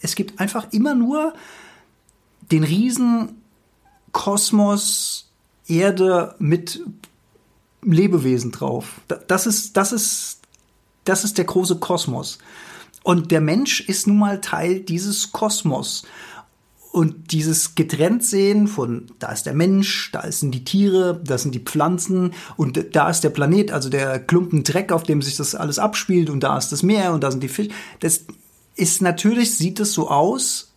es 0.00 0.14
gibt 0.14 0.40
einfach 0.40 0.72
immer 0.72 0.94
nur 0.94 1.34
den 2.50 2.64
riesen 2.64 3.40
Kosmos 4.12 5.30
Erde 5.66 6.34
mit 6.38 6.82
Lebewesen 7.82 8.50
drauf. 8.50 9.00
Das 9.28 9.46
ist, 9.46 9.76
das 9.76 9.92
ist, 9.92 10.40
das 11.04 11.24
ist 11.24 11.38
der 11.38 11.44
große 11.44 11.76
Kosmos. 11.76 12.38
Und 13.02 13.30
der 13.30 13.40
Mensch 13.40 13.80
ist 13.80 14.06
nun 14.06 14.18
mal 14.18 14.40
Teil 14.40 14.80
dieses 14.80 15.32
Kosmos. 15.32 16.04
Und 16.92 17.30
dieses 17.30 17.76
Getrenntsehen 17.76 18.66
von, 18.66 19.06
da 19.20 19.30
ist 19.30 19.46
der 19.46 19.54
Mensch, 19.54 20.10
da 20.10 20.30
sind 20.32 20.50
die 20.50 20.64
Tiere, 20.64 21.20
da 21.24 21.38
sind 21.38 21.54
die 21.54 21.60
Pflanzen 21.60 22.32
und 22.56 22.84
da 22.96 23.08
ist 23.08 23.20
der 23.20 23.30
Planet, 23.30 23.70
also 23.70 23.88
der 23.88 24.18
Klumpen 24.18 24.64
Dreck, 24.64 24.90
auf 24.90 25.04
dem 25.04 25.22
sich 25.22 25.36
das 25.36 25.54
alles 25.54 25.78
abspielt 25.78 26.30
und 26.30 26.40
da 26.40 26.58
ist 26.58 26.72
das 26.72 26.82
Meer 26.82 27.12
und 27.12 27.22
da 27.22 27.30
sind 27.30 27.44
die 27.44 27.48
Fische. 27.48 27.70
Das 28.00 28.24
ist 28.80 29.02
natürlich, 29.02 29.56
sieht 29.56 29.78
es 29.78 29.92
so 29.92 30.08
aus, 30.08 30.72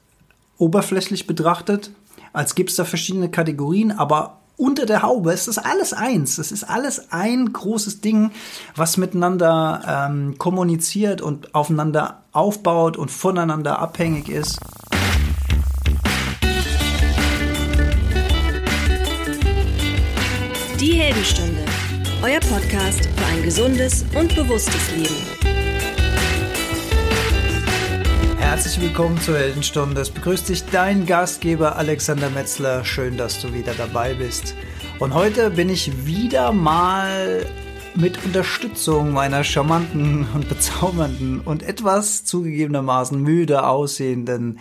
oberflächlich 0.57 1.25
betrachtet, 1.25 1.91
als 2.33 2.53
gibt 2.53 2.69
es 2.69 2.75
da 2.75 2.83
verschiedene 2.83 3.31
Kategorien, 3.31 3.91
aber 3.91 4.39
unter 4.57 4.85
der 4.85 5.03
Haube 5.03 5.31
ist 5.31 5.47
das 5.47 5.57
alles 5.57 5.93
eins. 5.93 6.35
Das 6.35 6.51
ist 6.51 6.65
alles 6.65 7.11
ein 7.11 7.53
großes 7.53 8.01
Ding, 8.01 8.31
was 8.75 8.97
miteinander 8.97 10.09
ähm, 10.09 10.37
kommuniziert 10.37 11.21
und 11.21 11.55
aufeinander 11.55 12.23
aufbaut 12.33 12.97
und 12.97 13.09
voneinander 13.09 13.79
abhängig 13.79 14.27
ist. 14.29 14.59
Die 20.79 20.93
Heldenstunde, 20.93 21.63
euer 22.21 22.41
Podcast 22.41 23.05
für 23.05 23.25
ein 23.27 23.43
gesundes 23.43 24.05
und 24.13 24.35
bewusstes 24.35 24.91
Leben. 24.95 25.52
Herzlich 28.53 28.81
willkommen 28.81 29.19
zur 29.19 29.39
Heldenstunde. 29.39 29.99
Es 29.99 30.11
begrüßt 30.11 30.47
dich 30.47 30.63
dein 30.65 31.07
Gastgeber 31.07 31.75
Alexander 31.75 32.29
Metzler. 32.29 32.85
Schön, 32.85 33.17
dass 33.17 33.41
du 33.41 33.51
wieder 33.51 33.73
dabei 33.73 34.13
bist. 34.13 34.53
Und 34.99 35.15
heute 35.15 35.49
bin 35.49 35.69
ich 35.69 36.05
wieder 36.05 36.51
mal 36.51 37.47
mit 37.95 38.23
Unterstützung 38.23 39.11
meiner 39.11 39.43
charmanten 39.43 40.27
und 40.35 40.49
bezaubernden 40.49 41.41
und 41.41 41.63
etwas 41.63 42.25
zugegebenermaßen 42.25 43.19
müde 43.19 43.65
aussehenden 43.65 44.59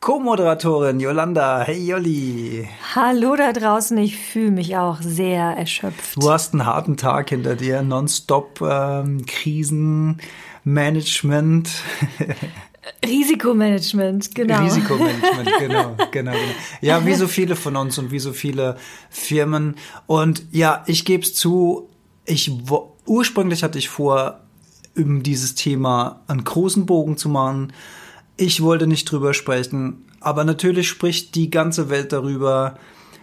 Co-Moderatorin 0.00 0.98
Yolanda. 0.98 1.60
Hey 1.60 1.86
Jolli. 1.86 2.68
Hallo 2.96 3.36
da 3.36 3.52
draußen, 3.52 3.96
ich 3.98 4.18
fühle 4.18 4.50
mich 4.50 4.76
auch 4.76 5.00
sehr 5.00 5.56
erschöpft. 5.56 6.20
Du 6.20 6.28
hast 6.28 6.54
einen 6.54 6.66
harten 6.66 6.96
Tag 6.96 7.28
hinter 7.28 7.54
dir, 7.54 7.82
nonstop 7.82 8.60
ähm, 8.62 9.24
Krisenmanagement. 9.26 11.70
Risikomanagement, 13.04 14.34
genau. 14.34 14.62
Risikomanagement, 14.62 15.48
genau, 15.58 15.96
genau, 16.10 16.32
genau. 16.32 16.32
Ja, 16.80 17.04
wie 17.06 17.14
so 17.14 17.26
viele 17.26 17.56
von 17.56 17.76
uns 17.76 17.98
und 17.98 18.10
wie 18.10 18.18
so 18.18 18.32
viele 18.32 18.76
Firmen. 19.10 19.76
Und 20.06 20.44
ja, 20.50 20.84
ich 20.86 21.04
gebe 21.04 21.22
es 21.22 21.34
zu, 21.34 21.88
ich 22.24 22.50
ursprünglich 23.06 23.62
hatte 23.62 23.78
ich 23.78 23.88
vor, 23.88 24.40
um 24.96 25.22
dieses 25.22 25.54
Thema 25.54 26.22
einen 26.26 26.44
großen 26.44 26.86
Bogen 26.86 27.16
zu 27.16 27.28
machen 27.28 27.72
ich 28.38 28.62
wollte 28.62 28.86
nicht 28.86 29.10
drüber 29.10 29.34
sprechen, 29.34 30.04
aber 30.20 30.44
natürlich 30.44 30.88
spricht 30.88 31.34
die 31.34 31.50
ganze 31.50 31.90
Welt 31.90 32.12
darüber. 32.12 32.78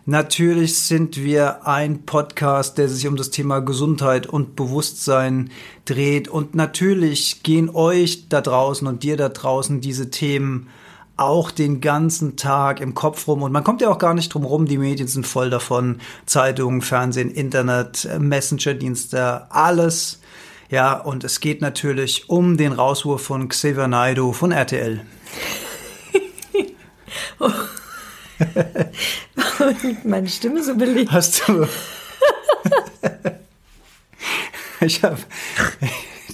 Natürlich 0.06 0.80
sind 0.80 1.17
wir 1.17 1.66
ein 1.67 2.06
Podcast, 2.06 2.78
der 2.78 2.88
sich 2.89 3.08
um 3.08 3.16
das 3.16 3.31
Thema 3.31 3.59
Gesundheit 3.59 4.28
und 4.28 4.56
Bewusstsein 4.56 5.50
dreht. 5.86 6.28
Und 6.28 6.53
natürlich 6.53 7.42
gehen 7.44 7.70
euch 7.73 8.30
da 8.30 8.42
draußen 8.42 8.88
und 8.88 9.03
dir 9.03 9.17
da 9.17 9.30
draußen 9.30 9.81
diese 9.81 10.11
Themen 10.11 10.70
auch 11.17 11.50
den 11.50 11.81
ganzen 11.81 12.36
Tag 12.36 12.81
im 12.81 12.94
Kopf 12.94 13.28
rum. 13.28 13.42
Und 13.42 13.52
man 13.52 13.64
kommt 13.64 13.81
ja 13.81 13.89
auch 13.89 13.98
gar 13.98 14.14
nicht 14.14 14.33
drum 14.33 14.44
rum. 14.44 14.66
Die 14.66 14.78
Medien 14.78 15.08
sind 15.08 15.26
voll 15.26 15.50
davon. 15.50 16.00
Zeitungen, 16.26 16.81
Fernsehen, 16.81 17.31
Internet, 17.31 18.08
Messenger-Dienste, 18.20 19.49
alles 19.49 20.20
ja, 20.70 20.95
und 20.95 21.23
es 21.23 21.39
geht 21.39 21.61
natürlich 21.61 22.30
um 22.30 22.58
den 22.58 22.71
Rauswurf 22.71 23.21
von 23.21 23.49
Xavier 23.49 23.88
Naidoo 23.88 24.33
von 24.33 24.52
RTL. 24.52 25.02
oh. 27.39 27.49
Meine 30.03 30.27
Stimme 30.29 30.63
so 30.63 30.75
belegt. 30.75 31.11
Hast 31.11 31.47
du. 31.47 31.67
ich 34.81 35.03
habe 35.03 35.17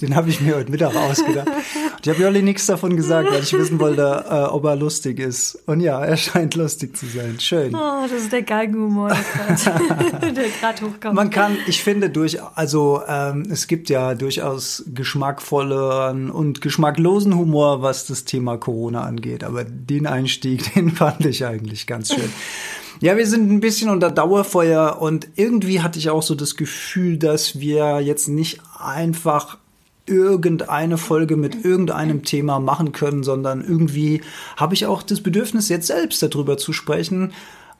den 0.02 0.16
habe 0.16 0.28
ich 0.28 0.40
mir 0.40 0.56
heute 0.56 0.70
Mittag 0.70 0.96
ausgedacht. 0.96 1.46
Und 1.46 2.00
ich 2.02 2.08
habe 2.08 2.20
Jolli 2.20 2.42
nichts 2.42 2.66
davon 2.66 2.96
gesagt, 2.96 3.30
weil 3.30 3.42
ich 3.42 3.52
wissen 3.52 3.78
wollte, 3.78 4.24
äh, 4.28 4.34
ob 4.44 4.64
er 4.64 4.74
lustig 4.74 5.20
ist. 5.20 5.58
Und 5.66 5.80
ja, 5.80 6.04
er 6.04 6.16
scheint 6.16 6.56
lustig 6.56 6.96
zu 6.96 7.06
sein. 7.06 7.38
Schön. 7.38 7.74
Oh, 7.74 8.02
das 8.02 8.22
ist 8.22 8.32
der 8.32 8.42
Galgenhumor, 8.42 9.08
der 9.08 10.32
gerade 10.60 10.82
hochkommt. 10.82 11.14
Man 11.14 11.30
kann, 11.30 11.56
ich 11.68 11.82
finde, 11.82 12.10
durch, 12.10 12.42
also 12.56 13.02
ähm, 13.06 13.46
es 13.50 13.68
gibt 13.68 13.88
ja 13.90 14.14
durchaus 14.14 14.84
geschmackvollen 14.92 16.30
und 16.30 16.60
geschmacklosen 16.60 17.36
Humor, 17.36 17.82
was 17.82 18.06
das 18.06 18.24
Thema 18.24 18.56
Corona 18.56 19.02
angeht. 19.02 19.44
Aber 19.44 19.62
den 19.64 20.06
Einstieg, 20.06 20.74
den 20.74 20.90
fand 20.90 21.24
ich 21.24 21.46
eigentlich 21.46 21.86
ganz 21.86 22.12
schön. 22.12 22.30
Ja, 23.00 23.16
wir 23.16 23.26
sind 23.26 23.50
ein 23.50 23.58
bisschen 23.60 23.90
unter 23.90 24.12
Dauerfeuer 24.12 24.98
und 25.00 25.28
irgendwie 25.34 25.80
hatte 25.80 25.98
ich 25.98 26.10
auch 26.10 26.22
so 26.22 26.36
das 26.36 26.56
Gefühl, 26.56 27.18
dass 27.18 27.58
wir 27.58 28.00
jetzt 28.00 28.28
nicht 28.28 28.60
einfach 28.78 29.58
irgendeine 30.06 30.98
Folge 30.98 31.36
mit 31.36 31.64
irgendeinem 31.64 32.24
Thema 32.24 32.58
machen 32.58 32.92
können, 32.92 33.22
sondern 33.22 33.62
irgendwie 33.62 34.22
habe 34.56 34.74
ich 34.74 34.86
auch 34.86 35.02
das 35.02 35.20
Bedürfnis, 35.20 35.68
jetzt 35.68 35.86
selbst 35.86 36.22
darüber 36.22 36.58
zu 36.58 36.72
sprechen, 36.72 37.32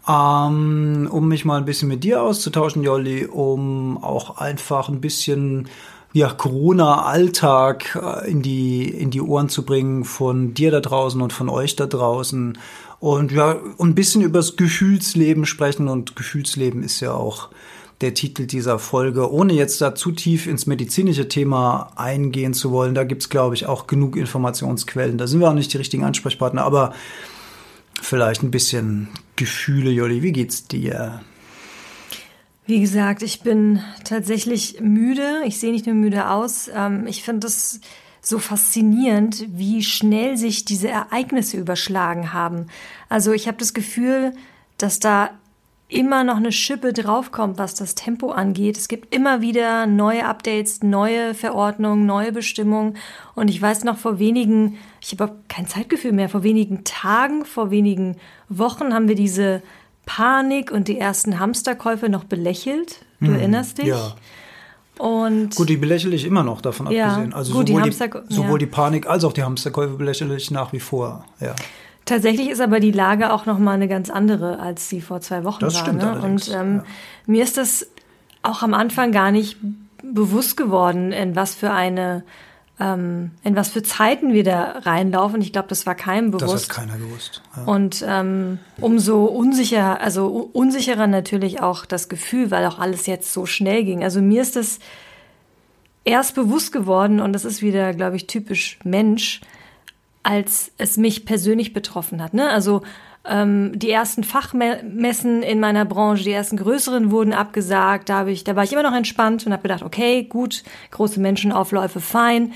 ähm, 0.08 1.08
um 1.10 1.28
mich 1.28 1.44
mal 1.44 1.58
ein 1.58 1.64
bisschen 1.64 1.88
mit 1.88 2.04
dir 2.04 2.22
auszutauschen, 2.22 2.82
Jolli, 2.82 3.26
um 3.26 4.02
auch 4.02 4.38
einfach 4.38 4.88
ein 4.88 5.00
bisschen 5.00 5.68
ja, 6.12 6.30
Corona-Alltag 6.30 7.98
äh, 8.00 8.30
in 8.30 8.42
die, 8.42 8.88
in 8.88 9.10
die 9.10 9.20
Ohren 9.20 9.48
zu 9.48 9.64
bringen 9.64 10.04
von 10.04 10.54
dir 10.54 10.70
da 10.70 10.80
draußen 10.80 11.20
und 11.20 11.32
von 11.32 11.48
euch 11.48 11.76
da 11.76 11.86
draußen. 11.86 12.58
Und 13.00 13.32
ja, 13.32 13.56
ein 13.80 13.94
bisschen 13.94 14.22
übers 14.22 14.56
Gefühlsleben 14.56 15.46
sprechen. 15.46 15.88
Und 15.88 16.14
Gefühlsleben 16.14 16.82
ist 16.82 17.00
ja 17.00 17.14
auch 17.14 17.48
der 18.02 18.14
Titel 18.14 18.46
dieser 18.46 18.78
Folge. 18.78 19.32
Ohne 19.32 19.52
jetzt 19.52 19.80
da 19.80 19.94
zu 19.94 20.12
tief 20.12 20.46
ins 20.46 20.66
medizinische 20.66 21.28
Thema 21.28 21.92
eingehen 21.96 22.54
zu 22.54 22.70
wollen, 22.70 22.94
da 22.94 23.04
gibt's 23.04 23.28
glaube 23.28 23.54
ich, 23.54 23.66
auch 23.66 23.86
genug 23.86 24.16
Informationsquellen. 24.16 25.18
Da 25.18 25.26
sind 25.26 25.40
wir 25.40 25.48
auch 25.48 25.54
nicht 25.54 25.72
die 25.72 25.78
richtigen 25.78 26.04
Ansprechpartner, 26.04 26.64
aber 26.64 26.94
vielleicht 28.00 28.42
ein 28.42 28.50
bisschen 28.50 29.08
Gefühle, 29.36 29.90
Jolli. 29.90 30.22
Wie 30.22 30.32
geht's 30.32 30.66
dir? 30.66 31.20
Wie 32.66 32.80
gesagt, 32.80 33.22
ich 33.22 33.40
bin 33.40 33.80
tatsächlich 34.04 34.80
müde. 34.80 35.42
Ich 35.46 35.58
sehe 35.58 35.72
nicht 35.72 35.86
nur 35.86 35.94
müde 35.94 36.28
aus. 36.28 36.70
Ähm, 36.74 37.06
ich 37.06 37.22
finde 37.22 37.46
es 37.46 37.80
so 38.20 38.38
faszinierend, 38.38 39.46
wie 39.48 39.82
schnell 39.82 40.36
sich 40.36 40.64
diese 40.64 40.88
Ereignisse 40.88 41.56
überschlagen 41.56 42.32
haben. 42.32 42.68
Also 43.08 43.32
ich 43.32 43.48
habe 43.48 43.58
das 43.58 43.74
Gefühl, 43.74 44.32
dass 44.78 45.00
da 45.00 45.30
immer 45.92 46.24
noch 46.24 46.36
eine 46.36 46.52
Schippe 46.52 46.92
draufkommt, 46.92 47.58
was 47.58 47.74
das 47.74 47.94
Tempo 47.94 48.30
angeht. 48.30 48.76
Es 48.76 48.88
gibt 48.88 49.14
immer 49.14 49.40
wieder 49.40 49.86
neue 49.86 50.26
Updates, 50.26 50.82
neue 50.82 51.34
Verordnungen, 51.34 52.06
neue 52.06 52.32
Bestimmungen. 52.32 52.96
Und 53.34 53.48
ich 53.48 53.60
weiß 53.60 53.84
noch 53.84 53.98
vor 53.98 54.18
wenigen, 54.18 54.78
ich 55.00 55.12
habe 55.18 55.36
kein 55.48 55.66
Zeitgefühl 55.66 56.12
mehr, 56.12 56.28
vor 56.28 56.42
wenigen 56.42 56.84
Tagen, 56.84 57.44
vor 57.44 57.70
wenigen 57.70 58.16
Wochen 58.48 58.94
haben 58.94 59.08
wir 59.08 59.14
diese 59.14 59.62
Panik 60.06 60.70
und 60.72 60.88
die 60.88 60.98
ersten 60.98 61.38
Hamsterkäufe 61.38 62.08
noch 62.08 62.24
belächelt. 62.24 63.04
Du 63.20 63.28
hm, 63.28 63.34
erinnerst 63.34 63.78
dich? 63.78 63.86
Ja. 63.86 64.14
Und 64.98 65.56
gut, 65.56 65.68
die 65.68 65.76
belächle 65.76 66.14
ich 66.14 66.24
immer 66.24 66.42
noch 66.42 66.60
davon 66.60 66.90
ja, 66.90 67.08
abgesehen. 67.08 67.32
Also 67.32 67.54
gut, 67.54 67.68
sowohl, 67.68 67.82
die, 67.82 67.90
die 67.90 68.34
sowohl 68.34 68.52
ja. 68.52 68.58
die 68.58 68.66
Panik 68.66 69.06
als 69.06 69.24
auch 69.24 69.32
die 69.32 69.42
Hamsterkäufe 69.42 69.94
belächle 69.94 70.36
ich 70.36 70.50
nach 70.50 70.72
wie 70.72 70.80
vor. 70.80 71.24
Ja. 71.40 71.54
Tatsächlich 72.04 72.50
ist 72.50 72.60
aber 72.60 72.80
die 72.80 72.90
Lage 72.90 73.32
auch 73.32 73.46
noch 73.46 73.58
mal 73.58 73.72
eine 73.72 73.88
ganz 73.88 74.10
andere, 74.10 74.58
als 74.58 74.88
sie 74.88 75.00
vor 75.00 75.20
zwei 75.20 75.44
Wochen 75.44 75.60
das 75.60 75.74
war. 75.74 75.82
Stimmt 75.82 76.02
ne? 76.02 76.20
Und 76.20 76.48
ähm, 76.48 76.76
ja. 76.76 76.84
mir 77.26 77.44
ist 77.44 77.56
das 77.56 77.86
auch 78.42 78.62
am 78.62 78.74
Anfang 78.74 79.12
gar 79.12 79.30
nicht 79.30 79.56
bewusst 80.02 80.56
geworden, 80.56 81.12
in 81.12 81.36
was 81.36 81.54
für 81.54 81.70
eine 81.70 82.24
ähm, 82.80 83.32
in 83.44 83.54
was 83.54 83.68
für 83.68 83.82
Zeiten 83.82 84.32
wir 84.32 84.44
da 84.44 84.78
reinlaufen. 84.80 85.40
Ich 85.40 85.52
glaube, 85.52 85.68
das 85.68 85.86
war 85.86 85.94
keinem 85.94 86.30
bewusst. 86.32 86.68
Das 86.68 86.76
hat 86.76 86.88
keiner 86.88 86.98
gewusst. 86.98 87.42
Ja. 87.56 87.64
Und 87.64 88.04
ähm, 88.06 88.58
umso 88.80 89.24
unsicher, 89.24 90.00
also 90.00 90.50
unsicherer 90.52 91.06
natürlich 91.06 91.60
auch 91.60 91.86
das 91.86 92.08
Gefühl, 92.08 92.50
weil 92.50 92.66
auch 92.66 92.78
alles 92.78 93.06
jetzt 93.06 93.32
so 93.32 93.46
schnell 93.46 93.84
ging. 93.84 94.02
Also 94.02 94.20
mir 94.20 94.42
ist 94.42 94.56
das 94.56 94.80
erst 96.04 96.34
bewusst 96.34 96.72
geworden 96.72 97.20
und 97.20 97.32
das 97.32 97.44
ist 97.44 97.62
wieder, 97.62 97.94
glaube 97.94 98.16
ich, 98.16 98.26
typisch 98.26 98.78
Mensch, 98.82 99.40
als 100.22 100.72
es 100.78 100.96
mich 100.96 101.24
persönlich 101.24 101.72
betroffen 101.72 102.22
hat. 102.22 102.34
Ne? 102.34 102.48
Also 102.48 102.82
ähm, 103.24 103.78
die 103.78 103.90
ersten 103.90 104.24
Fachmessen 104.24 105.42
in 105.42 105.60
meiner 105.60 105.84
Branche, 105.84 106.24
die 106.24 106.32
ersten 106.32 106.56
größeren 106.56 107.10
wurden 107.10 107.32
abgesagt. 107.32 108.08
Da, 108.08 108.26
ich, 108.26 108.44
da 108.44 108.56
war 108.56 108.64
ich 108.64 108.72
immer 108.72 108.82
noch 108.82 108.94
entspannt 108.94 109.46
und 109.46 109.52
habe 109.52 109.62
gedacht, 109.62 109.82
okay, 109.82 110.24
gut, 110.24 110.64
große 110.90 111.20
Menschenaufläufe, 111.20 112.00
fein. 112.00 112.52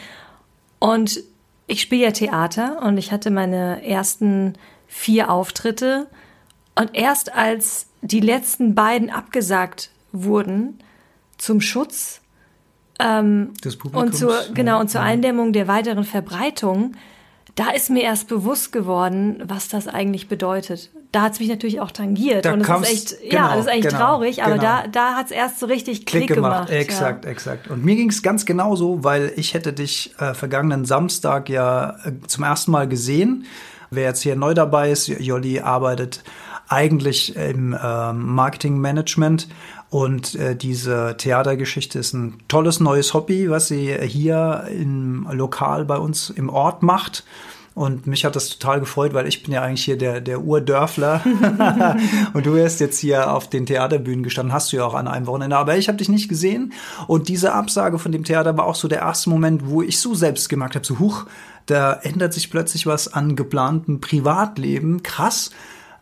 Und 0.79 1.21
ich 1.67 1.81
spiele 1.81 2.05
ja 2.05 2.11
Theater 2.11 2.83
und 2.83 2.99
ich 2.99 3.13
hatte 3.13 3.31
meine 3.31 3.85
ersten 3.85 4.55
vier 4.87 5.31
Auftritte. 5.31 6.07
Und 6.75 6.95
erst 6.95 7.33
als 7.35 7.89
die 8.03 8.21
letzten 8.21 8.75
beiden 8.75 9.11
abgesagt 9.11 9.91
wurden 10.13 10.79
zum 11.39 11.61
Schutz 11.61 12.21
ähm, 12.99 13.53
und 13.93 14.17
zur 14.17 14.35
genau 14.55 14.81
und 14.81 14.91
zur 14.91 15.01
Eindämmung 15.01 15.53
der 15.53 15.69
weiteren 15.69 16.05
Verbreitung, 16.05 16.93
da 17.57 17.71
ist 17.71 17.89
mir 17.89 18.03
erst 18.03 18.29
bewusst 18.29 18.71
geworden, 18.71 19.43
was 19.47 19.69
das 19.69 19.89
eigentlich 19.89 20.29
bedeutet. 20.29 20.91
Da 21.11 21.23
hat 21.23 21.33
es 21.33 21.41
mich 21.41 21.49
natürlich 21.49 21.81
auch 21.81 21.91
tangiert. 21.91 22.45
Da 22.45 22.53
und 22.53 22.61
es 22.61 22.69
ist 22.69 22.93
echt, 22.93 23.31
genau, 23.31 23.35
ja, 23.35 23.57
das 23.57 23.65
ist 23.65 23.73
eigentlich 23.73 23.87
genau, 23.87 23.99
traurig, 23.99 24.43
aber 24.43 24.59
genau. 24.59 24.63
da, 24.63 24.87
da 24.89 25.15
hat 25.15 25.27
es 25.27 25.33
erst 25.33 25.59
so 25.59 25.67
richtig 25.67 26.05
Klick, 26.05 26.27
Klick 26.27 26.37
gemacht. 26.37 26.69
gemacht. 26.69 26.83
Exakt, 26.83 27.25
ja. 27.25 27.31
exakt. 27.31 27.69
Und 27.69 27.83
mir 27.83 27.97
ging 27.97 28.11
es 28.11 28.23
ganz 28.23 28.45
genauso, 28.45 29.03
weil 29.03 29.33
ich 29.37 29.55
hätte 29.55 29.73
dich 29.73 30.15
äh, 30.19 30.35
vergangenen 30.35 30.85
Samstag 30.85 31.49
ja 31.49 31.97
äh, 32.05 32.13
zum 32.27 32.45
ersten 32.45 32.73
Mal 32.73 32.89
gesehen. 32.89 33.47
Wer 33.91 34.05
jetzt 34.05 34.21
hier 34.21 34.37
neu 34.37 34.53
dabei 34.53 34.91
ist, 34.91 35.09
Jolli 35.09 35.61
arbeitet 35.61 36.23
eigentlich 36.69 37.37
im 37.37 37.73
äh, 37.73 38.13
Marketingmanagement 38.13 39.49
und 39.91 40.35
äh, 40.35 40.57
diese 40.57 41.17
Theatergeschichte 41.17 41.99
ist 41.99 42.13
ein 42.13 42.39
tolles 42.49 42.81
neues 42.81 43.15
Hobby, 43.15 43.51
was 43.51 43.69
sie 43.69 43.97
hier 44.03 44.65
im 44.71 45.29
Lokal 45.31 45.85
bei 45.85 45.99
uns 45.99 46.31
im 46.31 46.49
Ort 46.49 46.83
macht. 46.83 47.25
Und 47.77 48.07
mich 48.07 48.25
hat 48.25 48.35
das 48.35 48.49
total 48.49 48.81
gefreut, 48.81 49.13
weil 49.13 49.29
ich 49.29 49.43
bin 49.43 49.53
ja 49.53 49.61
eigentlich 49.61 49.85
hier 49.85 49.99
der, 49.99 50.23
der 50.23 50.43
Urdörfler. 50.43 51.21
und 52.33 52.47
du 52.47 52.57
hast 52.59 52.81
jetzt 52.81 52.99
hier 52.99 53.31
auf 53.31 53.51
den 53.51 53.67
Theaterbühnen 53.67 54.23
gestanden, 54.23 54.55
hast 54.55 54.73
du 54.73 54.79
ja 54.79 54.87
auch 54.87 54.95
an 54.95 55.07
einem 55.07 55.27
Wochenende. 55.27 55.59
Aber 55.59 55.77
ich 55.77 55.87
habe 55.89 55.99
dich 55.99 56.09
nicht 56.09 56.31
gesehen. 56.31 56.73
Und 57.07 57.29
diese 57.29 57.53
Absage 57.53 57.99
von 57.99 58.13
dem 58.13 58.25
Theater 58.25 58.57
war 58.57 58.65
auch 58.65 58.77
so 58.77 58.89
der 58.89 59.01
erste 59.01 59.29
Moment, 59.29 59.69
wo 59.69 59.83
ich 59.83 60.01
so 60.01 60.15
selbst 60.15 60.49
gemerkt 60.49 60.75
habe, 60.75 60.87
so 60.87 60.99
huch, 60.99 61.27
da 61.67 61.93
ändert 61.93 62.33
sich 62.33 62.51
plötzlich 62.51 62.87
was 62.87 63.13
an 63.13 63.37
geplantem 63.37 64.01
Privatleben. 64.01 65.03
Krass. 65.03 65.51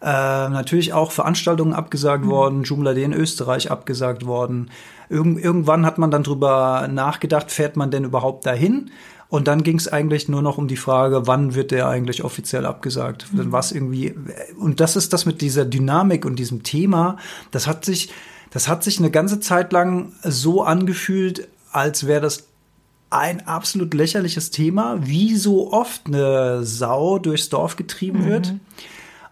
Äh, 0.05 0.51
natürlich 0.51 0.93
auch 0.93 1.13
Veranstaltungen 1.13 1.73
abgesagt 1.73 2.27
mhm. 2.27 2.31
worden, 2.31 2.63
Joomla 2.65 2.91
in 2.91 3.15
Österreich 3.15 3.71
abgesagt 3.71 4.27
worden. 4.27 4.71
Irgend, 5.09 5.43
irgendwann 5.43 5.87
hat 5.87 5.97
man 5.97 6.11
dann 6.11 6.23
drüber 6.23 6.89
nachgedacht, 6.93 7.51
fährt 7.51 7.79
man 7.79 7.91
denn 7.91 8.05
überhaupt 8.05 8.45
dahin? 8.45 8.91
Und 9.31 9.49
dann 9.49 9.63
ging 9.63 9.79
es 9.79 9.89
eigentlich 9.89 10.29
nur 10.29 10.43
noch 10.43 10.59
um 10.59 10.69
die 10.69 10.77
Frage, 10.77 11.27
wann 11.27 11.55
wird 11.55 11.71
der 11.71 11.89
eigentlich 11.89 12.23
offiziell 12.23 12.67
abgesagt? 12.67 13.33
Mhm. 13.33 13.39
Dann 13.39 13.53
war 13.53 13.65
irgendwie, 13.73 14.15
und 14.59 14.81
das 14.81 14.95
ist 14.95 15.15
das 15.15 15.25
mit 15.25 15.41
dieser 15.41 15.65
Dynamik 15.65 16.27
und 16.27 16.39
diesem 16.39 16.65
Thema, 16.65 17.17
das 17.51 17.67
hat 17.67 17.87
sich, 17.87 18.13
das 18.51 18.69
hat 18.69 18.85
sich 18.85 18.99
eine 18.99 19.11
ganze 19.11 19.41
Zeit 19.41 19.73
lang 19.73 20.13
so 20.23 20.65
angefühlt, 20.65 21.49
als 21.73 22.07
wäre 22.07 22.21
das 22.21 22.49
ein 23.09 23.47
absolut 23.47 23.95
lächerliches 23.95 24.51
Thema, 24.51 24.99
wie 25.01 25.35
so 25.35 25.73
oft 25.73 26.09
eine 26.09 26.63
Sau 26.63 27.19
durchs 27.19 27.49
Dorf 27.49 27.77
getrieben 27.77 28.27
mhm. 28.27 28.29
wird. 28.29 28.55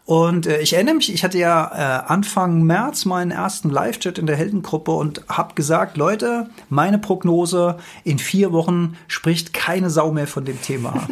Und 0.04 0.46
äh, 0.46 0.60
ich 0.60 0.72
erinnere 0.72 0.96
mich, 0.96 1.12
ich 1.12 1.22
hatte 1.22 1.38
ja 1.38 1.70
äh, 1.72 2.12
Anfang 2.12 2.62
März 2.62 3.04
meinen 3.04 3.30
ersten 3.30 3.70
Live-Chat 3.70 4.18
in 4.18 4.26
der 4.26 4.36
Heldengruppe 4.36 4.90
und 4.90 5.22
habe 5.28 5.54
gesagt, 5.54 5.96
Leute, 5.96 6.50
meine 6.68 6.98
Prognose, 6.98 7.78
in 8.02 8.18
vier 8.18 8.52
Wochen 8.52 8.96
spricht 9.06 9.52
keine 9.52 9.90
Sau 9.90 10.10
mehr 10.10 10.26
von 10.26 10.44
dem 10.44 10.60
Thema. 10.60 11.06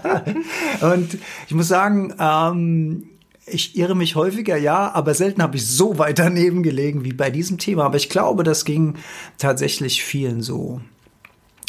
und 0.80 1.18
ich 1.48 1.54
muss 1.54 1.66
sagen, 1.66 2.14
ähm, 2.20 3.08
ich 3.46 3.76
irre 3.76 3.96
mich 3.96 4.14
häufiger, 4.14 4.56
ja, 4.56 4.92
aber 4.92 5.14
selten 5.14 5.42
habe 5.42 5.56
ich 5.56 5.66
so 5.66 5.98
weit 5.98 6.20
daneben 6.20 6.62
gelegen 6.62 7.04
wie 7.04 7.12
bei 7.12 7.30
diesem 7.30 7.58
Thema. 7.58 7.84
Aber 7.84 7.96
ich 7.96 8.08
glaube, 8.08 8.44
das 8.44 8.64
ging 8.64 8.94
tatsächlich 9.38 10.04
vielen 10.04 10.42
so. 10.42 10.80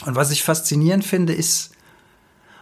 Und 0.06 0.16
was 0.16 0.32
ich 0.32 0.44
faszinierend 0.44 1.04
finde, 1.04 1.34
ist, 1.34 1.72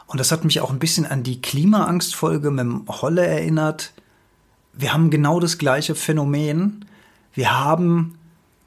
und 0.10 0.20
das 0.20 0.32
hat 0.32 0.44
mich 0.44 0.60
auch 0.60 0.72
ein 0.72 0.80
bisschen 0.80 1.06
an 1.06 1.22
die 1.22 1.40
Klimaangstfolge 1.40 2.50
mit 2.50 2.62
dem 2.62 2.84
Holle 2.88 3.28
erinnert. 3.28 3.94
Wir 4.74 4.92
haben 4.92 5.12
genau 5.12 5.40
das 5.40 5.60
gleiche 5.60 5.94
Phänomen. 5.94 6.86
Wir 7.36 7.60
haben 7.60 8.18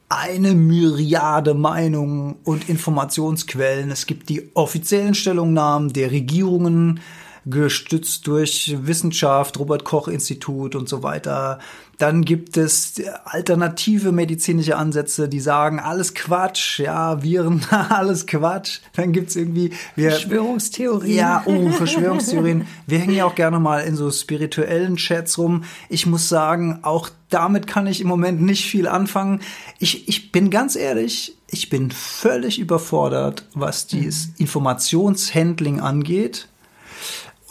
eine 0.09 0.55
Myriade 0.55 1.55
Meinungen 1.55 2.37
und 2.45 2.69
Informationsquellen. 2.69 3.91
Es 3.91 4.07
gibt 4.07 4.29
die 4.29 4.55
offiziellen 4.55 5.15
Stellungnahmen 5.15 5.93
der 5.93 6.13
Regierungen, 6.13 7.01
gestützt 7.47 8.27
durch 8.27 8.77
Wissenschaft, 8.83 9.59
Robert 9.59 9.85
Koch 9.85 10.09
Institut 10.09 10.75
und 10.75 10.89
so 10.89 11.03
weiter. 11.03 11.59
Dann 11.99 12.25
gibt 12.25 12.57
es 12.57 12.95
alternative 13.25 14.11
medizinische 14.11 14.77
Ansätze, 14.77 15.29
die 15.29 15.39
sagen, 15.39 15.79
alles 15.79 16.15
Quatsch, 16.15 16.81
ja, 16.81 17.23
Viren, 17.23 17.65
alles 17.71 18.27
Quatsch. 18.27 18.81
Dann 18.95 19.13
gibt's 19.13 19.37
irgendwie 19.37 19.73
wir, 19.95 20.11
Verschwörungstheorien. 20.11 21.17
Ja, 21.17 21.43
oh, 21.47 21.71
Verschwörungstheorien. 21.71 22.67
wir 22.87 22.99
hängen 22.99 23.15
ja 23.15 23.25
auch 23.25 23.35
gerne 23.35 23.61
mal 23.61 23.81
in 23.81 23.95
so 23.95 24.11
spirituellen 24.11 24.97
Chats 24.97 25.39
rum. 25.39 25.65
Ich 25.89 26.07
muss 26.07 26.29
sagen, 26.29 26.81
auch 26.83 27.09
damit 27.29 27.67
kann 27.67 27.87
ich 27.87 28.01
im 28.01 28.09
Moment 28.09 28.43
nicht 28.43 28.67
viel 28.67 28.89
anfangen. 28.89 29.41
Ich, 29.79 30.09
ich 30.09 30.33
bin 30.33 30.51
ganz 30.51 30.75
ehrlich, 30.75 31.37
ich 31.47 31.69
bin 31.69 31.91
völlig 31.91 32.59
überfordert, 32.59 33.47
was 33.55 33.87
dieses 33.87 34.29
mhm. 34.29 34.35
Informationshandling 34.39 35.81
angeht. 35.81 36.49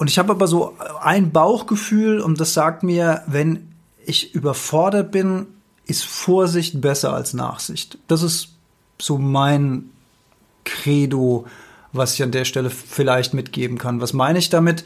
Und 0.02 0.10
ich 0.10 0.18
habe 0.18 0.32
aber 0.32 0.48
so 0.48 0.76
ein 1.00 1.32
Bauchgefühl 1.32 2.22
und 2.22 2.42
das 2.42 2.56
sagt 2.56 2.82
mir, 2.82 3.22
wenn 3.28 3.72
ich 4.04 4.34
überfordert 4.34 5.12
bin, 5.12 5.46
ist 5.86 6.06
Vorsicht 6.06 6.82
besser 6.82 7.14
als 7.14 7.36
Nachsicht. 7.36 8.00
Das 8.08 8.24
ist 8.24 8.56
so 8.98 9.20
mein 9.20 9.92
Credo, 10.64 11.46
was 11.94 12.16
ich 12.16 12.24
an 12.24 12.32
der 12.32 12.46
Stelle 12.46 12.72
vielleicht 12.72 13.36
mitgeben 13.36 13.78
kann. 13.78 14.02
Was 14.02 14.14
meine 14.14 14.40
ich 14.40 14.50
damit? 14.50 14.86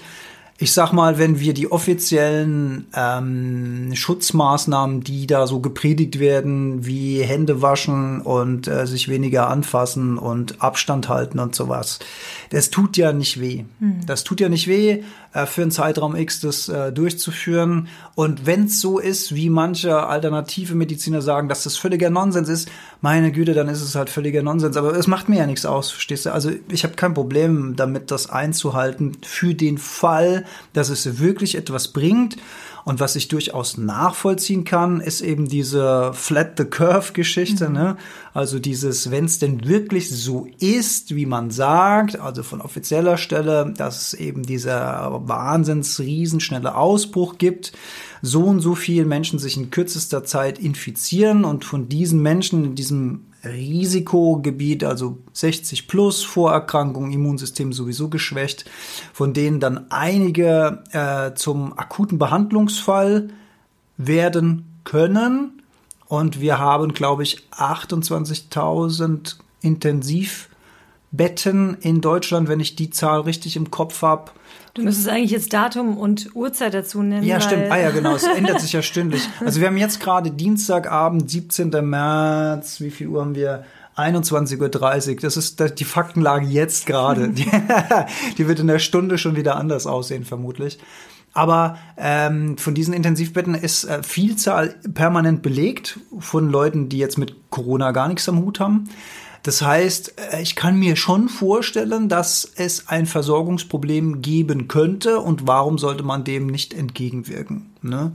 Ich 0.57 0.71
sag 0.71 0.93
mal, 0.93 1.17
wenn 1.17 1.41
wir 1.41 1.53
die 1.53 1.69
offiziellen 1.69 2.87
ähm, 2.95 3.91
Schutzmaßnahmen, 3.93 5.01
die 5.01 5.27
da 5.27 5.47
so 5.47 5.59
gepredigt 5.59 6.17
werden, 6.17 6.85
wie 6.85 7.21
Hände 7.21 7.61
waschen 7.61 8.21
und 8.21 8.69
äh, 8.69 8.87
sich 8.87 9.09
weniger 9.09 9.49
anfassen 9.49 10.17
und 10.17 10.61
Abstand 10.61 11.09
halten 11.09 11.39
und 11.39 11.55
sowas, 11.55 11.99
das 12.51 12.69
tut 12.69 12.95
ja 12.95 13.11
nicht 13.11 13.41
weh. 13.41 13.65
Mhm. 13.79 14.05
Das 14.05 14.23
tut 14.23 14.39
ja 14.39 14.47
nicht 14.47 14.67
weh, 14.67 15.03
äh, 15.35 15.45
für 15.45 15.63
einen 15.63 15.71
Zeitraum 15.71 16.15
X 16.15 16.39
das 16.39 16.69
äh, 16.69 16.93
durchzuführen. 16.93 17.89
Und 18.15 18.45
wenn 18.45 18.65
es 18.65 18.79
so 18.79 18.99
ist, 18.99 19.35
wie 19.35 19.49
manche 19.49 20.07
alternative 20.07 20.75
Mediziner 20.75 21.21
sagen, 21.21 21.49
dass 21.49 21.63
das 21.63 21.75
völliger 21.75 22.09
Nonsens 22.09 22.47
ist, 22.47 22.69
meine 23.01 23.33
Güte, 23.33 23.53
dann 23.53 23.67
ist 23.67 23.81
es 23.81 23.95
halt 23.95 24.09
völliger 24.09 24.41
Nonsens. 24.41 24.77
Aber 24.77 24.95
es 24.95 25.07
macht 25.07 25.27
mir 25.27 25.39
ja 25.39 25.45
nichts 25.45 25.65
aus, 25.65 25.91
verstehst 25.91 26.25
du? 26.25 26.33
Also 26.33 26.51
ich 26.69 26.85
habe 26.85 26.95
kein 26.95 27.13
Problem 27.13 27.75
damit, 27.75 28.11
das 28.11 28.29
einzuhalten 28.29 29.17
für 29.23 29.53
den 29.53 29.77
Fall, 29.77 30.45
dass 30.71 30.89
es 30.89 31.19
wirklich 31.19 31.55
etwas 31.55 31.89
bringt. 31.89 32.37
Und 32.85 32.99
was 32.99 33.15
ich 33.15 33.29
durchaus 33.29 33.77
nachvollziehen 33.77 34.63
kann, 34.63 35.01
ist 35.01 35.21
eben 35.21 35.49
diese 35.49 36.13
Flat 36.13 36.53
the 36.59 36.65
Curve 36.65 37.13
Geschichte, 37.13 37.67
mhm. 37.67 37.73
ne? 37.73 37.97
Also 38.35 38.59
dieses, 38.59 39.09
wenn 39.09 39.25
es 39.25 39.39
denn 39.39 39.67
wirklich 39.67 40.11
so 40.11 40.47
ist, 40.59 41.15
wie 41.15 41.25
man 41.25 41.49
sagt, 41.49 42.19
also 42.19 42.43
von 42.43 42.61
offizieller 42.61 43.17
Stelle, 43.17 43.73
dass 43.75 44.13
eben 44.13 44.43
dieser 44.43 45.24
wahnsinns 45.27 45.99
riesenschnelle 45.99 46.75
Ausbruch 46.75 47.37
gibt, 47.37 47.73
so 48.21 48.43
und 48.43 48.59
so 48.59 48.75
viele 48.75 49.05
Menschen 49.05 49.39
sich 49.39 49.57
in 49.57 49.71
kürzester 49.71 50.23
Zeit 50.23 50.59
infizieren 50.59 51.45
und 51.45 51.65
von 51.65 51.89
diesen 51.89 52.21
Menschen 52.21 52.65
in 52.65 52.75
diesem 52.75 53.25
Risikogebiet, 53.45 54.83
also 54.83 55.19
60 55.33 55.87
plus 55.87 56.23
Vorerkrankungen, 56.23 57.11
Immunsystem 57.11 57.73
sowieso 57.73 58.09
geschwächt, 58.09 58.65
von 59.13 59.33
denen 59.33 59.59
dann 59.59 59.91
einige 59.91 60.83
äh, 60.91 61.35
zum 61.35 61.77
akuten 61.77 62.17
Behandlungsfall 62.17 63.29
werden 63.97 64.65
können. 64.83 65.61
Und 66.07 66.39
wir 66.39 66.59
haben, 66.59 66.93
glaube 66.93 67.23
ich, 67.23 67.47
28.000 67.51 69.35
Intensivbetten 69.61 71.77
in 71.81 72.01
Deutschland, 72.01 72.47
wenn 72.47 72.59
ich 72.59 72.75
die 72.75 72.91
Zahl 72.91 73.21
richtig 73.21 73.55
im 73.55 73.71
Kopf 73.71 74.01
habe. 74.01 74.31
Du 74.75 74.83
müsstest 74.83 75.07
eigentlich 75.07 75.31
jetzt 75.31 75.53
Datum 75.53 75.97
und 75.97 76.35
Uhrzeit 76.35 76.73
dazu 76.73 77.01
nennen. 77.01 77.23
Ja, 77.23 77.39
stimmt. 77.39 77.71
Ah 77.71 77.79
ja, 77.79 77.91
genau. 77.91 78.13
Es 78.13 78.23
ändert 78.37 78.59
sich 78.59 78.73
ja 78.73 78.81
stündlich. 78.81 79.27
Also 79.39 79.61
wir 79.61 79.67
haben 79.67 79.77
jetzt 79.77 80.01
gerade 80.01 80.31
Dienstagabend, 80.31 81.31
17. 81.31 81.69
März. 81.69 82.81
Wie 82.81 82.91
viel 82.91 83.07
Uhr 83.07 83.21
haben 83.21 83.35
wir? 83.35 83.63
21.30 83.95 85.09
Uhr. 85.13 85.21
Das 85.21 85.37
ist 85.37 85.79
die 85.79 85.85
Faktenlage 85.85 86.45
jetzt 86.45 86.85
gerade. 86.85 87.29
Die, 87.29 87.49
die 88.37 88.47
wird 88.49 88.59
in 88.59 88.67
der 88.67 88.79
Stunde 88.79 89.17
schon 89.17 89.37
wieder 89.37 89.55
anders 89.55 89.87
aussehen, 89.87 90.25
vermutlich. 90.25 90.79
Aber 91.31 91.77
ähm, 91.97 92.57
von 92.57 92.73
diesen 92.73 92.93
Intensivbetten 92.93 93.55
ist 93.55 93.85
äh, 93.85 94.03
Vielzahl 94.03 94.75
permanent 94.93 95.41
belegt 95.41 95.99
von 96.19 96.49
Leuten, 96.49 96.89
die 96.89 96.97
jetzt 96.97 97.17
mit 97.17 97.49
Corona 97.49 97.91
gar 97.91 98.09
nichts 98.09 98.27
am 98.27 98.39
Hut 98.39 98.59
haben. 98.59 98.89
Das 99.45 99.61
heißt, 99.61 100.15
äh, 100.33 100.41
ich 100.41 100.55
kann 100.55 100.77
mir 100.77 100.95
schon 100.95 101.29
vorstellen, 101.29 102.09
dass 102.09 102.51
es 102.55 102.87
ein 102.87 103.05
Versorgungsproblem 103.05 104.23
geben 104.23 104.67
könnte 104.67 105.19
und 105.19 105.47
warum 105.47 105.77
sollte 105.77 106.01
man 106.03 106.23
dem 106.23 106.47
nicht 106.47 106.73
entgegenwirken? 106.73 107.69
Ne? 107.83 108.11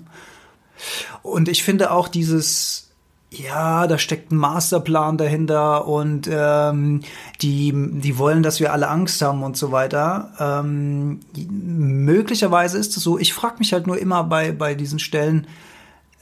Und 1.22 1.48
ich 1.48 1.62
finde 1.62 1.92
auch 1.92 2.08
dieses 2.08 2.88
ja, 3.32 3.86
da 3.86 3.96
steckt 3.96 4.32
ein 4.32 4.36
Masterplan 4.36 5.16
dahinter 5.16 5.86
und 5.86 6.28
ähm, 6.28 7.02
die, 7.40 7.72
die 7.72 8.18
wollen, 8.18 8.42
dass 8.42 8.58
wir 8.58 8.72
alle 8.72 8.88
Angst 8.88 9.22
haben 9.22 9.44
und 9.44 9.56
so 9.56 9.70
weiter. 9.70 10.32
Ähm, 10.40 11.20
möglicherweise 11.48 12.76
ist 12.76 12.96
es 12.96 13.04
so. 13.04 13.20
Ich 13.20 13.32
frage 13.32 13.58
mich 13.60 13.72
halt 13.72 13.86
nur 13.86 13.98
immer 13.98 14.24
bei, 14.24 14.50
bei 14.50 14.74
diesen 14.74 14.98
Stellen, 14.98 15.46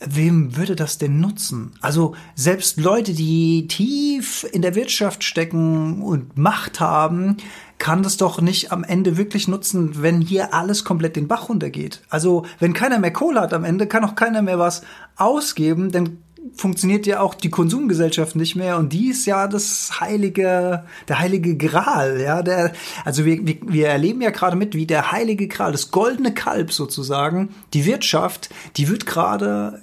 wem 0.00 0.56
würde 0.56 0.76
das 0.76 0.98
denn 0.98 1.20
nutzen? 1.20 1.72
Also 1.80 2.14
selbst 2.34 2.78
Leute, 2.78 3.12
die 3.12 3.66
tief 3.68 4.46
in 4.52 4.62
der 4.62 4.74
Wirtschaft 4.74 5.24
stecken 5.24 6.02
und 6.02 6.38
Macht 6.38 6.80
haben, 6.80 7.36
kann 7.78 8.02
das 8.02 8.16
doch 8.16 8.40
nicht 8.40 8.72
am 8.72 8.84
Ende 8.84 9.16
wirklich 9.16 9.48
nutzen, 9.48 10.02
wenn 10.02 10.20
hier 10.20 10.52
alles 10.54 10.84
komplett 10.84 11.16
den 11.16 11.28
Bach 11.28 11.48
runtergeht. 11.48 12.02
Also 12.08 12.44
wenn 12.58 12.74
keiner 12.74 12.98
mehr 12.98 13.12
Kohle 13.12 13.40
hat 13.40 13.54
am 13.54 13.64
Ende, 13.64 13.86
kann 13.86 14.04
auch 14.04 14.14
keiner 14.14 14.42
mehr 14.42 14.58
was 14.58 14.82
ausgeben, 15.16 15.90
denn 15.90 16.18
funktioniert 16.54 17.06
ja 17.06 17.20
auch 17.20 17.34
die 17.34 17.50
Konsumgesellschaft 17.50 18.36
nicht 18.36 18.56
mehr 18.56 18.78
und 18.78 18.92
die 18.92 19.08
ist 19.08 19.26
ja 19.26 19.48
das 19.48 20.00
heilige, 20.00 20.84
der 21.08 21.18
heilige 21.18 21.56
Gral, 21.56 22.20
ja, 22.20 22.42
der, 22.42 22.72
also 23.04 23.24
wir, 23.24 23.46
wir, 23.46 23.56
wir 23.66 23.88
erleben 23.88 24.22
ja 24.22 24.30
gerade 24.30 24.56
mit, 24.56 24.74
wie 24.74 24.86
der 24.86 25.12
heilige 25.12 25.48
Gral, 25.48 25.72
das 25.72 25.90
goldene 25.90 26.32
Kalb 26.32 26.72
sozusagen, 26.72 27.50
die 27.74 27.86
Wirtschaft, 27.86 28.50
die 28.76 28.88
wird 28.88 29.06
gerade 29.06 29.82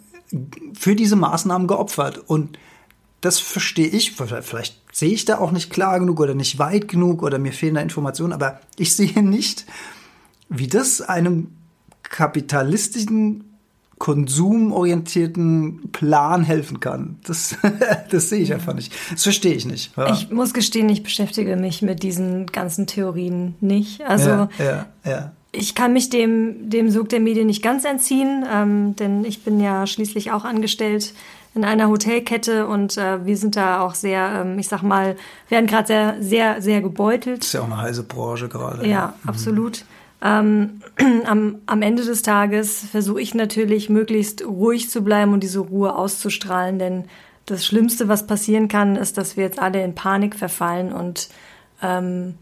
für 0.73 0.95
diese 0.95 1.15
Maßnahmen 1.15 1.67
geopfert 1.67 2.17
und 2.17 2.57
das 3.21 3.39
verstehe 3.39 3.87
ich, 3.87 4.13
vielleicht 4.13 4.81
sehe 4.91 5.11
ich 5.11 5.25
da 5.25 5.39
auch 5.39 5.51
nicht 5.51 5.71
klar 5.71 5.99
genug 5.99 6.19
oder 6.19 6.35
nicht 6.35 6.59
weit 6.59 6.87
genug 6.87 7.23
oder 7.23 7.39
mir 7.39 7.53
fehlen 7.53 7.75
da 7.75 7.81
Informationen, 7.81 8.33
aber 8.33 8.59
ich 8.77 8.95
sehe 8.95 9.23
nicht, 9.23 9.65
wie 10.49 10.67
das 10.67 11.01
einem 11.01 11.51
kapitalistischen 12.03 13.55
konsumorientierten 13.97 15.91
Plan 15.91 16.43
helfen 16.43 16.79
kann. 16.79 17.17
Das, 17.25 17.55
das 18.11 18.29
sehe 18.29 18.41
ich 18.41 18.53
einfach 18.53 18.73
nicht. 18.73 18.93
Das 19.11 19.23
verstehe 19.23 19.53
ich 19.53 19.65
nicht. 19.65 19.95
Ja. 19.95 20.11
Ich 20.13 20.29
muss 20.29 20.53
gestehen, 20.53 20.89
ich 20.89 21.01
beschäftige 21.01 21.55
mich 21.55 21.81
mit 21.81 22.03
diesen 22.03 22.45
ganzen 22.47 22.87
Theorien 22.87 23.55
nicht. 23.61 24.01
Also 24.01 24.29
ja, 24.29 24.49
ja, 24.59 24.85
ja. 25.05 25.31
Ich 25.55 25.75
kann 25.75 25.93
mich 25.93 26.09
dem, 26.09 26.69
dem 26.69 26.89
Sog 26.89 27.09
der 27.09 27.19
Medien 27.19 27.47
nicht 27.47 27.63
ganz 27.63 27.85
entziehen, 27.85 28.45
ähm, 28.51 28.95
denn 28.95 29.25
ich 29.25 29.43
bin 29.43 29.59
ja 29.59 29.87
schließlich 29.87 30.31
auch 30.31 30.45
angestellt 30.45 31.13
in 31.55 31.63
einer 31.63 31.87
Hotelkette 31.87 32.67
und 32.67 32.97
äh, 32.97 33.25
wir 33.25 33.37
sind 33.37 33.55
da 33.55 33.79
auch 33.79 33.95
sehr, 33.95 34.41
ähm, 34.41 34.59
ich 34.59 34.67
sag 34.67 34.83
mal, 34.83 35.15
werden 35.47 35.67
gerade 35.67 35.87
sehr, 35.87 36.15
sehr, 36.19 36.61
sehr 36.61 36.81
gebeutelt. 36.81 37.39
Das 37.39 37.47
ist 37.47 37.53
ja 37.53 37.61
auch 37.61 37.65
eine 37.65 37.77
heiße 37.77 38.03
Branche 38.03 38.49
gerade. 38.49 38.87
Ja, 38.87 39.13
mhm. 39.23 39.29
absolut. 39.29 39.85
Ähm, 40.21 40.81
am, 41.25 41.55
am 41.65 41.81
Ende 41.81 42.03
des 42.03 42.21
Tages 42.21 42.85
versuche 42.91 43.21
ich 43.21 43.33
natürlich 43.33 43.89
möglichst 43.89 44.45
ruhig 44.45 44.89
zu 44.89 45.01
bleiben 45.01 45.31
und 45.31 45.43
diese 45.43 45.59
Ruhe 45.59 45.95
auszustrahlen, 45.95 46.77
denn 46.77 47.05
das 47.45 47.65
Schlimmste, 47.65 48.07
was 48.07 48.27
passieren 48.27 48.67
kann, 48.67 48.95
ist, 48.95 49.17
dass 49.17 49.37
wir 49.37 49.43
jetzt 49.43 49.59
alle 49.59 49.83
in 49.83 49.95
Panik 49.95 50.35
verfallen 50.35 50.91
und 50.91 51.29
ähm, 51.81 52.35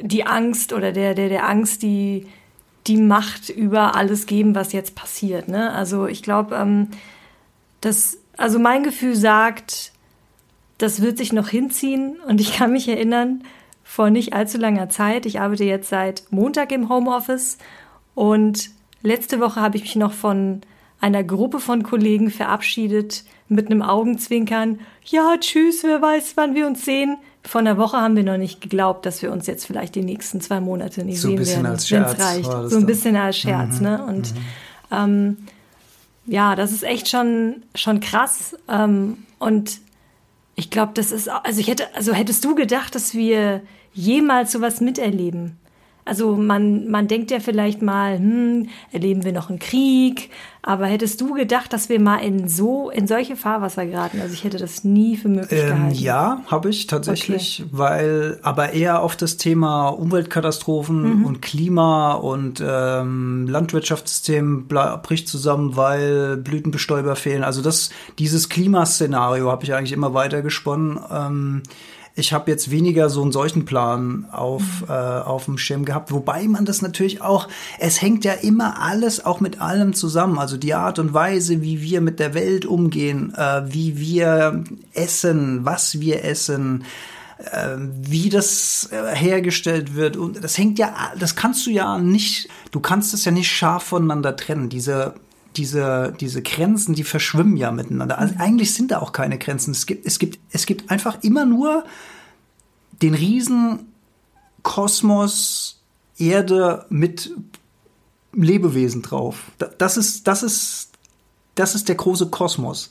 die 0.00 0.26
Angst 0.26 0.72
oder 0.72 0.92
der, 0.92 1.14
der, 1.14 1.28
der 1.28 1.48
Angst, 1.48 1.82
die, 1.82 2.26
die 2.86 2.96
Macht 2.96 3.48
über 3.48 3.94
alles 3.94 4.26
geben, 4.26 4.54
was 4.54 4.72
jetzt 4.72 4.94
passiert. 4.94 5.48
Ne? 5.48 5.72
Also 5.72 6.06
ich 6.06 6.22
glaube, 6.22 6.56
ähm, 6.56 6.88
dass, 7.80 8.18
also 8.36 8.58
mein 8.58 8.82
Gefühl 8.82 9.14
sagt, 9.14 9.92
das 10.78 11.00
wird 11.00 11.18
sich 11.18 11.32
noch 11.32 11.48
hinziehen 11.48 12.16
und 12.26 12.40
ich 12.40 12.54
kann 12.56 12.72
mich 12.72 12.88
erinnern, 12.88 13.44
vor 13.84 14.10
nicht 14.10 14.32
allzu 14.32 14.58
langer 14.58 14.88
Zeit. 14.88 15.26
Ich 15.26 15.40
arbeite 15.40 15.64
jetzt 15.64 15.90
seit 15.90 16.24
Montag 16.30 16.72
im 16.72 16.88
Homeoffice 16.88 17.58
und 18.14 18.70
letzte 19.02 19.40
Woche 19.40 19.60
habe 19.60 19.76
ich 19.76 19.82
mich 19.82 19.96
noch 19.96 20.12
von 20.12 20.62
einer 21.00 21.24
Gruppe 21.24 21.58
von 21.60 21.82
Kollegen 21.82 22.30
verabschiedet 22.30 23.24
mit 23.48 23.66
einem 23.66 23.82
Augenzwinkern. 23.82 24.80
Ja, 25.04 25.36
tschüss, 25.38 25.82
wer 25.84 26.00
weiß, 26.00 26.36
wann 26.36 26.54
wir 26.54 26.66
uns 26.66 26.84
sehen. 26.84 27.18
Vor 27.44 27.60
einer 27.60 27.76
Woche 27.76 27.96
haben 27.96 28.14
wir 28.16 28.22
noch 28.22 28.36
nicht 28.36 28.60
geglaubt, 28.60 29.04
dass 29.04 29.20
wir 29.22 29.32
uns 29.32 29.46
jetzt 29.46 29.66
vielleicht 29.66 29.94
die 29.94 30.02
nächsten 30.02 30.40
zwei 30.40 30.60
Monate 30.60 31.04
nicht 31.04 31.20
so 31.20 31.28
sehen 31.28 31.46
werden, 31.46 31.64
wenn 31.64 32.02
es 32.02 32.20
reicht. 32.20 32.70
So 32.70 32.76
ein 32.76 32.86
bisschen 32.86 33.16
als 33.16 33.36
Scherz, 33.36 33.78
mhm, 33.78 33.82
ne? 33.82 34.04
Und 34.04 34.34
mhm. 34.34 34.38
ähm, 34.92 35.36
ja, 36.26 36.54
das 36.54 36.70
ist 36.70 36.84
echt 36.84 37.08
schon 37.08 37.62
schon 37.74 38.00
krass. 38.00 38.56
Ähm, 38.68 39.18
und 39.38 39.80
ich 40.54 40.70
glaube, 40.70 40.92
das 40.94 41.10
ist, 41.10 41.28
also 41.28 41.60
ich 41.60 41.66
hätte, 41.68 41.94
also 41.94 42.12
hättest 42.12 42.44
du 42.44 42.54
gedacht, 42.54 42.94
dass 42.94 43.14
wir 43.14 43.62
jemals 43.92 44.52
sowas 44.52 44.80
miterleben. 44.80 45.58
Also 46.04 46.34
man, 46.34 46.90
man 46.90 47.06
denkt 47.06 47.30
ja 47.30 47.38
vielleicht 47.38 47.80
mal, 47.80 48.18
hm, 48.18 48.68
erleben 48.90 49.24
wir 49.24 49.32
noch 49.32 49.50
einen 49.50 49.60
Krieg, 49.60 50.30
aber 50.60 50.86
hättest 50.86 51.20
du 51.20 51.34
gedacht, 51.34 51.72
dass 51.72 51.88
wir 51.88 52.00
mal 52.00 52.18
in 52.18 52.48
so 52.48 52.90
in 52.90 53.06
solche 53.06 53.36
Fahrwasser 53.36 53.86
geraten? 53.86 54.20
Also 54.20 54.34
ich 54.34 54.42
hätte 54.42 54.58
das 54.58 54.82
nie 54.82 55.16
für 55.16 55.28
möglich 55.28 55.60
ähm, 55.60 55.68
gehalten. 55.68 55.94
Ja, 55.94 56.40
habe 56.46 56.70
ich 56.70 56.88
tatsächlich, 56.88 57.62
okay. 57.64 57.70
weil 57.72 58.38
aber 58.42 58.72
eher 58.72 59.02
auf 59.02 59.14
das 59.14 59.36
Thema 59.36 59.88
Umweltkatastrophen 59.88 61.20
mhm. 61.20 61.24
und 61.24 61.40
Klima 61.40 62.14
und 62.14 62.62
ähm, 62.64 63.46
Landwirtschaftssystem 63.48 64.66
bricht 64.66 65.28
zusammen, 65.28 65.76
weil 65.76 66.36
Blütenbestäuber 66.36 67.14
fehlen. 67.14 67.44
Also 67.44 67.62
das 67.62 67.90
dieses 68.18 68.48
Klimaszenario 68.48 69.50
habe 69.50 69.64
ich 69.64 69.74
eigentlich 69.74 69.92
immer 69.92 70.14
weiter 70.14 70.42
gesponnen. 70.42 70.98
Ähm, 71.12 71.62
ich 72.14 72.32
habe 72.32 72.50
jetzt 72.50 72.70
weniger 72.70 73.08
so 73.08 73.22
einen 73.22 73.32
solchen 73.32 73.64
Plan 73.64 74.26
auf, 74.30 74.62
mhm. 74.82 74.86
äh, 74.88 74.92
auf 74.92 75.46
dem 75.46 75.58
Schirm 75.58 75.84
gehabt, 75.84 76.12
wobei 76.12 76.46
man 76.46 76.64
das 76.64 76.82
natürlich 76.82 77.22
auch, 77.22 77.48
es 77.78 78.02
hängt 78.02 78.24
ja 78.24 78.32
immer 78.32 78.82
alles 78.82 79.24
auch 79.24 79.40
mit 79.40 79.60
allem 79.60 79.94
zusammen. 79.94 80.38
Also 80.38 80.56
die 80.56 80.74
Art 80.74 80.98
und 80.98 81.14
Weise, 81.14 81.62
wie 81.62 81.80
wir 81.80 82.00
mit 82.00 82.20
der 82.20 82.34
Welt 82.34 82.66
umgehen, 82.66 83.34
äh, 83.36 83.62
wie 83.66 83.98
wir 83.98 84.64
essen, 84.92 85.64
was 85.64 86.00
wir 86.00 86.24
essen, 86.24 86.84
äh, 87.38 87.76
wie 87.78 88.28
das 88.28 88.90
äh, 88.92 89.14
hergestellt 89.14 89.94
wird. 89.94 90.16
Und 90.18 90.44
das 90.44 90.58
hängt 90.58 90.78
ja, 90.78 90.94
das 91.18 91.34
kannst 91.34 91.66
du 91.66 91.70
ja 91.70 91.98
nicht, 91.98 92.48
du 92.72 92.80
kannst 92.80 93.14
es 93.14 93.24
ja 93.24 93.32
nicht 93.32 93.50
scharf 93.50 93.84
voneinander 93.84 94.36
trennen. 94.36 94.68
Diese 94.68 95.14
diese, 95.56 96.14
diese 96.18 96.42
Grenzen, 96.42 96.94
die 96.94 97.04
verschwimmen 97.04 97.56
ja 97.56 97.70
miteinander. 97.70 98.18
Also 98.18 98.34
eigentlich 98.38 98.74
sind 98.74 98.90
da 98.90 99.00
auch 99.00 99.12
keine 99.12 99.38
Grenzen. 99.38 99.72
Es 99.72 99.86
gibt, 99.86 100.06
es 100.06 100.18
gibt, 100.18 100.38
es 100.50 100.66
gibt 100.66 100.90
einfach 100.90 101.22
immer 101.22 101.44
nur 101.44 101.84
den 103.02 103.14
riesen 103.14 103.92
Kosmos 104.62 105.80
Erde 106.18 106.86
mit 106.88 107.32
Lebewesen 108.32 109.02
drauf. 109.02 109.50
Das 109.78 109.96
ist, 109.96 110.26
das 110.26 110.42
ist, 110.42 110.90
das 111.54 111.74
ist 111.74 111.88
der 111.88 111.96
große 111.96 112.28
Kosmos. 112.28 112.88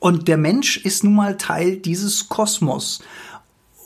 Und 0.00 0.28
der 0.28 0.36
Mensch 0.36 0.76
ist 0.76 1.02
nun 1.02 1.14
mal 1.14 1.36
Teil 1.36 1.76
dieses 1.76 2.28
Kosmos. 2.28 3.00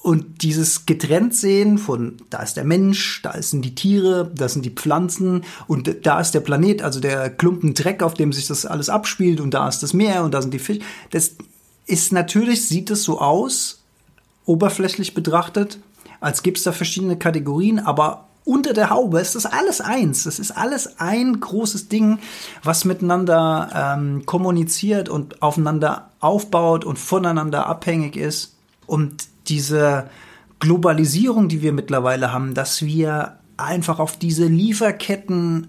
Und 0.02 0.42
dieses 0.42 0.84
getrennt 0.84 1.32
sehen 1.32 1.78
von, 1.78 2.16
da 2.28 2.42
ist 2.42 2.56
der 2.56 2.64
Mensch, 2.64 3.22
da 3.22 3.40
sind 3.40 3.64
die 3.64 3.76
Tiere, 3.76 4.32
da 4.34 4.48
sind 4.48 4.64
die 4.64 4.70
Pflanzen 4.70 5.44
und 5.68 6.04
da 6.04 6.18
ist 6.18 6.32
der 6.32 6.40
Planet, 6.40 6.82
also 6.82 6.98
der 6.98 7.30
Klumpen 7.30 7.72
Dreck, 7.74 8.02
auf 8.02 8.14
dem 8.14 8.32
sich 8.32 8.48
das 8.48 8.66
alles 8.66 8.88
abspielt 8.88 9.40
und 9.40 9.54
da 9.54 9.68
ist 9.68 9.80
das 9.80 9.94
Meer 9.94 10.24
und 10.24 10.34
da 10.34 10.42
sind 10.42 10.52
die 10.52 10.58
Fische. 10.58 10.80
Das 11.10 11.36
ist 11.86 12.12
natürlich, 12.12 12.66
sieht 12.66 12.90
es 12.90 13.04
so 13.04 13.20
aus, 13.20 13.84
oberflächlich 14.44 15.14
betrachtet, 15.14 15.78
als 16.20 16.42
gäbe 16.42 16.56
es 16.56 16.64
da 16.64 16.72
verschiedene 16.72 17.16
Kategorien, 17.16 17.78
aber 17.78 18.26
unter 18.44 18.72
der 18.72 18.90
Haube 18.90 19.20
ist 19.20 19.36
das 19.36 19.46
alles 19.46 19.80
eins. 19.80 20.24
Das 20.24 20.40
ist 20.40 20.50
alles 20.50 20.98
ein 20.98 21.38
großes 21.38 21.88
Ding, 21.88 22.18
was 22.64 22.84
miteinander 22.84 23.70
ähm, 23.72 24.26
kommuniziert 24.26 25.08
und 25.08 25.42
aufeinander 25.42 26.10
aufbaut 26.18 26.84
und 26.84 26.98
voneinander 26.98 27.66
abhängig 27.66 28.16
ist. 28.16 28.56
Und 28.86 29.30
diese 29.48 30.08
Globalisierung, 30.60 31.48
die 31.48 31.62
wir 31.62 31.72
mittlerweile 31.72 32.32
haben, 32.32 32.54
dass 32.54 32.82
wir 32.82 33.38
einfach 33.56 33.98
auf 33.98 34.16
diese 34.16 34.46
Lieferketten 34.46 35.68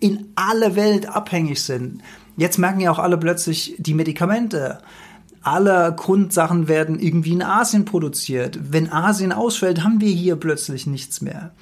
in 0.00 0.26
alle 0.34 0.76
Welt 0.76 1.06
abhängig 1.06 1.62
sind. 1.62 2.02
Jetzt 2.36 2.58
merken 2.58 2.80
ja 2.80 2.90
auch 2.90 2.98
alle 2.98 3.16
plötzlich 3.16 3.76
die 3.78 3.94
Medikamente. 3.94 4.80
Alle 5.42 5.94
Grundsachen 5.96 6.68
werden 6.68 6.98
irgendwie 6.98 7.32
in 7.32 7.42
Asien 7.42 7.84
produziert. 7.84 8.58
Wenn 8.72 8.90
Asien 8.90 9.32
ausfällt, 9.32 9.84
haben 9.84 10.00
wir 10.00 10.10
hier 10.10 10.36
plötzlich 10.36 10.86
nichts 10.86 11.20
mehr 11.20 11.52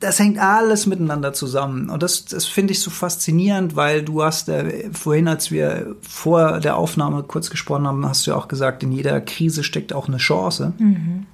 das 0.00 0.18
hängt 0.18 0.38
alles 0.38 0.86
miteinander 0.86 1.32
zusammen. 1.32 1.90
Und 1.90 2.02
das, 2.02 2.24
das 2.24 2.46
finde 2.46 2.72
ich 2.72 2.80
so 2.80 2.90
faszinierend, 2.90 3.74
weil 3.74 4.02
du 4.02 4.22
hast 4.22 4.48
äh, 4.48 4.90
vorhin, 4.92 5.26
als 5.26 5.50
wir 5.50 5.96
vor 6.00 6.60
der 6.60 6.76
Aufnahme 6.76 7.24
kurz 7.24 7.50
gesprochen 7.50 7.86
haben, 7.86 8.06
hast 8.06 8.26
du 8.26 8.30
ja 8.30 8.36
auch 8.36 8.48
gesagt, 8.48 8.82
in 8.82 8.92
jeder 8.92 9.20
Krise 9.20 9.64
steckt 9.64 9.92
auch 9.92 10.08
eine 10.08 10.18
Chance. 10.18 10.72
Mhm. 10.78 11.26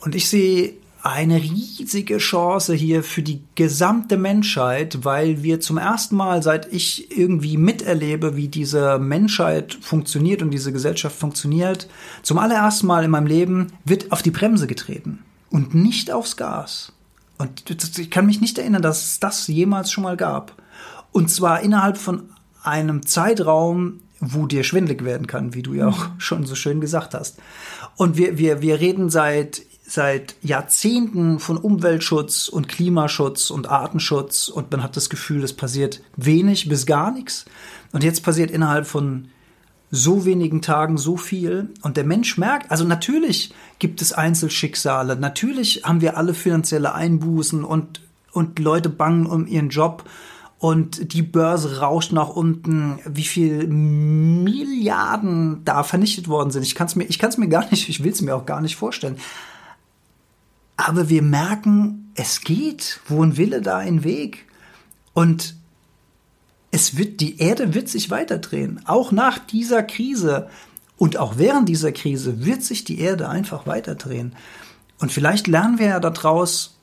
Und 0.00 0.14
ich 0.14 0.28
sehe 0.28 0.74
eine 1.02 1.36
riesige 1.36 2.18
Chance 2.18 2.74
hier 2.74 3.02
für 3.02 3.22
die 3.22 3.42
gesamte 3.54 4.18
Menschheit, 4.18 5.02
weil 5.02 5.42
wir 5.42 5.60
zum 5.60 5.78
ersten 5.78 6.16
Mal, 6.16 6.42
seit 6.42 6.70
ich 6.70 7.16
irgendwie 7.16 7.56
miterlebe, 7.56 8.36
wie 8.36 8.48
diese 8.48 8.98
Menschheit 8.98 9.78
funktioniert 9.80 10.42
und 10.42 10.50
diese 10.50 10.72
Gesellschaft 10.72 11.16
funktioniert, 11.16 11.88
zum 12.22 12.36
allerersten 12.36 12.86
Mal 12.86 13.04
in 13.04 13.10
meinem 13.10 13.26
Leben 13.26 13.68
wird 13.86 14.12
auf 14.12 14.20
die 14.20 14.30
Bremse 14.30 14.66
getreten 14.66 15.20
und 15.48 15.74
nicht 15.74 16.10
aufs 16.10 16.36
Gas. 16.36 16.92
Und 17.40 17.64
ich 17.98 18.10
kann 18.10 18.26
mich 18.26 18.42
nicht 18.42 18.58
erinnern, 18.58 18.82
dass 18.82 19.02
es 19.02 19.18
das 19.18 19.46
jemals 19.46 19.90
schon 19.90 20.04
mal 20.04 20.18
gab. 20.18 20.60
Und 21.10 21.30
zwar 21.30 21.62
innerhalb 21.62 21.96
von 21.96 22.24
einem 22.62 23.06
Zeitraum, 23.06 24.00
wo 24.20 24.46
dir 24.46 24.62
schwindlig 24.62 25.04
werden 25.04 25.26
kann, 25.26 25.54
wie 25.54 25.62
du 25.62 25.72
ja 25.72 25.88
auch 25.88 26.10
schon 26.18 26.44
so 26.44 26.54
schön 26.54 26.82
gesagt 26.82 27.14
hast. 27.14 27.38
Und 27.96 28.18
wir, 28.18 28.36
wir, 28.36 28.60
wir 28.60 28.78
reden 28.78 29.08
seit, 29.08 29.62
seit 29.86 30.34
Jahrzehnten 30.42 31.38
von 31.38 31.56
Umweltschutz 31.56 32.48
und 32.48 32.68
Klimaschutz 32.68 33.48
und 33.48 33.70
Artenschutz 33.70 34.48
und 34.48 34.70
man 34.70 34.82
hat 34.82 34.94
das 34.98 35.08
Gefühl, 35.08 35.42
es 35.42 35.54
passiert 35.54 36.02
wenig 36.16 36.68
bis 36.68 36.84
gar 36.84 37.10
nichts. 37.10 37.46
Und 37.92 38.04
jetzt 38.04 38.22
passiert 38.22 38.50
innerhalb 38.50 38.86
von 38.86 39.28
so 39.90 40.24
wenigen 40.24 40.62
Tagen 40.62 40.98
so 40.98 41.16
viel 41.16 41.70
und 41.82 41.96
der 41.96 42.04
Mensch 42.04 42.38
merkt, 42.38 42.70
also 42.70 42.84
natürlich 42.84 43.52
gibt 43.78 44.00
es 44.02 44.12
Einzelschicksale, 44.12 45.16
natürlich 45.16 45.82
haben 45.84 46.00
wir 46.00 46.16
alle 46.16 46.34
finanzielle 46.34 46.94
Einbußen 46.94 47.64
und, 47.64 48.00
und 48.32 48.58
Leute 48.58 48.88
bangen 48.88 49.26
um 49.26 49.46
ihren 49.46 49.70
Job 49.70 50.04
und 50.58 51.14
die 51.14 51.22
Börse 51.22 51.80
rauscht 51.80 52.12
nach 52.12 52.28
unten, 52.28 52.98
wie 53.06 53.24
viel 53.24 53.66
Milliarden 53.66 55.64
da 55.64 55.82
vernichtet 55.82 56.28
worden 56.28 56.50
sind. 56.50 56.62
Ich 56.62 56.74
kann 56.74 56.86
es 56.86 56.96
mir, 56.96 57.04
ich 57.04 57.18
kann 57.18 57.30
es 57.30 57.38
mir 57.38 57.48
gar 57.48 57.68
nicht, 57.70 57.88
ich 57.88 58.04
will 58.04 58.12
es 58.12 58.20
mir 58.20 58.36
auch 58.36 58.44
gar 58.44 58.60
nicht 58.60 58.76
vorstellen. 58.76 59.16
Aber 60.76 61.08
wir 61.08 61.22
merken, 61.22 62.10
es 62.14 62.42
geht. 62.42 63.00
Wo 63.06 63.22
ein 63.22 63.36
Wille, 63.38 63.62
da 63.62 63.78
ein 63.78 64.04
Weg. 64.04 64.46
Und 65.14 65.56
es 66.70 66.96
wird, 66.96 67.20
die 67.20 67.38
Erde 67.38 67.74
wird 67.74 67.88
sich 67.88 68.10
weiterdrehen. 68.10 68.80
Auch 68.86 69.12
nach 69.12 69.38
dieser 69.38 69.82
Krise 69.82 70.48
und 70.96 71.16
auch 71.16 71.38
während 71.38 71.68
dieser 71.68 71.92
Krise 71.92 72.44
wird 72.44 72.62
sich 72.62 72.84
die 72.84 73.00
Erde 73.00 73.28
einfach 73.28 73.66
weiterdrehen. 73.66 74.36
Und 74.98 75.10
vielleicht 75.10 75.46
lernen 75.46 75.78
wir 75.78 75.86
ja 75.86 76.00
daraus 76.00 76.76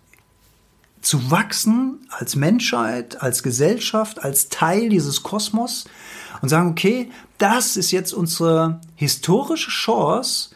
zu 1.02 1.32
wachsen 1.32 2.00
als 2.10 2.36
Menschheit, 2.36 3.22
als 3.22 3.44
Gesellschaft, 3.44 4.24
als 4.24 4.50
Teil 4.50 4.90
dieses 4.90 5.24
Kosmos 5.24 5.86
und 6.42 6.50
sagen, 6.50 6.72
okay, 6.72 7.12
das 7.38 7.78
ist 7.78 7.92
jetzt 7.92 8.14
unsere 8.14 8.82
historische 8.96 9.70
Chance, 9.70 10.50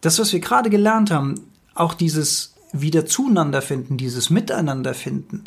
das, 0.00 0.18
was 0.18 0.32
wir 0.32 0.40
gerade 0.40 0.70
gelernt 0.70 1.10
haben, 1.10 1.34
auch 1.74 1.94
dieses 1.94 2.54
wieder 2.72 3.04
zueinander 3.04 3.60
finden, 3.60 3.96
dieses 3.96 4.30
Miteinander 4.30 4.94
finden, 4.94 5.44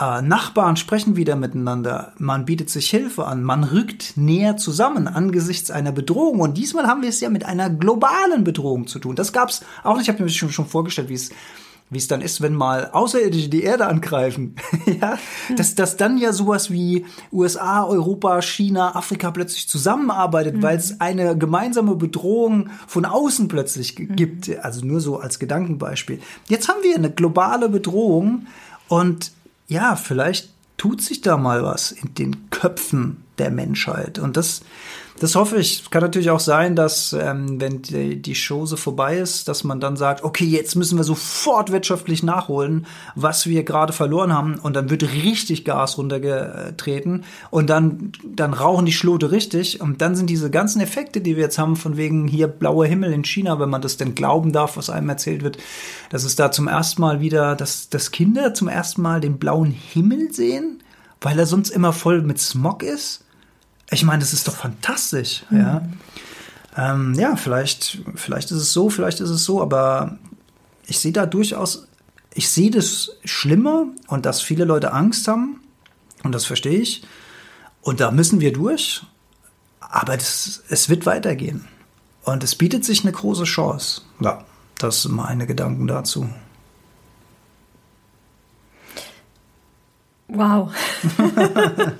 äh, 0.00 0.22
Nachbarn 0.22 0.76
sprechen 0.76 1.16
wieder 1.16 1.36
miteinander, 1.36 2.12
man 2.18 2.44
bietet 2.44 2.70
sich 2.70 2.88
Hilfe 2.90 3.26
an, 3.26 3.42
man 3.42 3.64
rückt 3.64 4.16
näher 4.16 4.56
zusammen 4.56 5.06
angesichts 5.06 5.70
einer 5.70 5.92
Bedrohung. 5.92 6.40
Und 6.40 6.56
diesmal 6.56 6.86
haben 6.86 7.02
wir 7.02 7.08
es 7.08 7.20
ja 7.20 7.28
mit 7.28 7.44
einer 7.44 7.70
globalen 7.70 8.44
Bedrohung 8.44 8.86
zu 8.86 8.98
tun. 8.98 9.16
Das 9.16 9.32
gab 9.32 9.50
es 9.50 9.62
auch 9.84 9.96
nicht. 9.96 10.04
Ich 10.04 10.08
habe 10.08 10.22
mir 10.22 10.30
schon, 10.30 10.50
schon 10.50 10.66
vorgestellt, 10.66 11.08
wie 11.08 11.14
es 11.14 11.30
wie 11.92 11.98
es 11.98 12.08
dann 12.08 12.22
ist, 12.22 12.40
wenn 12.40 12.54
mal 12.54 12.88
Außerirdische 12.90 13.50
die 13.50 13.64
Erde 13.64 13.86
angreifen. 13.86 14.56
ja, 15.00 15.18
dass, 15.56 15.74
dass 15.74 15.98
dann 15.98 16.16
ja 16.16 16.32
sowas 16.32 16.70
wie 16.70 17.04
USA, 17.30 17.84
Europa, 17.84 18.40
China, 18.40 18.96
Afrika 18.96 19.30
plötzlich 19.30 19.68
zusammenarbeitet, 19.68 20.56
mhm. 20.56 20.62
weil 20.62 20.78
es 20.78 21.02
eine 21.02 21.36
gemeinsame 21.36 21.94
Bedrohung 21.94 22.70
von 22.86 23.04
außen 23.04 23.46
plötzlich 23.48 23.98
mhm. 23.98 24.16
gibt. 24.16 24.58
Also 24.60 24.86
nur 24.86 25.02
so 25.02 25.18
als 25.18 25.38
Gedankenbeispiel. 25.38 26.20
Jetzt 26.48 26.70
haben 26.70 26.82
wir 26.82 26.94
eine 26.96 27.10
globale 27.10 27.68
Bedrohung 27.68 28.46
und 28.88 29.32
ja, 29.68 29.96
vielleicht 29.96 30.50
tut 30.76 31.00
sich 31.02 31.20
da 31.20 31.36
mal 31.36 31.62
was 31.62 31.92
in 31.92 32.14
den 32.14 32.50
Köpfen 32.50 33.24
der 33.38 33.50
Menschheit. 33.50 34.18
Und 34.18 34.36
das, 34.36 34.62
das 35.22 35.36
hoffe 35.36 35.58
ich. 35.58 35.88
Kann 35.88 36.02
natürlich 36.02 36.30
auch 36.30 36.40
sein, 36.40 36.74
dass 36.74 37.12
ähm, 37.12 37.60
wenn 37.60 37.80
die, 37.80 38.20
die 38.20 38.34
Show 38.34 38.66
so 38.66 38.74
vorbei 38.74 39.18
ist, 39.18 39.46
dass 39.46 39.62
man 39.62 39.78
dann 39.78 39.96
sagt, 39.96 40.24
okay, 40.24 40.44
jetzt 40.44 40.74
müssen 40.74 40.98
wir 40.98 41.04
sofort 41.04 41.70
wirtschaftlich 41.70 42.24
nachholen, 42.24 42.86
was 43.14 43.46
wir 43.46 43.62
gerade 43.62 43.92
verloren 43.92 44.32
haben. 44.32 44.58
Und 44.58 44.74
dann 44.74 44.90
wird 44.90 45.04
richtig 45.04 45.64
Gas 45.64 45.96
runtergetreten 45.96 47.22
und 47.52 47.70
dann, 47.70 48.10
dann 48.24 48.52
rauchen 48.52 48.84
die 48.84 48.92
Schlote 48.92 49.30
richtig. 49.30 49.80
Und 49.80 50.02
dann 50.02 50.16
sind 50.16 50.28
diese 50.28 50.50
ganzen 50.50 50.80
Effekte, 50.80 51.20
die 51.20 51.36
wir 51.36 51.44
jetzt 51.44 51.58
haben, 51.58 51.76
von 51.76 51.96
wegen 51.96 52.26
hier 52.26 52.48
blauer 52.48 52.86
Himmel 52.86 53.12
in 53.12 53.24
China, 53.24 53.60
wenn 53.60 53.70
man 53.70 53.80
das 53.80 53.96
denn 53.96 54.16
glauben 54.16 54.50
darf, 54.50 54.76
was 54.76 54.90
einem 54.90 55.08
erzählt 55.08 55.44
wird, 55.44 55.56
dass 56.10 56.24
es 56.24 56.34
da 56.34 56.50
zum 56.50 56.66
ersten 56.66 57.00
Mal 57.00 57.20
wieder, 57.20 57.54
dass, 57.54 57.88
dass 57.88 58.10
Kinder 58.10 58.54
zum 58.54 58.66
ersten 58.66 59.02
Mal 59.02 59.20
den 59.20 59.38
blauen 59.38 59.70
Himmel 59.70 60.32
sehen, 60.32 60.82
weil 61.20 61.38
er 61.38 61.46
sonst 61.46 61.70
immer 61.70 61.92
voll 61.92 62.22
mit 62.22 62.40
Smog 62.40 62.82
ist. 62.82 63.21
Ich 63.92 64.04
meine, 64.04 64.20
das 64.20 64.32
ist 64.32 64.48
doch 64.48 64.56
fantastisch, 64.56 65.44
mhm. 65.50 65.58
ja. 65.58 65.82
Ähm, 66.74 67.12
ja, 67.14 67.36
vielleicht, 67.36 67.98
vielleicht 68.14 68.50
ist 68.50 68.56
es 68.56 68.72
so, 68.72 68.88
vielleicht 68.88 69.20
ist 69.20 69.28
es 69.28 69.44
so, 69.44 69.60
aber 69.60 70.16
ich 70.86 70.98
sehe 70.98 71.12
da 71.12 71.26
durchaus, 71.26 71.86
ich 72.32 72.48
sehe 72.48 72.70
das 72.70 73.10
schlimmer 73.24 73.86
und 74.06 74.24
dass 74.24 74.40
viele 74.40 74.64
Leute 74.64 74.92
Angst 74.92 75.28
haben 75.28 75.60
und 76.22 76.32
das 76.32 76.46
verstehe 76.46 76.78
ich 76.78 77.02
und 77.82 78.00
da 78.00 78.10
müssen 78.10 78.40
wir 78.40 78.54
durch, 78.54 79.02
aber 79.80 80.16
das, 80.16 80.62
es 80.70 80.88
wird 80.88 81.04
weitergehen 81.04 81.66
und 82.24 82.42
es 82.42 82.54
bietet 82.54 82.86
sich 82.86 83.02
eine 83.02 83.12
große 83.12 83.44
Chance. 83.44 84.00
Ja, 84.20 84.42
das 84.78 85.02
sind 85.02 85.14
meine 85.14 85.46
Gedanken 85.46 85.86
dazu. 85.86 86.26
Wow. 90.28 90.72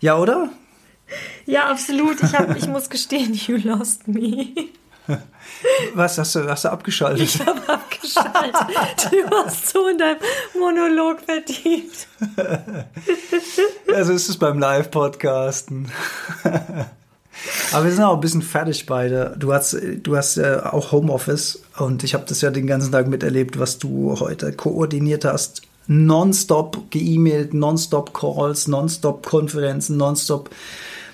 ja, 0.00 0.18
oder? 0.18 0.50
Ja, 1.46 1.68
absolut. 1.70 2.22
Ich, 2.22 2.34
hab, 2.34 2.56
ich 2.56 2.66
muss 2.68 2.88
gestehen, 2.88 3.34
you 3.46 3.56
lost 3.56 4.08
me. 4.08 4.48
Was 5.94 6.18
hast 6.18 6.36
du, 6.36 6.48
hast 6.48 6.64
du 6.64 6.68
abgeschaltet? 6.70 7.22
Ich 7.22 7.40
habe 7.40 7.60
abgeschaltet. 7.68 9.10
Du 9.10 9.30
warst 9.30 9.68
so 9.68 9.88
in 9.88 9.98
deinem 9.98 10.18
Monolog 10.58 11.20
vertieft. 11.20 12.06
Also 13.92 14.12
ist 14.12 14.28
es 14.28 14.36
beim 14.36 14.58
Live-Podcasten. 14.58 15.90
Aber 17.72 17.84
wir 17.84 17.92
sind 17.92 18.04
auch 18.04 18.14
ein 18.14 18.20
bisschen 18.20 18.42
fertig 18.42 18.86
beide. 18.86 19.34
Du 19.38 19.52
hast, 19.52 19.76
du 20.02 20.16
hast 20.16 20.36
ja 20.36 20.72
auch 20.72 20.92
Homeoffice 20.92 21.62
und 21.78 22.04
ich 22.04 22.14
habe 22.14 22.24
das 22.28 22.40
ja 22.40 22.50
den 22.50 22.66
ganzen 22.66 22.92
Tag 22.92 23.08
miterlebt, 23.08 23.58
was 23.58 23.78
du 23.78 24.18
heute 24.20 24.52
koordiniert 24.52 25.24
hast. 25.24 25.62
Nonstop 25.86 26.90
geemailt, 26.90 27.54
nonstop 27.54 28.14
Calls, 28.14 28.68
nonstop 28.68 29.26
Konferenzen, 29.26 29.96
nonstop 29.96 30.50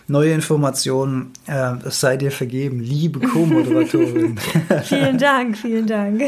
neue 0.09 0.33
Informationen. 0.33 1.33
Äh, 1.47 1.75
es 1.87 2.01
sei 2.01 2.17
dir 2.17 2.31
vergeben, 2.31 2.81
liebe 2.81 3.21
Co-Moderatorin. 3.21 4.39
vielen 4.85 5.19
Dank, 5.19 5.59
vielen 5.59 5.87
Dank. 5.87 6.23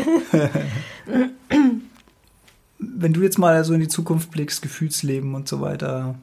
Wenn 2.78 3.12
du 3.12 3.22
jetzt 3.22 3.38
mal 3.38 3.64
so 3.64 3.74
in 3.74 3.80
die 3.80 3.88
Zukunft 3.88 4.30
blickst, 4.30 4.62
Gefühlsleben 4.62 5.34
und 5.34 5.48
so 5.48 5.60
weiter, 5.60 6.14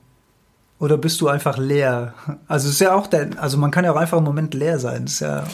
oder 0.79 0.97
bist 0.97 1.21
du 1.21 1.27
einfach 1.27 1.57
leer? 1.57 2.13
Also 2.47 2.67
es 2.67 2.75
ist 2.75 2.81
ja 2.81 2.93
auch 2.93 3.07
der, 3.07 3.29
also 3.37 3.57
man 3.57 3.71
kann 3.71 3.85
ja 3.85 3.93
auch 3.93 3.97
einfach 3.97 4.17
im 4.17 4.23
Moment 4.25 4.53
leer 4.53 4.79
sein. 4.79 5.05
ist 5.05 5.21
ja 5.21 5.45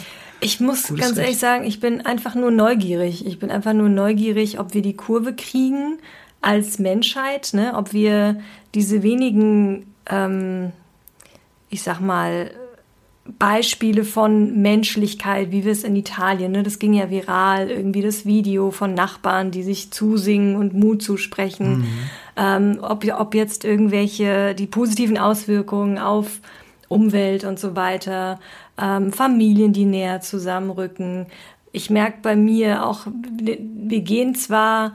ich 0.43 0.59
muss 0.59 0.87
ganz 0.87 1.11
Recht. 1.11 1.17
ehrlich 1.19 1.37
sagen, 1.37 1.65
ich 1.65 1.79
bin 1.79 2.01
einfach 2.01 2.33
nur 2.33 2.49
neugierig. 2.49 3.25
Ich 3.27 3.37
bin 3.37 3.51
einfach 3.51 3.73
nur 3.73 3.89
neugierig, 3.89 4.59
ob 4.59 4.73
wir 4.73 4.81
die 4.81 4.95
Kurve 4.95 5.35
kriegen 5.35 5.99
als 6.41 6.79
Menschheit, 6.79 7.51
ne? 7.53 7.73
ob 7.75 7.93
wir 7.93 8.39
diese 8.73 9.03
wenigen 9.03 9.85
ähm, 10.09 10.71
ich 11.71 11.81
sag 11.81 11.99
mal, 11.99 12.51
Beispiele 13.25 14.03
von 14.03 14.61
Menschlichkeit, 14.61 15.51
wie 15.51 15.63
wir 15.63 15.71
es 15.71 15.83
in 15.83 15.95
Italien, 15.95 16.51
ne, 16.51 16.63
das 16.63 16.79
ging 16.79 16.93
ja 16.93 17.09
viral, 17.09 17.69
irgendwie 17.69 18.01
das 18.01 18.25
Video 18.25 18.71
von 18.71 18.93
Nachbarn, 18.93 19.51
die 19.51 19.63
sich 19.63 19.91
zusingen 19.91 20.55
und 20.55 20.73
Mut 20.73 21.01
zusprechen, 21.01 21.79
mhm. 21.79 21.87
ähm, 22.35 22.79
ob, 22.81 23.05
ob 23.17 23.35
jetzt 23.35 23.63
irgendwelche, 23.63 24.55
die 24.55 24.67
positiven 24.67 25.17
Auswirkungen 25.17 25.97
auf 25.97 26.41
Umwelt 26.87 27.45
und 27.45 27.59
so 27.59 27.75
weiter, 27.75 28.39
ähm, 28.77 29.13
Familien, 29.13 29.71
die 29.71 29.85
näher 29.85 30.21
zusammenrücken. 30.21 31.27
Ich 31.71 31.89
merke 31.89 32.17
bei 32.21 32.35
mir 32.35 32.85
auch, 32.85 33.07
wir 33.39 34.01
gehen 34.01 34.35
zwar 34.35 34.93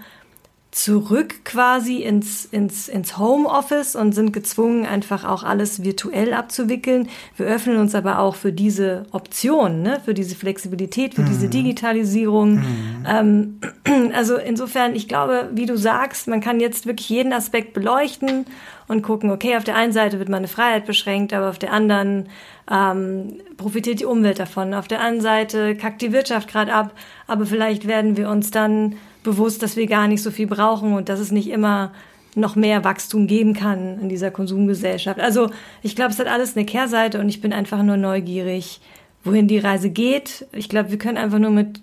zurück 0.76 1.42
quasi 1.46 2.02
ins, 2.02 2.44
ins, 2.44 2.86
ins 2.86 3.16
Homeoffice 3.16 3.96
und 3.96 4.12
sind 4.12 4.34
gezwungen, 4.34 4.84
einfach 4.84 5.24
auch 5.24 5.42
alles 5.42 5.82
virtuell 5.82 6.34
abzuwickeln. 6.34 7.08
Wir 7.38 7.46
öffnen 7.46 7.78
uns 7.78 7.94
aber 7.94 8.18
auch 8.18 8.34
für 8.34 8.52
diese 8.52 9.06
Option, 9.10 9.80
ne? 9.80 10.02
für 10.04 10.12
diese 10.12 10.36
Flexibilität, 10.36 11.14
für 11.14 11.22
mhm. 11.22 11.28
diese 11.28 11.48
Digitalisierung. 11.48 12.56
Mhm. 12.56 13.06
Ähm, 13.08 13.60
also 14.12 14.36
insofern, 14.36 14.94
ich 14.94 15.08
glaube, 15.08 15.48
wie 15.54 15.64
du 15.64 15.78
sagst, 15.78 16.28
man 16.28 16.42
kann 16.42 16.60
jetzt 16.60 16.84
wirklich 16.84 17.08
jeden 17.08 17.32
Aspekt 17.32 17.72
beleuchten 17.72 18.44
und 18.86 19.00
gucken, 19.00 19.30
okay, 19.30 19.56
auf 19.56 19.64
der 19.64 19.76
einen 19.76 19.94
Seite 19.94 20.18
wird 20.18 20.28
meine 20.28 20.46
Freiheit 20.46 20.84
beschränkt, 20.84 21.32
aber 21.32 21.48
auf 21.48 21.58
der 21.58 21.72
anderen 21.72 22.28
ähm, 22.70 23.40
profitiert 23.56 24.00
die 24.00 24.04
Umwelt 24.04 24.38
davon. 24.38 24.74
Auf 24.74 24.88
der 24.88 25.00
anderen 25.00 25.22
Seite 25.22 25.74
kackt 25.74 26.02
die 26.02 26.12
Wirtschaft 26.12 26.48
gerade 26.48 26.74
ab, 26.74 26.92
aber 27.26 27.46
vielleicht 27.46 27.88
werden 27.88 28.18
wir 28.18 28.28
uns 28.28 28.50
dann 28.50 28.96
bewusst, 29.26 29.62
dass 29.62 29.76
wir 29.76 29.86
gar 29.86 30.08
nicht 30.08 30.22
so 30.22 30.30
viel 30.30 30.46
brauchen 30.46 30.94
und 30.94 31.10
dass 31.10 31.20
es 31.20 31.32
nicht 31.32 31.50
immer 31.50 31.92
noch 32.36 32.54
mehr 32.54 32.84
Wachstum 32.84 33.26
geben 33.26 33.54
kann 33.54 33.98
in 34.00 34.08
dieser 34.08 34.30
Konsumgesellschaft. 34.30 35.20
Also 35.20 35.50
ich 35.82 35.96
glaube, 35.96 36.12
es 36.12 36.18
hat 36.18 36.28
alles 36.28 36.56
eine 36.56 36.64
Kehrseite 36.64 37.18
und 37.18 37.28
ich 37.28 37.40
bin 37.40 37.52
einfach 37.52 37.82
nur 37.82 37.96
neugierig, 37.96 38.80
wohin 39.24 39.48
die 39.48 39.58
Reise 39.58 39.90
geht. 39.90 40.46
Ich 40.52 40.68
glaube, 40.68 40.90
wir 40.90 40.98
können 40.98 41.18
einfach 41.18 41.38
nur 41.38 41.50
mit 41.50 41.80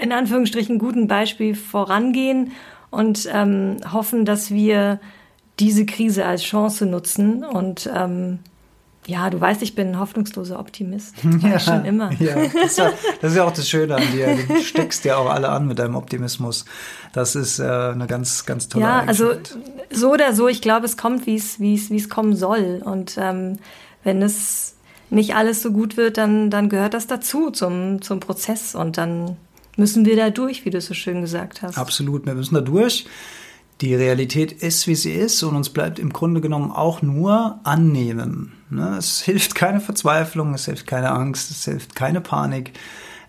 in 0.00 0.12
Anführungsstrichen 0.12 0.78
guten 0.78 1.08
Beispiel 1.08 1.54
vorangehen 1.54 2.52
und 2.90 3.28
ähm, 3.32 3.76
hoffen, 3.92 4.24
dass 4.24 4.50
wir 4.50 4.98
diese 5.60 5.84
Krise 5.84 6.24
als 6.24 6.42
Chance 6.42 6.86
nutzen 6.86 7.44
und 7.44 7.90
ähm, 7.94 8.38
ja, 9.06 9.30
du 9.30 9.40
weißt, 9.40 9.62
ich 9.62 9.74
bin 9.74 9.88
ein 9.88 9.98
hoffnungsloser 9.98 10.58
Optimist. 10.58 11.14
Ja, 11.42 11.58
schon 11.58 11.84
immer. 11.84 12.12
Ja, 12.20 12.36
das, 12.36 12.54
ist 12.54 12.78
ja, 12.78 12.92
das 13.20 13.32
ist 13.32 13.36
ja 13.36 13.44
auch 13.44 13.52
das 13.52 13.68
Schöne 13.68 13.96
an 13.96 14.02
dir. 14.12 14.38
Du 14.46 14.60
steckst 14.62 15.04
ja 15.04 15.16
auch 15.16 15.28
alle 15.28 15.48
an 15.48 15.66
mit 15.66 15.78
deinem 15.78 15.96
Optimismus. 15.96 16.64
Das 17.12 17.34
ist 17.34 17.58
äh, 17.58 17.64
eine 17.64 18.06
ganz, 18.06 18.46
ganz 18.46 18.68
tolle 18.68 18.84
Ja, 18.84 19.04
also 19.04 19.32
so 19.90 20.12
oder 20.12 20.34
so, 20.34 20.46
ich 20.46 20.62
glaube, 20.62 20.86
es 20.86 20.96
kommt, 20.96 21.26
wie 21.26 21.34
es, 21.34 21.58
wie 21.58 21.74
es, 21.74 21.90
wie 21.90 21.96
es 21.96 22.08
kommen 22.08 22.36
soll. 22.36 22.80
Und 22.84 23.16
ähm, 23.18 23.58
wenn 24.04 24.22
es 24.22 24.74
nicht 25.10 25.34
alles 25.34 25.62
so 25.62 25.72
gut 25.72 25.96
wird, 25.96 26.16
dann, 26.16 26.50
dann 26.50 26.68
gehört 26.68 26.94
das 26.94 27.06
dazu 27.08 27.50
zum, 27.50 28.02
zum 28.02 28.20
Prozess. 28.20 28.74
Und 28.76 28.98
dann 28.98 29.36
müssen 29.76 30.06
wir 30.06 30.16
da 30.16 30.30
durch, 30.30 30.64
wie 30.64 30.70
du 30.70 30.78
es 30.78 30.86
so 30.86 30.94
schön 30.94 31.22
gesagt 31.22 31.62
hast. 31.62 31.76
Absolut, 31.76 32.24
wir 32.24 32.34
müssen 32.34 32.54
da 32.54 32.60
durch. 32.60 33.06
Die 33.80 33.96
Realität 33.96 34.52
ist, 34.52 34.86
wie 34.86 34.94
sie 34.94 35.12
ist 35.12 35.42
und 35.42 35.56
uns 35.56 35.70
bleibt 35.70 35.98
im 35.98 36.12
Grunde 36.12 36.40
genommen 36.40 36.70
auch 36.70 37.02
nur 37.02 37.58
annehmen. 37.64 38.52
Ne? 38.72 38.96
Es 38.98 39.20
hilft 39.20 39.54
keine 39.54 39.80
Verzweiflung, 39.80 40.54
es 40.54 40.64
hilft 40.64 40.86
keine 40.86 41.10
Angst, 41.10 41.50
es 41.50 41.64
hilft 41.64 41.94
keine 41.94 42.20
Panik. 42.20 42.72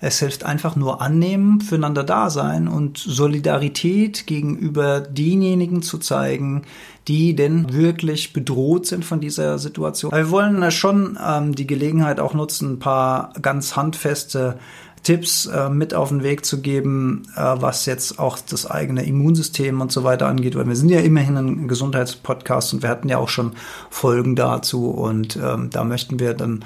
Es 0.06 0.20
hilft 0.20 0.44
einfach 0.44 0.76
nur 0.76 1.02
annehmen, 1.02 1.62
füreinander 1.62 2.04
da 2.04 2.30
sein 2.30 2.68
und 2.68 2.98
Solidarität 2.98 4.28
gegenüber 4.28 5.00
denjenigen 5.00 5.82
zu 5.82 5.98
zeigen, 5.98 6.64
die 7.08 7.38
denn 7.38 7.72
wirklich 7.72 8.34
bedroht 8.34 8.86
sind 8.86 9.06
von 9.06 9.22
dieser 9.22 9.60
Situation. 9.60 10.12
Wir 10.12 10.30
wollen 10.30 10.70
schon 10.72 11.18
ähm, 11.26 11.56
die 11.56 11.68
Gelegenheit 11.68 12.20
auch 12.20 12.34
nutzen, 12.34 12.74
ein 12.74 12.80
paar 12.80 13.32
ganz 13.42 13.78
handfeste 13.78 14.60
Tipps 15.04 15.46
äh, 15.46 15.70
mit 15.70 15.94
auf 15.94 16.10
den 16.10 16.24
Weg 16.24 16.46
zu 16.46 16.62
geben, 16.62 17.24
äh, 17.36 17.42
was 17.42 17.86
jetzt 17.86 18.20
auch 18.20 18.40
das 18.40 18.66
eigene 18.66 19.06
Immunsystem 19.06 19.82
und 19.82 19.92
so 19.92 20.04
weiter 20.04 20.28
angeht, 20.28 20.56
weil 20.56 20.68
wir 20.68 20.76
sind 20.76 20.90
ja 20.90 21.00
immerhin 21.00 21.38
ein 21.38 21.68
Gesundheitspodcast 21.68 22.74
und 22.74 22.82
wir 22.82 22.90
hatten 22.90 23.10
ja 23.10 23.18
auch 23.18 23.30
schon 23.30 23.52
Folgen 23.90 24.36
dazu 24.36 24.90
und 24.90 25.36
ähm, 25.36 25.70
da 25.70 25.84
möchten 25.84 26.20
wir 26.20 26.34
dann 26.34 26.64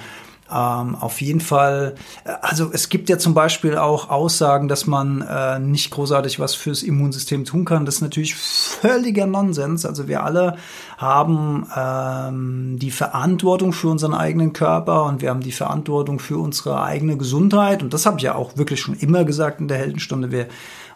ähm, 0.50 0.94
auf 0.94 1.20
jeden 1.20 1.40
Fall, 1.40 1.94
äh, 2.24 2.32
also 2.40 2.70
es 2.72 2.88
gibt 2.88 3.08
ja 3.08 3.18
zum 3.18 3.34
Beispiel 3.34 3.76
auch 3.76 4.10
Aussagen, 4.10 4.68
dass 4.68 4.86
man 4.86 5.22
äh, 5.22 5.58
nicht 5.58 5.90
großartig 5.90 6.40
was 6.40 6.54
fürs 6.54 6.82
Immunsystem 6.82 7.44
tun 7.44 7.64
kann. 7.64 7.84
Das 7.84 7.96
ist 7.96 8.00
natürlich 8.00 8.34
völliger 8.34 9.26
Nonsens. 9.26 9.84
Also 9.84 10.08
wir 10.08 10.24
alle 10.24 10.56
haben 10.96 11.66
ähm, 11.76 12.78
die 12.78 12.90
Verantwortung 12.90 13.72
für 13.72 13.88
unseren 13.88 14.14
eigenen 14.14 14.52
Körper 14.52 15.04
und 15.04 15.20
wir 15.22 15.30
haben 15.30 15.40
die 15.40 15.52
Verantwortung 15.52 16.18
für 16.18 16.38
unsere 16.38 16.82
eigene 16.82 17.16
Gesundheit. 17.16 17.82
Und 17.82 17.92
das 17.92 18.06
habe 18.06 18.16
ich 18.18 18.24
ja 18.24 18.34
auch 18.34 18.56
wirklich 18.56 18.80
schon 18.80 18.94
immer 18.94 19.24
gesagt 19.24 19.60
in 19.60 19.68
der 19.68 19.78
Heldenstunde. 19.78 20.30
Wir 20.30 20.48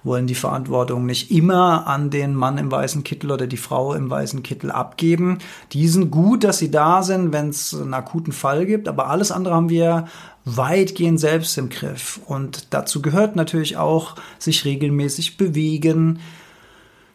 wollen 0.05 0.27
die 0.27 0.35
Verantwortung 0.35 1.07
nicht 1.07 1.31
immer 1.31 1.87
an 1.87 2.11
den 2.11 2.35
Mann 2.35 2.59
im 2.59 2.71
weißen 2.71 3.05
Kittel 3.05 3.31
oder 3.31 3.47
die 3.47 3.57
Frau 3.57 3.95
im 3.95 4.11
weißen 4.11 4.43
Kittel 4.43 4.71
abgeben. 4.71 5.39
Die 5.73 5.89
sind 5.89 6.11
gut, 6.11 6.45
dass 6.45 6.59
sie 6.59 6.71
da 6.71 7.03
sind, 7.03 7.33
wenn 7.33 7.51
es 7.51 7.75
einen 7.75 7.95
akuten 7.95 8.33
Fall 8.33 8.67
gibt, 8.67 8.89
aber 8.89 9.09
alles 9.09 9.31
andere 9.31 9.55
haben 9.55 9.69
wir 9.69 10.07
weitgehend 10.45 11.21
selbst 11.21 11.57
im 11.57 11.69
Griff. 11.69 12.21
Und 12.27 12.69
dazu 12.71 13.01
gehört 13.01 13.37
natürlich 13.37 13.77
auch 13.77 14.17
sich 14.39 14.65
regelmäßig 14.65 15.37
bewegen, 15.37 16.19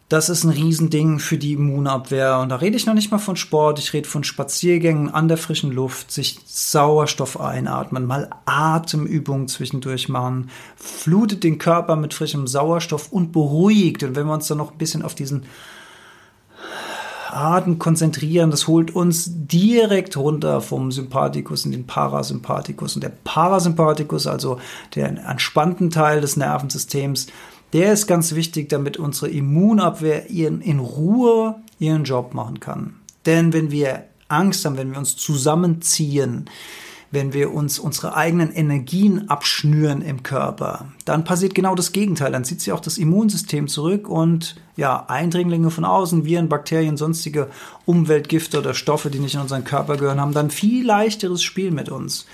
das 0.09 0.29
ist 0.29 0.45
ein 0.45 0.51
Riesending 0.51 1.19
für 1.19 1.37
die 1.37 1.53
Immunabwehr. 1.53 2.39
Und 2.39 2.49
da 2.49 2.55
rede 2.55 2.77
ich 2.77 2.85
noch 2.85 2.93
nicht 2.93 3.11
mal 3.11 3.17
von 3.17 3.35
Sport, 3.35 3.77
ich 3.79 3.91
rede 3.91 4.07
von 4.07 4.23
Spaziergängen 4.23 5.13
an 5.13 5.27
der 5.27 5.37
frischen 5.37 5.71
Luft, 5.71 6.11
sich 6.11 6.39
Sauerstoff 6.45 7.39
einatmen, 7.39 8.05
mal 8.05 8.29
Atemübungen 8.45 9.49
zwischendurch 9.49 10.07
machen, 10.07 10.49
flutet 10.77 11.43
den 11.43 11.57
Körper 11.57 11.97
mit 11.97 12.13
frischem 12.13 12.47
Sauerstoff 12.47 13.11
und 13.11 13.33
beruhigt. 13.33 14.01
Und 14.03 14.15
wenn 14.15 14.27
wir 14.27 14.33
uns 14.33 14.47
dann 14.47 14.59
noch 14.59 14.71
ein 14.71 14.77
bisschen 14.77 15.03
auf 15.03 15.13
diesen 15.13 15.43
Atem 17.29 17.77
konzentrieren, 17.77 18.49
das 18.49 18.67
holt 18.67 18.95
uns 18.95 19.29
direkt 19.29 20.15
runter 20.15 20.61
vom 20.61 20.89
Sympathikus 20.93 21.65
in 21.65 21.71
den 21.73 21.85
Parasympathikus. 21.85 22.95
Und 22.95 23.03
der 23.03 23.11
Parasympathikus, 23.25 24.25
also 24.25 24.57
der 24.95 25.09
entspannten 25.09 25.89
Teil 25.89 26.21
des 26.21 26.37
Nervensystems, 26.37 27.27
der 27.73 27.93
ist 27.93 28.07
ganz 28.07 28.33
wichtig, 28.35 28.69
damit 28.69 28.97
unsere 28.97 29.29
Immunabwehr 29.29 30.29
ihren, 30.29 30.61
in 30.61 30.79
Ruhe 30.79 31.55
ihren 31.79 32.03
Job 32.03 32.33
machen 32.33 32.59
kann. 32.59 32.95
Denn 33.25 33.53
wenn 33.53 33.71
wir 33.71 34.05
Angst 34.29 34.65
haben, 34.65 34.77
wenn 34.77 34.91
wir 34.91 34.97
uns 34.97 35.15
zusammenziehen, 35.15 36.49
wenn 37.11 37.33
wir 37.33 37.53
uns 37.53 37.79
unsere 37.79 38.15
eigenen 38.15 38.51
Energien 38.51 39.29
abschnüren 39.29 40.01
im 40.01 40.23
Körper, 40.23 40.87
dann 41.05 41.23
passiert 41.23 41.55
genau 41.55 41.73
das 41.73 41.93
Gegenteil. 41.93 42.33
Dann 42.33 42.43
zieht 42.43 42.59
sich 42.59 42.73
auch 42.73 42.81
das 42.81 42.97
Immunsystem 42.97 43.67
zurück 43.67 44.09
und 44.09 44.55
ja, 44.75 45.05
Eindringlinge 45.07 45.71
von 45.71 45.85
außen, 45.85 46.25
Viren, 46.25 46.49
Bakterien, 46.49 46.97
sonstige 46.97 47.47
Umweltgifte 47.85 48.59
oder 48.59 48.73
Stoffe, 48.73 49.09
die 49.09 49.19
nicht 49.19 49.35
in 49.35 49.41
unseren 49.41 49.63
Körper 49.63 49.95
gehören, 49.95 50.19
haben 50.19 50.33
dann 50.33 50.49
viel 50.49 50.85
leichteres 50.85 51.43
Spiel 51.43 51.71
mit 51.71 51.89
uns. 51.89 52.25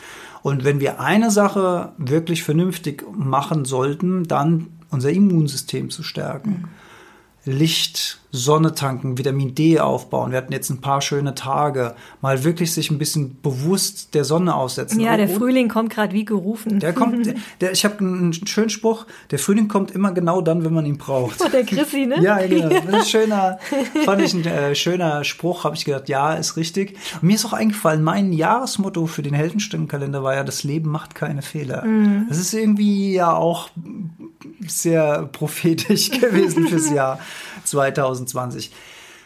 Und 0.42 0.66
wenn 0.66 0.80
wir 0.80 1.00
eine 1.00 1.32
Sache 1.32 1.94
wirklich 1.98 2.44
vernünftig 2.44 3.06
machen 3.16 3.66
sollten, 3.66 4.24
dann 4.24 4.68
unser 4.94 5.12
Immunsystem 5.12 5.90
zu 5.90 6.04
stärken. 6.04 6.50
Mhm. 6.50 6.70
Licht, 7.46 8.20
Sonne 8.32 8.74
tanken, 8.74 9.18
Vitamin 9.18 9.54
D 9.54 9.80
aufbauen. 9.80 10.32
Wir 10.32 10.38
hatten 10.38 10.54
jetzt 10.54 10.70
ein 10.70 10.80
paar 10.80 11.02
schöne 11.02 11.36
Tage. 11.36 11.94
Mal 12.22 12.44
wirklich 12.46 12.72
sich 12.72 12.90
ein 12.90 12.98
bisschen 12.98 13.38
bewusst 13.42 14.16
der 14.16 14.24
Sonne 14.24 14.56
aussetzen. 14.56 15.02
Ja, 15.02 15.18
der 15.18 15.28
Frühling 15.28 15.68
kommt 15.68 15.92
gerade 15.92 16.14
wie 16.14 16.24
gerufen. 16.24 16.80
Der 16.80 16.94
kommt, 16.94 17.26
der, 17.26 17.36
der 17.60 17.72
ich 17.74 17.84
habe 17.84 18.00
einen 18.00 18.34
schönen 18.34 18.70
Spruch, 18.70 19.06
der 19.30 19.40
Frühling 19.40 19.68
kommt 19.68 19.92
immer 19.92 20.14
genau 20.14 20.42
dann, 20.42 20.64
wenn 20.64 20.74
man 20.74 20.86
ihn 20.86 20.98
braucht. 20.98 21.42
Oh, 21.46 21.50
der 21.52 21.64
Chrissy, 21.64 22.06
ne? 22.06 22.22
ja, 22.22 22.38
genau. 22.48 22.70
Das 22.94 23.04
ist 23.04 23.12
schöner, 23.12 23.60
fand 24.06 24.22
ich 24.22 24.34
ein 24.34 24.46
äh, 24.46 24.74
schöner 24.74 25.24
Spruch, 25.24 25.64
habe 25.64 25.76
ich 25.76 25.86
gedacht, 25.86 26.10
ja, 26.10 26.34
ist 26.34 26.56
richtig. 26.56 26.98
Und 27.16 27.24
mir 27.24 27.36
ist 27.36 27.46
auch 27.46 27.54
eingefallen, 27.54 28.04
mein 28.04 28.34
Jahresmotto 28.34 29.06
für 29.06 29.22
den 29.22 29.34
Heldenstimmenkalender 29.34 30.24
war 30.24 30.34
ja, 30.34 30.44
das 30.44 30.64
Leben 30.64 30.90
macht 30.90 31.14
keine 31.14 31.42
Fehler. 31.42 31.86
Mhm. 31.86 32.26
Das 32.30 32.40
ist 32.40 32.54
irgendwie 32.54 33.14
ja 33.14 33.36
auch 33.36 33.70
sehr 34.68 35.30
prophetisch 35.32 36.12
gewesen 36.20 36.68
fürs 36.68 36.90
Jahr 36.94 37.20
2020. 37.64 38.72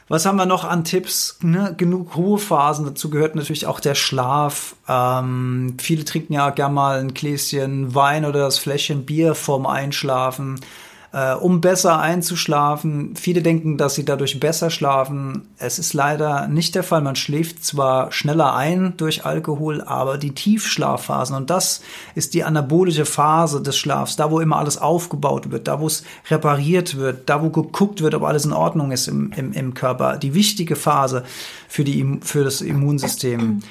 Was 0.10 0.26
haben 0.26 0.38
wir 0.38 0.46
noch 0.46 0.64
an 0.64 0.86
Tipps? 0.86 1.38
Ne? 1.42 1.74
Genug 1.76 2.16
Ruhephasen. 2.16 2.86
Dazu 2.86 3.10
gehört 3.10 3.36
natürlich 3.36 3.66
auch 3.66 3.82
der 3.82 3.96
Schlaf. 3.96 4.76
Ähm, 4.88 5.76
viele 5.80 6.06
trinken 6.06 6.34
ja 6.34 6.50
gerne 6.52 6.74
mal 6.74 7.00
ein 7.00 7.14
Gläschen 7.14 7.94
Wein 7.94 8.24
oder 8.24 8.40
das 8.40 8.58
Fläschchen 8.58 9.06
Bier 9.06 9.36
vorm 9.36 9.66
Einschlafen 9.66 10.62
äh, 11.14 11.34
um 11.34 11.62
besser 11.62 12.00
einzuschlafen. 12.00 13.16
Viele 13.16 13.42
denken, 13.42 13.78
dass 13.78 13.96
sie 13.96 14.06
dadurch 14.06 14.40
besser 14.40 14.70
schlafen. 14.70 15.48
Es 15.58 15.80
ist 15.80 15.94
leider 15.94 16.48
nicht 16.48 16.76
der 16.76 16.84
Fall. 16.84 17.02
Man 17.02 17.16
schläft 17.16 17.64
zwar 17.64 18.12
schneller 18.12 18.56
ein 18.56 18.94
durch 18.98 19.26
Alkohol, 19.26 19.82
aber 19.82 20.18
die 20.18 20.32
Tiefschlafphasen, 20.32 21.36
und 21.36 21.50
das 21.50 21.82
ist 22.16 22.34
die 22.34 22.44
anabolische 22.44 23.06
Phase 23.06 23.62
des 23.62 23.78
Schlafs, 23.78 24.16
da 24.16 24.32
wo 24.32 24.40
immer 24.40 24.58
alles 24.58 24.78
aufgebaut 24.78 25.52
wird, 25.52 25.68
da 25.68 25.80
wo 25.80 25.88
es 25.88 26.04
repariert 26.30 26.98
wird, 26.98 27.30
da 27.30 27.42
wo 27.42 27.50
geguckt 27.50 28.02
wird, 28.02 28.16
ob 28.16 28.24
alles 28.24 28.46
in 28.46 28.54
Ordnung 28.54 28.92
ist 28.92 29.08
im, 29.08 29.32
im, 29.34 29.54
im 29.54 29.74
Körper, 29.74 30.18
die 30.18 30.34
wichtige 30.34 30.76
Phase 30.76 31.24
für, 31.68 31.84
die, 31.84 32.20
für 32.22 32.44
das 32.44 32.62
Immunsystem 32.62 33.62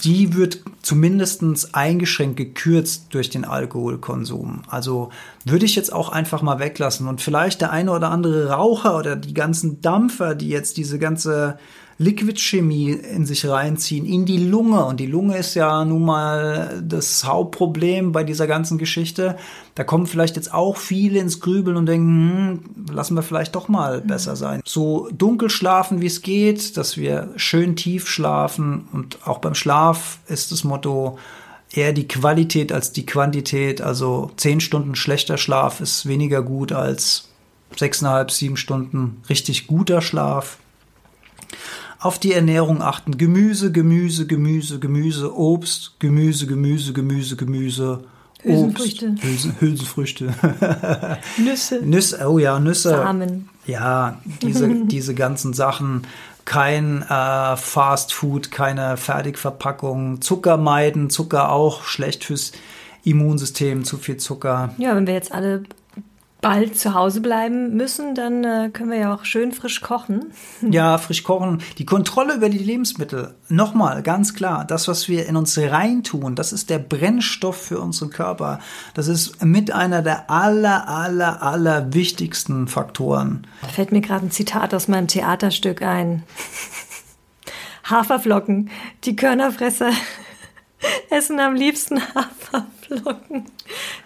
die 0.00 0.34
wird 0.34 0.60
zumindestens 0.80 1.74
eingeschränkt 1.74 2.36
gekürzt 2.36 3.06
durch 3.10 3.30
den 3.30 3.44
Alkoholkonsum. 3.44 4.62
Also 4.68 5.10
würde 5.44 5.66
ich 5.66 5.76
jetzt 5.76 5.92
auch 5.92 6.08
einfach 6.08 6.42
mal 6.42 6.58
weglassen. 6.58 7.08
Und 7.08 7.20
vielleicht 7.20 7.60
der 7.60 7.72
eine 7.72 7.92
oder 7.92 8.10
andere 8.10 8.48
Raucher 8.50 8.96
oder 8.96 9.16
die 9.16 9.34
ganzen 9.34 9.80
Dampfer, 9.80 10.34
die 10.34 10.48
jetzt 10.48 10.76
diese 10.78 10.98
ganze 10.98 11.58
Liquidchemie 12.02 12.90
in 12.90 13.24
sich 13.24 13.46
reinziehen, 13.48 14.04
in 14.04 14.26
die 14.26 14.38
Lunge. 14.38 14.84
Und 14.84 15.00
die 15.00 15.06
Lunge 15.06 15.38
ist 15.38 15.54
ja 15.54 15.84
nun 15.84 16.04
mal 16.04 16.82
das 16.84 17.24
Hauptproblem 17.24 18.12
bei 18.12 18.24
dieser 18.24 18.46
ganzen 18.46 18.76
Geschichte. 18.78 19.36
Da 19.74 19.84
kommen 19.84 20.06
vielleicht 20.06 20.36
jetzt 20.36 20.52
auch 20.52 20.76
viele 20.76 21.20
ins 21.20 21.40
Grübeln 21.40 21.76
und 21.76 21.86
denken, 21.86 22.60
hm, 22.76 22.94
lassen 22.94 23.14
wir 23.14 23.22
vielleicht 23.22 23.54
doch 23.54 23.68
mal 23.68 24.00
mhm. 24.00 24.08
besser 24.08 24.36
sein. 24.36 24.60
So 24.64 25.08
dunkel 25.12 25.48
schlafen, 25.48 26.00
wie 26.00 26.06
es 26.06 26.22
geht, 26.22 26.76
dass 26.76 26.96
wir 26.96 27.30
schön 27.36 27.76
tief 27.76 28.08
schlafen. 28.08 28.88
Und 28.92 29.26
auch 29.26 29.38
beim 29.38 29.54
Schlaf 29.54 30.18
ist 30.26 30.52
das 30.52 30.64
Motto, 30.64 31.18
eher 31.72 31.92
die 31.92 32.08
Qualität 32.08 32.72
als 32.72 32.92
die 32.92 33.06
Quantität. 33.06 33.80
Also 33.80 34.30
zehn 34.36 34.60
Stunden 34.60 34.94
schlechter 34.94 35.38
Schlaf 35.38 35.80
ist 35.80 36.06
weniger 36.06 36.42
gut 36.42 36.72
als 36.72 37.28
sechseinhalb, 37.76 38.30
sieben 38.30 38.56
Stunden 38.56 39.22
richtig 39.28 39.66
guter 39.66 40.02
Schlaf 40.02 40.58
auf 42.02 42.18
die 42.18 42.32
Ernährung 42.32 42.82
achten. 42.82 43.16
Gemüse, 43.16 43.70
Gemüse, 43.72 44.26
Gemüse, 44.26 44.78
Gemüse, 44.78 45.36
Obst, 45.36 45.94
Gemüse, 46.00 46.46
Gemüse, 46.46 46.92
Gemüse, 46.92 47.36
Gemüse. 47.36 48.00
Hülsenfrüchte. 48.42 49.10
Obst, 49.10 49.22
Hülsen, 49.22 49.56
Hülsenfrüchte. 49.60 50.34
Nüsse. 51.38 51.80
Nüsse, 51.82 52.28
oh 52.28 52.38
ja, 52.38 52.58
Nüsse. 52.58 52.90
Samen. 52.90 53.48
Ja, 53.66 54.20
diese, 54.42 54.68
diese 54.86 55.14
ganzen 55.14 55.52
Sachen. 55.52 56.06
Kein 56.44 57.02
äh, 57.02 57.56
Fast 57.56 58.12
Food, 58.12 58.50
keine 58.50 58.96
Fertigverpackung. 58.96 60.20
Zucker 60.20 60.56
meiden, 60.56 61.08
Zucker 61.08 61.52
auch 61.52 61.84
schlecht 61.84 62.24
fürs 62.24 62.50
Immunsystem, 63.04 63.84
zu 63.84 63.96
viel 63.96 64.16
Zucker. 64.16 64.74
Ja, 64.76 64.96
wenn 64.96 65.06
wir 65.06 65.14
jetzt 65.14 65.32
alle 65.32 65.62
bald 66.42 66.76
zu 66.76 66.92
Hause 66.92 67.20
bleiben 67.20 67.76
müssen, 67.76 68.14
dann 68.14 68.44
äh, 68.44 68.70
können 68.70 68.90
wir 68.90 68.98
ja 68.98 69.14
auch 69.14 69.24
schön 69.24 69.52
frisch 69.52 69.80
kochen. 69.80 70.32
Ja, 70.70 70.98
frisch 70.98 71.22
kochen. 71.22 71.62
Die 71.78 71.86
Kontrolle 71.86 72.34
über 72.34 72.48
die 72.48 72.58
Lebensmittel. 72.58 73.34
Nochmal, 73.48 74.02
ganz 74.02 74.34
klar, 74.34 74.64
das, 74.64 74.88
was 74.88 75.08
wir 75.08 75.26
in 75.26 75.36
uns 75.36 75.56
reintun, 75.58 76.34
das 76.34 76.52
ist 76.52 76.70
der 76.70 76.78
Brennstoff 76.78 77.56
für 77.56 77.80
unseren 77.80 78.10
Körper. 78.10 78.58
Das 78.94 79.08
ist 79.08 79.44
mit 79.44 79.72
einer 79.72 80.02
der 80.02 80.30
aller, 80.30 80.88
aller, 80.88 81.42
aller 81.42 81.94
wichtigsten 81.94 82.68
Faktoren. 82.68 83.46
Da 83.60 83.68
fällt 83.68 83.92
mir 83.92 84.00
gerade 84.00 84.26
ein 84.26 84.30
Zitat 84.30 84.74
aus 84.74 84.88
meinem 84.88 85.08
Theaterstück 85.08 85.82
ein. 85.82 86.24
Haferflocken, 87.84 88.70
die 89.04 89.16
Körnerfresser 89.16 89.90
essen 91.10 91.40
am 91.40 91.54
liebsten 91.54 92.00
Haferflocken. 92.14 93.46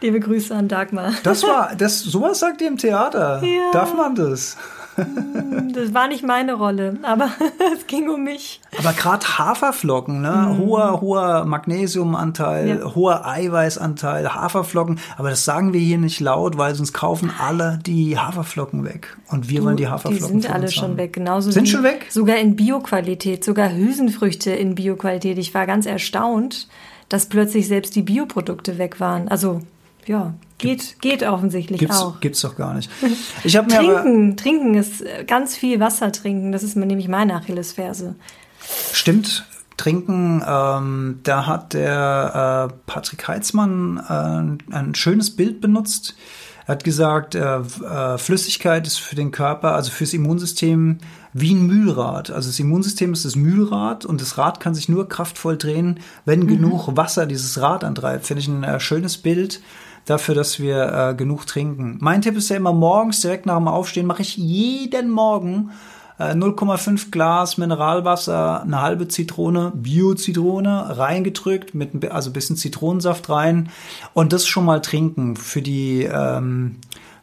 Liebe 0.01 0.21
Grüße 0.21 0.55
an 0.55 0.69
Dagmar. 0.69 1.13
Das 1.23 1.43
war, 1.43 1.75
das, 1.77 2.01
sowas 2.01 2.39
sagt 2.39 2.61
ihr 2.61 2.69
im 2.69 2.79
Theater. 2.79 3.43
Ja. 3.43 3.71
Darf 3.73 3.95
man 3.95 4.15
das? 4.15 4.57
Das 4.97 5.93
war 5.95 6.09
nicht 6.09 6.25
meine 6.25 6.55
Rolle, 6.55 6.97
aber 7.03 7.31
es 7.75 7.87
ging 7.87 8.09
um 8.09 8.25
mich. 8.25 8.61
Aber 8.79 8.93
gerade 8.93 9.27
Haferflocken, 9.39 10.23
ne? 10.23 10.57
hoher, 10.59 11.01
hoher 11.01 11.45
Magnesiumanteil, 11.45 12.69
Ja. 12.81 12.95
hoher 12.95 13.27
Eiweißanteil, 13.27 14.35
Haferflocken. 14.35 14.99
Aber 15.17 15.31
das 15.31 15.45
sagen 15.45 15.73
wir 15.73 15.81
hier 15.81 15.99
nicht 15.99 16.21
laut, 16.21 16.57
weil 16.59 16.75
sonst 16.75 16.93
kaufen 16.93 17.31
alle 17.39 17.79
die 17.85 18.19
Haferflocken 18.19 18.85
weg. 18.85 19.17
Und 19.31 19.49
wir 19.49 19.63
wollen 19.65 19.77
die 19.77 19.85
Die 19.85 19.89
Haferflocken 19.89 20.27
sind 20.41 20.47
für 20.47 20.53
alle 20.53 20.71
schon 20.71 20.97
weg, 20.97 21.13
genauso 21.13 21.51
Sind 21.51 21.65
wie 21.65 21.71
schon 21.71 21.83
weg? 21.83 22.07
sogar 22.11 22.37
in 22.37 22.57
Bioqualität, 22.57 23.45
sogar 23.45 23.73
Hülsenfrüchte 23.73 24.51
in 24.51 24.75
Bioqualität. 24.75 25.39
Ich 25.39 25.55
war 25.55 25.67
ganz 25.67 25.87
erstaunt, 25.87 26.69
dass 27.09 27.27
plötzlich 27.27 27.69
selbst 27.69 27.95
die 27.97 28.03
Bioprodukte 28.03 28.79
weg 28.79 28.99
waren. 29.01 29.29
Also 29.29 29.61
ja, 30.07 30.35
geht 30.59 31.01
geht 31.01 31.23
offensichtlich 31.23 31.81
Gibt's, 31.81 32.01
auch. 32.01 32.21
gibt's 32.21 32.41
doch 32.41 32.57
gar 32.57 32.75
nicht. 32.75 32.91
Ich 33.45 33.57
habe 33.57 33.69
mir 33.69 33.79
aber, 33.79 34.03
Trinken, 34.03 34.37
trinken 34.37 34.75
ist 34.75 35.03
äh, 35.03 35.25
ganz 35.25 35.57
viel 35.57 35.81
Wasser 35.81 36.13
trinken. 36.13 36.53
Das 36.53 36.63
ist 36.63 36.77
nämlich 36.77 37.09
meine 37.09 37.35
Achillesferse. 37.35 38.17
Stimmt, 38.93 39.47
trinken, 39.77 40.43
ähm, 40.47 41.21
da 41.23 41.47
hat 41.47 41.75
der 41.75 42.71
äh, 42.71 42.75
Patrick 42.87 43.29
Heitzmann 43.29 43.99
äh, 44.09 44.75
ein 44.75 44.95
schönes 44.95 45.37
Bild 45.37 45.61
benutzt. 45.61 46.17
Er 46.67 46.73
hat 46.73 46.85
gesagt, 46.85 47.37
äh, 47.37 47.59
äh, 47.59 48.19
Flüssigkeit 48.19 48.87
ist 48.87 48.99
für 48.99 49.15
den 49.15 49.31
Körper, 49.31 49.75
also 49.75 49.93
fürs 49.93 50.13
Immunsystem, 50.13 50.99
wie 51.33 51.55
ein 51.55 51.67
Mühlrad. 51.67 52.31
Also 52.31 52.49
das 52.49 52.59
Immunsystem 52.59 53.13
ist 53.13 53.25
das 53.25 53.37
Mühlrad 53.37 54.05
und 54.05 54.21
das 54.21 54.37
Rad 54.37 54.59
kann 54.59 54.75
sich 54.75 54.89
nur 54.89 55.09
kraftvoll 55.09 55.59
drehen, 55.59 56.01
wenn 56.25 56.49
genug 56.49 56.97
Wasser 56.97 57.27
dieses 57.27 57.61
Rad 57.61 57.85
antreibt. 57.85 58.27
Finde 58.27 58.41
ich 58.41 58.49
ein 58.49 58.65
äh, 58.65 58.81
schönes 58.81 59.19
Bild 59.19 59.61
dafür, 60.07 60.35
dass 60.35 60.59
wir 60.59 61.11
äh, 61.11 61.15
genug 61.15 61.47
trinken. 61.47 61.99
Mein 62.01 62.23
Tipp 62.23 62.37
ist 62.37 62.49
ja 62.49 62.57
immer 62.57 62.73
morgens, 62.73 63.21
direkt 63.21 63.45
nach 63.45 63.59
dem 63.59 63.69
Aufstehen, 63.69 64.07
mache 64.07 64.23
ich 64.23 64.37
jeden 64.37 65.11
Morgen 65.11 65.71
äh, 66.19 66.33
0,5 66.33 67.11
Glas 67.11 67.59
Mineralwasser, 67.59 68.63
eine 68.63 68.81
halbe 68.81 69.09
Zitrone, 69.09 69.73
Bio-Zitrone 69.75 70.97
reingedrückt, 70.97 71.75
mit 71.75 72.11
also 72.11 72.31
ein 72.31 72.33
bisschen 72.33 72.57
Zitronensaft 72.57 73.29
rein 73.29 73.71
und 74.15 74.33
das 74.33 74.47
schon 74.47 74.65
mal 74.65 74.81
trinken 74.81 75.37
für 75.37 75.61
die 75.61 76.05
ähm, 76.05 76.77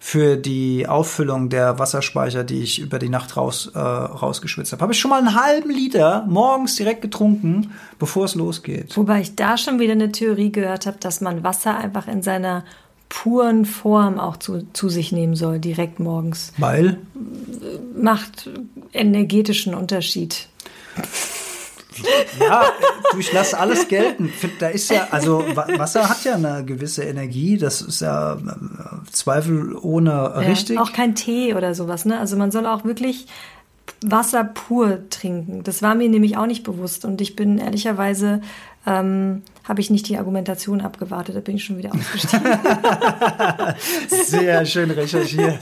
für 0.05 0.35
die 0.35 0.85
Auffüllung 0.85 1.47
der 1.47 1.79
Wasserspeicher, 1.79 2.43
die 2.43 2.61
ich 2.61 2.79
über 2.79 2.99
die 2.99 3.07
Nacht 3.07 3.37
raus, 3.37 3.71
äh, 3.73 3.79
rausgeschwitzt 3.79 4.73
habe. 4.73 4.81
Habe 4.81 4.91
ich 4.91 4.99
schon 4.99 5.09
mal 5.09 5.19
einen 5.19 5.33
halben 5.33 5.69
Liter 5.69 6.25
morgens 6.27 6.75
direkt 6.75 7.01
getrunken, 7.01 7.71
bevor 7.99 8.25
es 8.25 8.35
losgeht. 8.35 8.97
Wobei 8.97 9.21
ich 9.21 9.37
da 9.37 9.57
schon 9.57 9.79
wieder 9.79 9.93
eine 9.93 10.11
Theorie 10.11 10.51
gehört 10.51 10.87
habe, 10.87 10.97
dass 10.99 11.21
man 11.21 11.45
Wasser 11.45 11.77
einfach 11.77 12.09
in 12.09 12.21
seiner 12.21 12.65
puren 13.07 13.63
Form 13.63 14.19
auch 14.19 14.35
zu, 14.35 14.67
zu 14.73 14.89
sich 14.89 15.13
nehmen 15.13 15.37
soll, 15.37 15.59
direkt 15.59 16.01
morgens. 16.01 16.51
Weil 16.57 16.97
Macht 17.95 18.49
energetischen 18.91 19.73
Unterschied. 19.73 20.49
Ja, 22.39 22.63
du, 23.11 23.17
ich 23.19 23.31
lasse 23.31 23.59
alles 23.59 23.87
gelten. 23.87 24.31
Da 24.59 24.67
ist 24.69 24.89
ja, 24.89 25.07
also 25.11 25.43
Wa- 25.53 25.67
Wasser 25.77 26.09
hat 26.09 26.23
ja 26.23 26.35
eine 26.35 26.63
gewisse 26.65 27.03
Energie, 27.03 27.57
das 27.57 27.81
ist 27.81 28.01
ja 28.01 28.33
äh, 28.35 29.11
zweifelohne 29.11 30.11
Ja, 30.11 30.27
richtig. 30.39 30.79
Auch 30.79 30.93
kein 30.93 31.15
Tee 31.15 31.53
oder 31.55 31.73
sowas, 31.75 32.05
ne? 32.05 32.19
Also 32.19 32.35
man 32.37 32.51
soll 32.51 32.65
auch 32.65 32.83
wirklich 32.85 33.27
Wasser 34.01 34.43
pur 34.43 35.09
trinken. 35.09 35.63
Das 35.63 35.81
war 35.81 35.95
mir 35.95 36.09
nämlich 36.09 36.37
auch 36.37 36.45
nicht 36.45 36.63
bewusst 36.63 37.05
und 37.05 37.21
ich 37.21 37.35
bin 37.35 37.57
ehrlicherweise 37.57 38.41
ähm, 38.85 39.43
habe 39.63 39.79
ich 39.79 39.89
nicht 39.89 40.09
die 40.09 40.17
Argumentation 40.17 40.81
abgewartet, 40.81 41.35
da 41.35 41.39
bin 41.39 41.55
ich 41.55 41.63
schon 41.63 41.77
wieder 41.77 41.91
ausgestiegen. 41.93 42.45
Sehr 44.25 44.65
schön 44.65 44.91
recherchiert. 44.91 45.57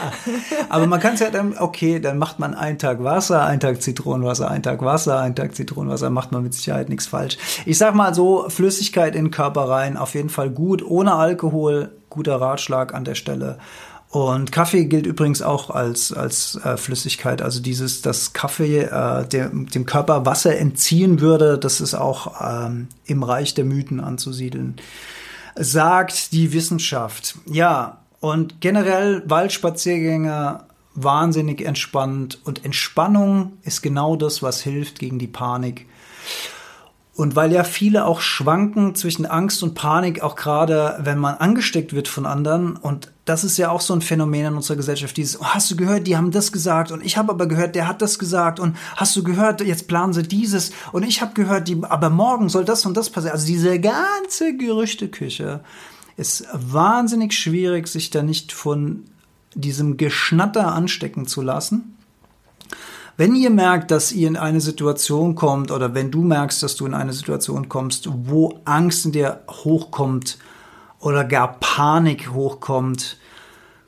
Aber 0.68 0.86
man 0.86 1.00
kann 1.00 1.14
es 1.14 1.20
ja 1.20 1.30
dann, 1.30 1.58
okay, 1.58 1.98
dann 1.98 2.18
macht 2.18 2.38
man 2.38 2.54
einen 2.54 2.78
Tag 2.78 3.02
Wasser, 3.02 3.44
einen 3.44 3.60
Tag 3.60 3.82
Zitronenwasser, 3.82 4.48
einen 4.48 4.62
Tag 4.62 4.82
Wasser, 4.82 5.20
einen 5.20 5.34
Tag 5.34 5.56
Zitronenwasser, 5.56 6.10
macht 6.10 6.30
man 6.30 6.44
mit 6.44 6.54
Sicherheit 6.54 6.88
nichts 6.88 7.06
falsch. 7.06 7.36
Ich 7.66 7.78
sag 7.78 7.94
mal 7.94 8.14
so, 8.14 8.48
Flüssigkeit 8.48 9.16
in 9.16 9.26
den 9.26 9.30
Körper 9.32 9.68
rein, 9.68 9.96
auf 9.96 10.14
jeden 10.14 10.28
Fall 10.28 10.50
gut, 10.50 10.82
ohne 10.82 11.14
Alkohol, 11.14 11.90
guter 12.10 12.40
Ratschlag 12.40 12.94
an 12.94 13.04
der 13.04 13.16
Stelle. 13.16 13.58
Und 14.12 14.52
Kaffee 14.52 14.84
gilt 14.84 15.06
übrigens 15.06 15.42
auch 15.42 15.70
als, 15.70 16.12
als 16.12 16.60
äh, 16.64 16.76
Flüssigkeit. 16.76 17.42
Also 17.42 17.60
dieses, 17.60 18.02
dass 18.02 18.32
Kaffee 18.32 18.82
äh, 18.82 19.26
dem, 19.26 19.66
dem 19.68 19.86
Körper 19.86 20.24
Wasser 20.26 20.56
entziehen 20.56 21.20
würde, 21.20 21.58
das 21.58 21.80
ist 21.80 21.94
auch 21.94 22.40
ähm, 22.40 22.88
im 23.06 23.22
Reich 23.22 23.54
der 23.54 23.64
Mythen 23.64 24.00
anzusiedeln 24.00 24.76
sagt 25.56 26.32
die 26.32 26.52
Wissenschaft. 26.52 27.36
Ja, 27.46 27.98
und 28.20 28.60
generell 28.60 29.22
Waldspaziergänge 29.26 30.64
wahnsinnig 30.94 31.64
entspannt 31.64 32.38
und 32.44 32.64
Entspannung 32.64 33.52
ist 33.62 33.82
genau 33.82 34.16
das, 34.16 34.42
was 34.42 34.60
hilft 34.60 34.98
gegen 34.98 35.18
die 35.18 35.26
Panik. 35.26 35.86
Und 37.14 37.36
weil 37.36 37.52
ja 37.52 37.62
viele 37.62 38.06
auch 38.06 38.22
schwanken 38.22 38.94
zwischen 38.94 39.26
Angst 39.26 39.62
und 39.62 39.74
Panik, 39.74 40.22
auch 40.22 40.34
gerade 40.34 40.98
wenn 41.00 41.18
man 41.18 41.34
angesteckt 41.34 41.92
wird 41.92 42.08
von 42.08 42.24
anderen. 42.24 42.74
Und 42.76 43.12
das 43.26 43.44
ist 43.44 43.58
ja 43.58 43.70
auch 43.70 43.82
so 43.82 43.92
ein 43.92 44.00
Phänomen 44.00 44.46
in 44.46 44.54
unserer 44.54 44.78
Gesellschaft. 44.78 45.18
Dieses, 45.18 45.38
oh, 45.38 45.44
hast 45.44 45.70
du 45.70 45.76
gehört, 45.76 46.06
die 46.06 46.16
haben 46.16 46.30
das 46.30 46.52
gesagt 46.52 46.90
und 46.90 47.04
ich 47.04 47.18
habe 47.18 47.30
aber 47.32 47.46
gehört, 47.46 47.74
der 47.74 47.86
hat 47.86 48.00
das 48.00 48.18
gesagt 48.18 48.60
und 48.60 48.76
hast 48.96 49.14
du 49.14 49.22
gehört, 49.22 49.60
jetzt 49.60 49.88
planen 49.88 50.14
sie 50.14 50.22
dieses 50.22 50.72
und 50.92 51.02
ich 51.02 51.20
habe 51.20 51.34
gehört, 51.34 51.68
die, 51.68 51.82
aber 51.82 52.08
morgen 52.08 52.48
soll 52.48 52.64
das 52.64 52.86
und 52.86 52.96
das 52.96 53.10
passieren. 53.10 53.34
Also 53.34 53.46
diese 53.46 53.78
ganze 53.78 54.56
Gerüchteküche 54.56 55.60
ist 56.16 56.46
wahnsinnig 56.54 57.34
schwierig, 57.34 57.88
sich 57.88 58.08
da 58.08 58.22
nicht 58.22 58.52
von 58.52 59.04
diesem 59.54 59.98
Geschnatter 59.98 60.72
anstecken 60.72 61.26
zu 61.26 61.42
lassen. 61.42 61.96
Wenn 63.16 63.34
ihr 63.36 63.50
merkt, 63.50 63.90
dass 63.90 64.10
ihr 64.12 64.26
in 64.26 64.36
eine 64.36 64.60
Situation 64.60 65.34
kommt 65.34 65.70
oder 65.70 65.94
wenn 65.94 66.10
du 66.10 66.22
merkst, 66.22 66.62
dass 66.62 66.76
du 66.76 66.86
in 66.86 66.94
eine 66.94 67.12
Situation 67.12 67.68
kommst, 67.68 68.08
wo 68.10 68.60
Angst 68.64 69.04
in 69.04 69.12
dir 69.12 69.42
hochkommt 69.48 70.38
oder 70.98 71.24
gar 71.24 71.58
Panik 71.60 72.32
hochkommt, 72.32 73.18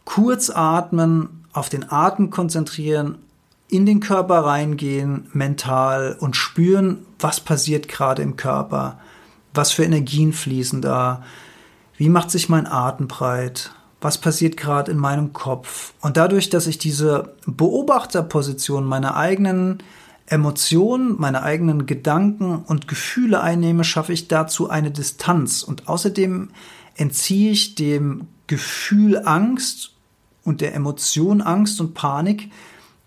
kurz 0.05 0.51
atmen, 0.51 1.45
auf 1.53 1.69
den 1.69 1.91
Atem 1.91 2.31
konzentrieren, 2.31 3.19
in 3.69 3.87
den 3.87 4.01
Körper 4.01 4.45
reingehen, 4.45 5.29
mental 5.33 6.17
und 6.21 6.37
spüren, 6.37 7.07
was 7.19 7.41
passiert 7.41 7.89
gerade 7.89 8.23
im 8.23 8.37
Körper, 8.37 8.99
was 9.55 9.73
für 9.73 9.85
Energien 9.85 10.33
fließen 10.33 10.83
da, 10.83 11.23
wie 11.97 12.09
macht 12.09 12.31
sich 12.31 12.49
mein 12.49 12.67
Atem 12.67 13.09
breit, 13.09 13.71
was 14.05 14.19
passiert 14.19 14.59
gerade 14.59 14.93
in 14.93 14.99
meinem 14.99 15.33
Kopf. 15.33 15.95
Und 16.03 16.19
dadurch, 16.19 16.51
dass 16.51 16.67
ich 16.67 16.77
diese 16.77 17.35
Beobachterposition 17.47 18.85
meiner 18.85 19.17
eigenen 19.17 19.79
Emotionen, 20.27 21.17
meine 21.19 21.43
eigenen 21.43 21.87
Gedanken 21.87 22.57
und 22.67 22.87
Gefühle 22.87 23.41
einnehme, 23.41 23.83
schaffe 23.83 24.13
ich 24.13 24.29
dazu 24.29 24.69
eine 24.69 24.91
Distanz. 24.91 25.63
Und 25.63 25.89
außerdem 25.89 26.51
entziehe 26.97 27.51
ich 27.51 27.75
dem 27.77 28.29
Gefühl 28.47 29.23
Angst 29.25 29.93
und 30.45 30.61
der 30.61 30.75
Emotion 30.75 31.41
Angst 31.41 31.81
und 31.81 31.95
Panik, 31.95 32.51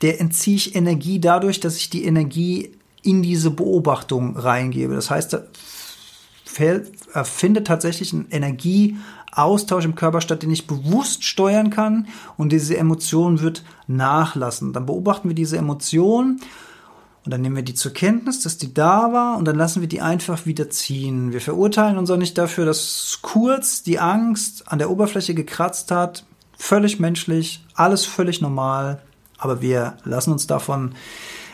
der 0.01 0.19
entziehe 0.19 0.55
ich 0.55 0.75
Energie 0.75 1.19
dadurch, 1.19 1.59
dass 1.59 1.77
ich 1.77 1.91
die 1.91 2.05
Energie 2.05 2.71
in 3.03 3.21
diese 3.21 3.51
Beobachtung 3.51 4.35
reingebe. 4.35 4.95
Das 4.95 5.11
heißt, 5.11 5.37
äh, 6.59 7.23
findet 7.23 7.67
tatsächlich 7.67 8.13
ein 8.13 8.27
Energieaustausch 8.29 9.85
im 9.85 9.95
Körper 9.95 10.21
statt, 10.21 10.43
den 10.43 10.51
ich 10.51 10.67
bewusst 10.67 11.23
steuern 11.23 11.69
kann 11.69 12.07
und 12.37 12.51
diese 12.51 12.77
Emotion 12.77 13.41
wird 13.41 13.63
nachlassen. 13.87 14.73
Dann 14.73 14.85
beobachten 14.85 15.29
wir 15.29 15.35
diese 15.35 15.57
Emotion 15.57 16.39
und 17.25 17.31
dann 17.31 17.41
nehmen 17.41 17.57
wir 17.57 17.63
die 17.63 17.73
zur 17.73 17.91
Kenntnis, 17.91 18.39
dass 18.39 18.57
die 18.57 18.73
da 18.73 19.11
war 19.11 19.37
und 19.37 19.45
dann 19.45 19.57
lassen 19.57 19.81
wir 19.81 19.89
die 19.89 19.99
einfach 20.01 20.45
wieder 20.45 20.69
ziehen. 20.69 21.33
Wir 21.33 21.41
verurteilen 21.41 21.97
uns 21.97 22.09
auch 22.09 22.17
nicht 22.17 22.37
dafür, 22.37 22.65
dass 22.65 23.19
kurz 23.21 23.83
die 23.83 23.99
Angst 23.99 24.71
an 24.71 24.79
der 24.79 24.89
Oberfläche 24.89 25.33
gekratzt 25.33 25.91
hat. 25.91 26.25
Völlig 26.57 26.99
menschlich, 26.99 27.65
alles 27.75 28.05
völlig 28.05 28.41
normal, 28.41 29.01
aber 29.37 29.61
wir 29.61 29.97
lassen 30.05 30.31
uns 30.31 30.47
davon 30.47 30.95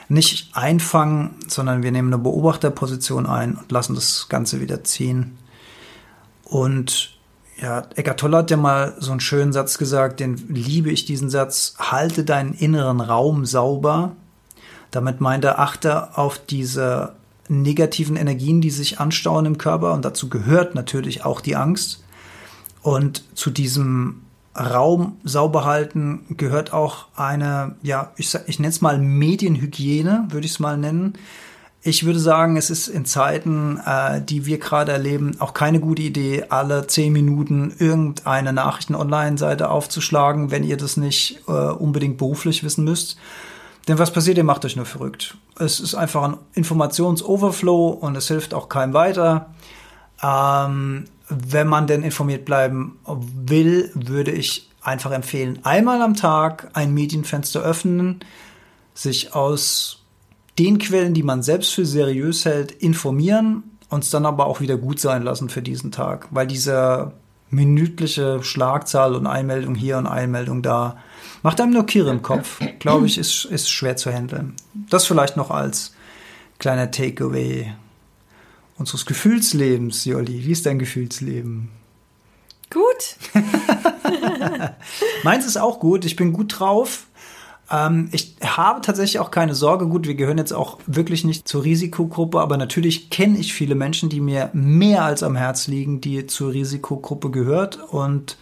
nicht 0.10 0.50
einfangen, 0.54 1.36
sondern 1.48 1.84
wir 1.84 1.92
nehmen 1.92 2.14
eine 2.14 2.22
Beobachterposition 2.22 3.26
ein 3.26 3.56
und 3.56 3.72
lassen 3.72 3.96
das 3.96 4.28
Ganze 4.30 4.62
wieder 4.62 4.84
ziehen. 4.84 5.38
Und 6.44 7.18
ja, 7.62 7.84
Eckart 7.96 8.20
Tolle 8.20 8.38
hat 8.38 8.52
ja 8.52 8.58
mal 8.58 8.96
so 9.00 9.12
einen 9.12 9.20
schönen 9.20 9.54
Satz 9.54 9.78
gesagt, 9.78 10.20
den 10.20 10.36
liebe 10.50 10.92
ich 10.92 11.06
diesen 11.06 11.30
Satz, 11.30 11.76
halte 11.78 12.24
deinen 12.24 12.54
inneren 12.54 13.00
Raum 13.00 13.46
sauber. 13.46 14.16
Damit 14.92 15.22
meint 15.22 15.46
er, 15.46 15.60
achte 15.60 16.18
auf 16.18 16.40
diese 16.40 17.16
negativen 17.48 18.16
Energien, 18.16 18.62
die 18.62 18.70
sich 18.70 19.00
anstauen 19.00 19.46
im 19.46 19.58
Körper 19.58 19.94
und 19.94 20.04
dazu 20.06 20.30
gehört 20.30 20.76
natürlich 20.76 21.26
auch 21.26 21.42
die 21.42 21.56
Angst. 21.56 22.04
Und 22.82 23.24
zu 23.36 23.50
diesem 23.50 24.23
Raum 24.56 25.18
sauber 25.24 25.66
halten 25.66 26.26
gehört 26.38 26.74
auch 26.74 27.08
eine, 27.16 27.76
ja, 27.82 28.12
ich, 28.18 28.38
ich 28.46 28.60
nenne 28.60 28.70
es 28.70 28.82
mal 28.82 29.00
Medienhygiene, 29.00 30.28
würde 30.30 30.46
ich 30.46 30.54
es 30.54 30.60
mal 30.60 30.78
nennen. 30.78 31.14
Ich 31.86 32.06
würde 32.06 32.20
sagen, 32.20 32.56
es 32.56 32.70
ist 32.70 32.88
in 32.88 33.04
Zeiten, 33.06 33.78
äh, 33.86 34.22
die 34.22 34.46
wir 34.46 34.58
gerade 34.58 34.94
erleben, 34.94 35.36
auch 35.40 35.54
keine 35.54 35.80
gute 35.80 36.04
Idee, 36.04 36.46
alle 36.50 36.88
zehn 36.88 37.12
Minuten 37.12 37.74
irgendeine 37.78 38.54
Nachrichten-Online-Seite 38.54 39.70
aufzuschlagen, 39.70 40.50
wenn 40.50 40.64
ihr 40.64 40.78
das 40.78 40.96
nicht 40.96 41.42
äh, 41.48 41.52
unbedingt 41.52 42.18
beruflich 42.18 42.64
wissen 42.64 42.86
müsst. 42.86 43.18
Denn 43.88 44.00
was 44.00 44.14
passiert, 44.14 44.38
ihr 44.38 44.46
macht 44.46 44.64
euch 44.64 44.78
nur 44.78 44.86
verrückt. 44.86 45.36
Es 45.60 45.82
ist 45.82 45.96
einfach 45.96 46.24
ein 46.24 46.38
Informationsoverflow 46.54 47.90
und 47.90 48.16
es 48.16 48.30
hilft 48.30 48.54
auch 48.54 48.70
keinem 48.70 48.94
weiter. 48.94 49.48
Ähm, 50.24 51.06
wenn 51.48 51.68
man 51.68 51.88
denn 51.88 52.04
informiert 52.04 52.46
bleiben 52.46 53.00
will, 53.06 53.92
würde 53.94 54.32
ich 54.32 54.70
einfach 54.82 55.12
empfehlen, 55.12 55.60
einmal 55.64 56.02
am 56.02 56.16
Tag 56.16 56.70
ein 56.74 56.94
Medienfenster 56.94 57.62
öffnen, 57.62 58.20
sich 58.94 59.34
aus 59.34 60.04
den 60.60 60.78
Quellen, 60.78 61.14
die 61.14 61.24
man 61.24 61.42
selbst 61.42 61.74
für 61.74 61.86
seriös 61.86 62.46
hält, 62.46 62.72
informieren, 62.72 63.64
uns 63.90 64.10
dann 64.10 64.26
aber 64.26 64.46
auch 64.46 64.62
wieder 64.62 64.78
gut 64.78 65.00
sein 65.00 65.24
lassen 65.24 65.50
für 65.50 65.62
diesen 65.62 65.92
Tag, 65.92 66.28
weil 66.32 66.48
diese 66.48 67.14
minütliche 67.50 68.44
Schlagzahl 68.44 69.16
und 69.16 69.28
Einmeldung 69.28 69.76
hier 69.76 69.98
und 69.98 70.08
Einmeldung 70.08 70.62
da 70.62 70.98
macht 71.44 71.62
einem 71.62 71.74
nur 71.74 71.86
Kirre 71.86 72.10
im 72.10 72.22
Kopf, 72.22 72.60
glaube 72.80 73.06
ich, 73.06 73.18
ist, 73.18 73.46
ist 73.46 73.70
schwer 73.70 73.96
zu 73.96 74.12
handeln. 74.12 74.56
Das 74.90 75.06
vielleicht 75.06 75.38
noch 75.38 75.52
als 75.52 75.94
kleiner 76.58 76.90
Takeaway 76.90 77.74
unseres 78.78 79.06
Gefühlslebens, 79.06 80.06
Jolli. 80.06 80.46
Wie 80.46 80.52
ist 80.52 80.66
dein 80.66 80.80
Gefühlsleben? 80.80 81.70
Gut. 82.70 83.18
Meins 85.24 85.46
ist 85.46 85.58
auch 85.58 85.80
gut. 85.80 86.06
Ich 86.06 86.16
bin 86.16 86.34
gut 86.34 86.60
drauf. 86.60 87.08
Ähm, 87.70 88.10
ich 88.12 88.36
habe 88.44 88.82
tatsächlich 88.82 89.20
auch 89.20 89.32
keine 89.32 89.56
Sorge. 89.56 89.88
Gut, 89.88 90.08
wir 90.08 90.16
gehören 90.16 90.38
jetzt 90.38 90.54
auch 90.54 90.80
wirklich 90.88 91.24
nicht 91.24 91.48
zur 91.48 91.64
Risikogruppe, 91.64 92.40
aber 92.40 92.58
natürlich 92.58 93.10
kenne 93.10 93.38
ich 93.38 93.54
viele 93.54 93.76
Menschen, 93.76 94.10
die 94.10 94.22
mir 94.22 94.50
mehr 94.54 95.04
als 95.04 95.24
am 95.24 95.36
Herz 95.36 95.68
liegen, 95.68 96.02
die 96.02 96.26
zur 96.28 96.52
Risikogruppe 96.54 97.30
gehört. 97.30 97.80
Und 97.92 98.38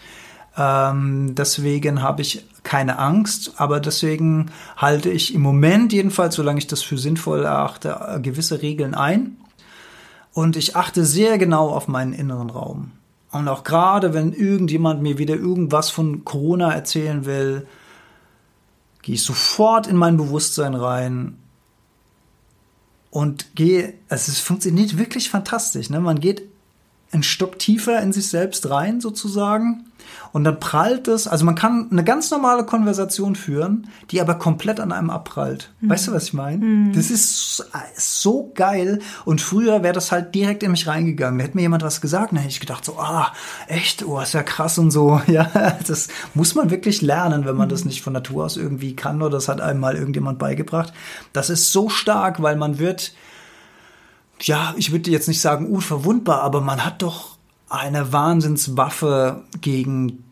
ähm, 0.58 1.36
deswegen 1.36 2.02
habe 2.02 2.22
ich 2.22 2.46
keine 2.64 3.00
Angst, 3.00 3.54
aber 3.58 3.80
deswegen 3.80 4.52
halte 4.78 5.10
ich 5.10 5.34
im 5.34 5.42
Moment 5.42 5.94
jedenfalls, 5.94 6.36
solange 6.36 6.60
ich 6.60 6.68
das 6.68 6.84
für 6.84 6.98
sinnvoll 6.98 7.44
erachte, 7.44 8.20
gewisse 8.22 8.62
Regeln 8.62 8.94
ein. 8.94 9.38
Und 10.34 10.56
ich 10.56 10.76
achte 10.76 11.06
sehr 11.06 11.38
genau 11.38 11.70
auf 11.70 11.88
meinen 11.88 12.14
inneren 12.14 12.50
Raum. 12.50 12.92
Und 13.32 13.48
auch 13.48 13.64
gerade, 13.64 14.14
wenn 14.14 14.34
irgendjemand 14.34 15.02
mir 15.02 15.18
wieder 15.18 15.36
irgendwas 15.36 15.90
von 15.90 16.26
Corona 16.26 16.74
erzählen 16.74 17.26
will, 17.26 17.68
gehe 19.02 19.16
ich 19.16 19.24
sofort 19.24 19.88
in 19.88 19.96
mein 19.96 20.18
Bewusstsein 20.18 20.76
rein 20.76 21.38
und 23.10 23.56
gehe, 23.56 23.94
es 24.10 24.40
funktioniert 24.40 24.98
wirklich 24.98 25.30
fantastisch. 25.30 25.90
Ne? 25.90 26.00
Man 26.00 26.20
geht 26.20 26.44
einen 27.12 27.24
Stock 27.24 27.60
tiefer 27.60 28.02
in 28.02 28.14
sich 28.14 28.30
selbst 28.30 28.70
rein, 28.70 29.02
sozusagen. 29.02 29.86
Und 30.34 30.46
dann 30.46 30.60
prallt 30.60 31.08
es, 31.08 31.28
also 31.28 31.46
man 31.46 31.56
kann 31.56 31.90
eine 31.92 32.04
ganz 32.04 32.32
normale 32.32 32.66
Konversation 32.66 33.36
führen, 33.36 33.88
die 34.12 34.22
aber 34.22 34.36
komplett 34.36 34.80
an 34.80 34.92
einem 34.92 35.10
abprallt. 35.10 35.72
Mhm. 35.82 35.90
Weißt 35.90 36.08
du, 36.08 36.14
was 36.14 36.26
ich 36.26 36.34
meine? 36.34 36.64
Mhm. 36.64 36.94
Das 36.94 37.12
ist 37.12 37.66
so 37.98 38.52
geil. 38.56 39.00
Und 39.26 39.42
früher 39.42 39.84
wäre 39.84 39.94
das 39.94 40.12
halt 40.12 40.34
direkt 40.34 40.64
in 40.64 40.72
mich 40.72 40.88
reingegangen. 40.88 41.40
Da 41.40 41.46
hätte 41.46 41.58
mir 41.58 41.64
jemand 41.64 41.84
was 41.84 42.02
gesagt, 42.02 42.32
dann 42.32 42.40
hätte 42.40 42.52
ich 42.52 42.60
gedacht 42.60 42.86
so, 42.86 42.98
ah, 42.98 43.34
echt, 43.68 44.06
oh, 44.06 44.20
ist 44.20 44.34
ja 44.34 44.44
krass 44.44 44.78
und 44.78 44.92
so. 44.92 45.22
Ja, 45.32 45.78
das 45.88 46.10
muss 46.34 46.56
man 46.56 46.72
wirklich 46.72 47.02
lernen, 47.02 47.46
wenn 47.46 47.56
man 47.56 47.68
mhm. 47.68 47.72
das 47.72 47.86
nicht 47.86 48.02
von 48.02 48.12
Natur 48.12 48.46
aus 48.46 48.58
irgendwie 48.58 48.96
kann 48.96 49.22
oder 49.22 49.32
das 49.32 49.48
hat 49.48 49.62
einem 49.62 49.80
mal 49.80 49.96
irgendjemand 49.96 50.40
beigebracht. 50.40 50.92
Das 51.32 51.50
ist 51.50 51.72
so 51.72 51.88
stark, 51.88 52.42
weil 52.42 52.58
man 52.58 52.80
wird, 52.80 53.14
ja, 54.44 54.74
ich 54.78 54.92
würde 54.92 55.12
jetzt 55.12 55.28
nicht 55.28 55.42
sagen 55.42 55.68
unverwundbar, 55.68 56.42
aber 56.42 56.62
man 56.62 56.86
hat 56.86 57.02
doch 57.02 57.38
eine 57.70 58.12
Wahnsinnswaffe 58.12 59.44
gegen 59.62 60.24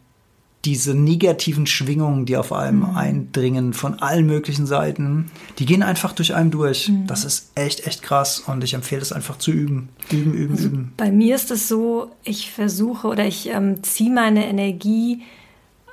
diese 0.65 0.93
negativen 0.93 1.65
Schwingungen, 1.67 2.25
die 2.25 2.35
auf 2.35 2.51
einem 2.51 2.79
mhm. 2.79 2.97
eindringen 2.97 3.73
von 3.73 3.99
allen 3.99 4.25
möglichen 4.25 4.65
Seiten, 4.65 5.31
die 5.57 5.65
gehen 5.65 5.83
einfach 5.83 6.11
durch 6.11 6.35
einen 6.35 6.51
durch. 6.51 6.89
Mhm. 6.89 7.07
Das 7.07 7.23
ist 7.23 7.51
echt, 7.55 7.87
echt 7.87 8.01
krass 8.01 8.39
und 8.39 8.63
ich 8.63 8.73
empfehle 8.73 9.01
es 9.01 9.13
einfach 9.13 9.37
zu 9.37 9.51
üben. 9.51 9.89
Üben, 10.11 10.33
üben, 10.33 10.55
also 10.55 10.67
üben. 10.67 10.93
Bei 10.97 11.11
mir 11.11 11.35
ist 11.35 11.49
es 11.49 11.69
so, 11.69 12.11
ich 12.23 12.51
versuche 12.51 13.07
oder 13.07 13.25
ich 13.25 13.49
ähm, 13.49 13.81
ziehe 13.83 14.11
meine 14.11 14.47
Energie 14.47 15.21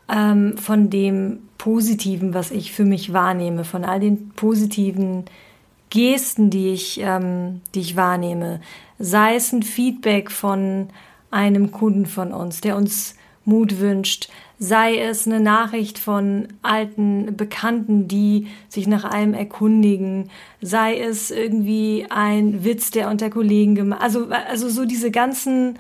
ähm, 0.08 0.58
von 0.58 0.90
dem 0.90 1.38
Positiven, 1.58 2.34
was 2.34 2.50
ich 2.50 2.72
für 2.72 2.84
mich 2.84 3.12
wahrnehme, 3.12 3.64
von 3.64 3.84
all 3.84 4.00
den 4.00 4.30
positiven 4.30 5.24
Gesten, 5.96 6.50
die 6.50 6.74
ich, 6.74 7.00
ähm, 7.00 7.62
die 7.74 7.80
ich 7.80 7.96
wahrnehme. 7.96 8.60
Sei 8.98 9.34
es 9.36 9.50
ein 9.52 9.62
Feedback 9.62 10.30
von 10.30 10.88
einem 11.30 11.72
Kunden 11.72 12.04
von 12.04 12.32
uns, 12.32 12.60
der 12.60 12.76
uns 12.76 13.14
Mut 13.46 13.80
wünscht, 13.80 14.28
sei 14.58 14.98
es 14.98 15.26
eine 15.26 15.40
Nachricht 15.40 15.98
von 15.98 16.48
alten 16.60 17.34
Bekannten, 17.34 18.08
die 18.08 18.48
sich 18.68 18.86
nach 18.86 19.04
einem 19.04 19.32
erkundigen, 19.32 20.28
sei 20.60 20.98
es 20.98 21.30
irgendwie 21.30 22.06
ein 22.10 22.62
Witz, 22.62 22.90
der 22.90 23.08
unter 23.08 23.30
Kollegen 23.30 23.74
gemacht, 23.74 24.02
also, 24.02 24.26
also 24.26 24.68
so 24.68 24.84
diese 24.84 25.10
ganzen 25.10 25.78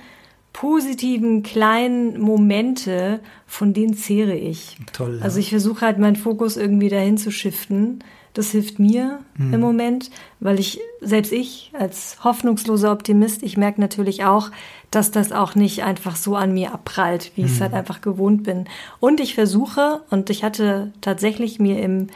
positiven 0.54 1.42
kleinen 1.42 2.18
Momente, 2.18 3.20
von 3.46 3.74
denen 3.74 3.92
zehre 3.92 4.34
ich. 4.34 4.78
Toll. 4.94 5.16
Ja. 5.18 5.24
Also 5.24 5.40
ich 5.40 5.50
versuche 5.50 5.82
halt 5.82 5.98
meinen 5.98 6.16
Fokus 6.16 6.56
irgendwie 6.56 6.88
dahin 6.88 7.18
zu 7.18 7.30
shiften 7.30 7.98
das 8.36 8.50
hilft 8.50 8.78
mir 8.78 9.20
mhm. 9.38 9.54
im 9.54 9.60
Moment, 9.60 10.10
weil 10.40 10.60
ich, 10.60 10.78
selbst 11.00 11.32
ich 11.32 11.72
als 11.78 12.18
hoffnungsloser 12.22 12.92
Optimist, 12.92 13.42
ich 13.42 13.56
merke 13.56 13.80
natürlich 13.80 14.24
auch, 14.24 14.50
dass 14.90 15.10
das 15.10 15.32
auch 15.32 15.54
nicht 15.54 15.84
einfach 15.84 16.16
so 16.16 16.36
an 16.36 16.52
mir 16.52 16.72
abprallt, 16.74 17.32
wie 17.34 17.42
mhm. 17.42 17.46
ich 17.46 17.52
es 17.54 17.60
halt 17.60 17.72
einfach 17.72 18.02
gewohnt 18.02 18.42
bin. 18.42 18.66
Und 19.00 19.20
ich 19.20 19.34
versuche, 19.34 20.02
und 20.10 20.28
ich 20.28 20.44
hatte 20.44 20.92
tatsächlich 21.00 21.58
mir 21.58 21.80
im 21.82 22.08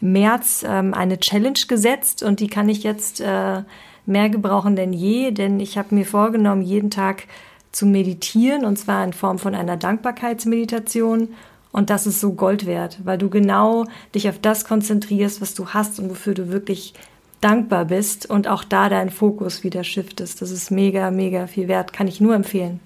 März 0.00 0.64
ähm, 0.66 0.94
eine 0.94 1.20
Challenge 1.20 1.58
gesetzt 1.68 2.22
und 2.22 2.40
die 2.40 2.48
kann 2.48 2.68
ich 2.68 2.82
jetzt 2.82 3.20
äh, 3.20 3.62
mehr 4.06 4.28
gebrauchen 4.30 4.74
denn 4.74 4.92
je, 4.92 5.30
denn 5.32 5.60
ich 5.60 5.76
habe 5.76 5.94
mir 5.94 6.06
vorgenommen, 6.06 6.62
jeden 6.62 6.90
Tag 6.90 7.24
zu 7.72 7.84
meditieren 7.86 8.64
und 8.64 8.78
zwar 8.78 9.04
in 9.04 9.12
Form 9.12 9.38
von 9.38 9.54
einer 9.54 9.76
Dankbarkeitsmeditation 9.76 11.28
und 11.72 11.90
das 11.90 12.06
ist 12.06 12.20
so 12.20 12.32
Gold 12.32 12.66
wert, 12.66 12.98
weil 13.04 13.18
du 13.18 13.28
genau 13.30 13.86
dich 14.14 14.28
auf 14.28 14.38
das 14.38 14.64
konzentrierst, 14.64 15.40
was 15.40 15.54
du 15.54 15.68
hast 15.68 16.00
und 16.00 16.10
wofür 16.10 16.34
du 16.34 16.50
wirklich 16.50 16.94
dankbar 17.40 17.84
bist 17.84 18.28
und 18.28 18.48
auch 18.48 18.64
da 18.64 18.88
deinen 18.88 19.10
Fokus 19.10 19.62
wieder 19.62 19.84
shiftest. 19.84 20.42
Das 20.42 20.50
ist 20.50 20.70
mega, 20.70 21.10
mega 21.10 21.46
viel 21.46 21.68
wert. 21.68 21.92
Kann 21.92 22.08
ich 22.08 22.20
nur 22.20 22.34
empfehlen. 22.34 22.80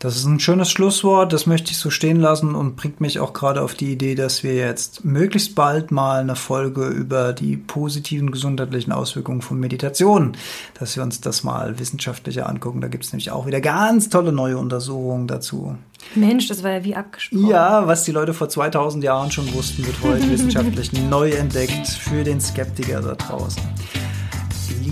Das 0.00 0.16
ist 0.16 0.24
ein 0.24 0.40
schönes 0.40 0.70
Schlusswort, 0.70 1.30
das 1.30 1.44
möchte 1.44 1.72
ich 1.72 1.76
so 1.76 1.90
stehen 1.90 2.18
lassen 2.18 2.54
und 2.54 2.74
bringt 2.74 3.02
mich 3.02 3.20
auch 3.20 3.34
gerade 3.34 3.60
auf 3.60 3.74
die 3.74 3.92
Idee, 3.92 4.14
dass 4.14 4.42
wir 4.42 4.54
jetzt 4.54 5.04
möglichst 5.04 5.54
bald 5.54 5.90
mal 5.90 6.20
eine 6.20 6.36
Folge 6.36 6.86
über 6.86 7.34
die 7.34 7.58
positiven 7.58 8.30
gesundheitlichen 8.30 8.92
Auswirkungen 8.92 9.42
von 9.42 9.60
Meditation, 9.60 10.38
dass 10.78 10.96
wir 10.96 11.02
uns 11.02 11.20
das 11.20 11.44
mal 11.44 11.78
wissenschaftlicher 11.78 12.48
angucken. 12.48 12.80
Da 12.80 12.88
gibt 12.88 13.04
es 13.04 13.12
nämlich 13.12 13.30
auch 13.30 13.46
wieder 13.46 13.60
ganz 13.60 14.08
tolle 14.08 14.32
neue 14.32 14.56
Untersuchungen 14.56 15.28
dazu. 15.28 15.76
Mensch, 16.14 16.48
das 16.48 16.62
war 16.62 16.70
ja 16.70 16.82
wie 16.82 16.96
abgesprochen. 16.96 17.46
Ja, 17.48 17.86
was 17.86 18.04
die 18.04 18.12
Leute 18.12 18.32
vor 18.32 18.48
2000 18.48 19.04
Jahren 19.04 19.30
schon 19.30 19.52
wussten, 19.52 19.86
wird 19.86 19.96
heute 20.02 20.30
wissenschaftlich 20.30 20.94
neu 20.94 21.28
entdeckt 21.28 21.86
für 21.86 22.24
den 22.24 22.40
Skeptiker 22.40 23.02
da 23.02 23.16
draußen. 23.16 23.62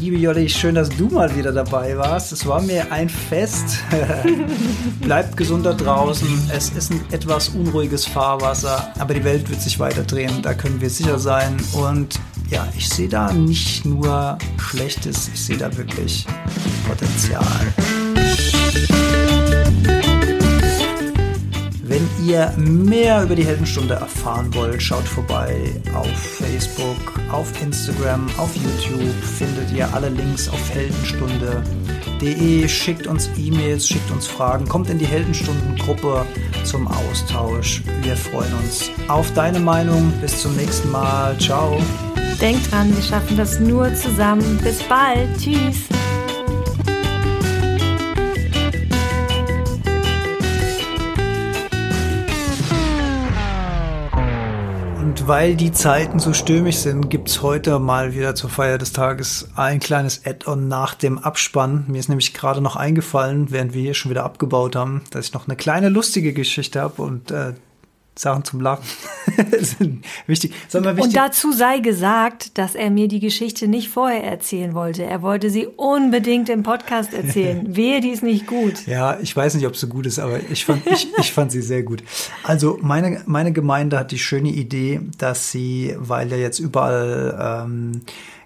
Liebe 0.01 0.17
Jolli, 0.17 0.49
schön, 0.49 0.77
dass 0.77 0.91
du 0.91 1.07
mal 1.09 1.35
wieder 1.35 1.51
dabei 1.51 1.97
warst. 1.99 2.31
Es 2.31 2.47
war 2.47 2.63
mir 2.63 2.93
ein 2.93 3.09
Fest. 3.09 3.79
Bleibt 5.01 5.37
gesund 5.37 5.67
da 5.67 5.73
draußen. 5.73 6.29
Es 6.55 6.71
ist 6.71 6.93
ein 6.93 7.01
etwas 7.11 7.49
unruhiges 7.49 8.07
Fahrwasser, 8.07 8.93
aber 9.01 9.15
die 9.15 9.25
Welt 9.25 9.51
wird 9.51 9.61
sich 9.61 9.81
weiter 9.81 10.05
drehen. 10.05 10.41
Da 10.41 10.55
können 10.55 10.81
wir 10.81 10.89
sicher 10.89 11.19
sein. 11.19 11.57
Und 11.73 12.21
ja, 12.49 12.69
ich 12.77 12.89
sehe 12.89 13.09
da 13.09 13.33
nicht 13.33 13.85
nur 13.85 14.39
Schlechtes, 14.59 15.31
ich 15.35 15.45
sehe 15.45 15.59
da 15.59 15.77
wirklich 15.77 16.27
Potenzial. 16.87 17.45
Ihr 22.29 22.53
mehr 22.57 23.23
über 23.23 23.35
die 23.35 23.45
Heldenstunde 23.45 23.95
erfahren 23.95 24.55
wollt, 24.55 24.83
schaut 24.83 25.05
vorbei 25.05 25.57
auf 25.95 26.09
Facebook, 26.09 26.97
auf 27.33 27.51
Instagram, 27.63 28.27
auf 28.37 28.55
YouTube. 28.55 29.15
Findet 29.39 29.73
ihr 29.73 29.93
alle 29.95 30.11
Links 30.11 30.49
auf 30.49 30.75
heldenstunde.de. 30.75 32.69
Schickt 32.69 33.07
uns 33.07 33.31
E-Mails, 33.37 33.89
schickt 33.89 34.11
uns 34.11 34.27
Fragen, 34.27 34.69
kommt 34.69 34.91
in 34.91 34.99
die 34.99 35.07
Heldenstunden-Gruppe 35.07 36.27
zum 36.65 36.87
Austausch. 36.89 37.83
Wir 38.03 38.17
freuen 38.17 38.53
uns 38.63 38.91
auf 39.09 39.33
deine 39.33 39.61
Meinung. 39.61 40.13
Bis 40.21 40.43
zum 40.43 40.55
nächsten 40.57 40.91
Mal. 40.91 41.39
Ciao. 41.39 41.81
Denkt 42.41 42.71
dran, 42.71 42.95
wir 42.95 43.03
schaffen 43.03 43.37
das 43.37 43.59
nur 43.59 43.95
zusammen. 43.95 44.59
Bis 44.63 44.83
bald. 44.83 45.29
Tschüss. 45.39 45.89
Weil 55.29 55.57
die 55.57 55.73
Zeiten 55.73 56.21
so 56.21 56.33
stürmisch 56.33 56.79
sind, 56.79 57.11
gibt's 57.11 57.43
heute 57.43 57.79
mal 57.79 58.15
wieder 58.15 58.35
zur 58.35 58.49
Feier 58.49 58.79
des 58.79 58.95
Tages 58.95 59.51
ein 59.57 59.79
kleines 59.79 60.25
Add-on 60.25 60.69
nach 60.69 60.95
dem 60.95 61.19
Abspann. 61.19 61.85
Mir 61.87 61.99
ist 61.99 62.09
nämlich 62.09 62.33
gerade 62.33 62.63
noch 62.63 62.77
eingefallen, 62.77 63.51
während 63.51 63.75
wir 63.75 63.83
hier 63.83 63.93
schon 63.93 64.11
wieder 64.11 64.25
abgebaut 64.25 64.75
haben, 64.75 65.03
dass 65.11 65.27
ich 65.27 65.35
noch 65.35 65.47
eine 65.47 65.57
kleine 65.57 65.91
lustige 65.91 66.33
Geschichte 66.33 66.81
habe 66.81 67.03
und 67.03 67.31
äh, 67.31 67.53
Sachen 68.19 68.45
zum 68.45 68.61
Lachen 68.61 68.85
sind 69.61 70.05
wichtig. 70.27 70.53
Sag 70.69 70.83
mal, 70.83 70.97
wichtig. 70.97 71.11
Und 71.11 71.17
dazu 71.17 71.53
sei 71.53 71.79
gesagt, 71.79 72.59
dass 72.59 72.75
er 72.75 72.91
mir 72.91 73.09
die 73.09 73.21
Geschichte 73.21 73.69
nicht 73.69 73.89
vorher 73.89 74.25
erzählen 74.25 74.75
wollte. 74.75 75.05
Er 75.05 75.23
wollte 75.23 75.51
sie 75.51 75.67
unbedingt 75.67 76.49
im 76.49 76.63
Podcast 76.63 77.15
erzählen. 77.15 77.65
Wehe, 77.77 78.01
die 78.01 78.11
ist 78.11 78.23
nicht 78.23 78.47
gut. 78.47 78.87
Ja, 78.87 79.19
ich 79.21 79.35
weiß 79.37 79.55
nicht, 79.55 79.67
ob 79.67 79.77
sie 79.77 79.87
gut 79.87 80.07
ist, 80.07 80.19
aber 80.19 80.41
ich 80.51 80.65
fand, 80.65 80.87
ich, 80.87 81.09
ich 81.19 81.33
fand 81.33 81.53
sie 81.53 81.63
sehr 81.63 81.83
gut. 81.83 82.03
Also 82.43 82.79
meine, 82.83 83.23
meine 83.27 83.53
Gemeinde 83.53 83.99
hat 83.99 84.11
die 84.11 84.19
schöne 84.19 84.51
Idee, 84.51 85.01
dass 85.19 85.51
sie, 85.51 85.95
weil 85.99 86.31
ja 86.31 86.37
jetzt 86.37 86.59
überall 86.59 87.65
ähm, 87.67 88.01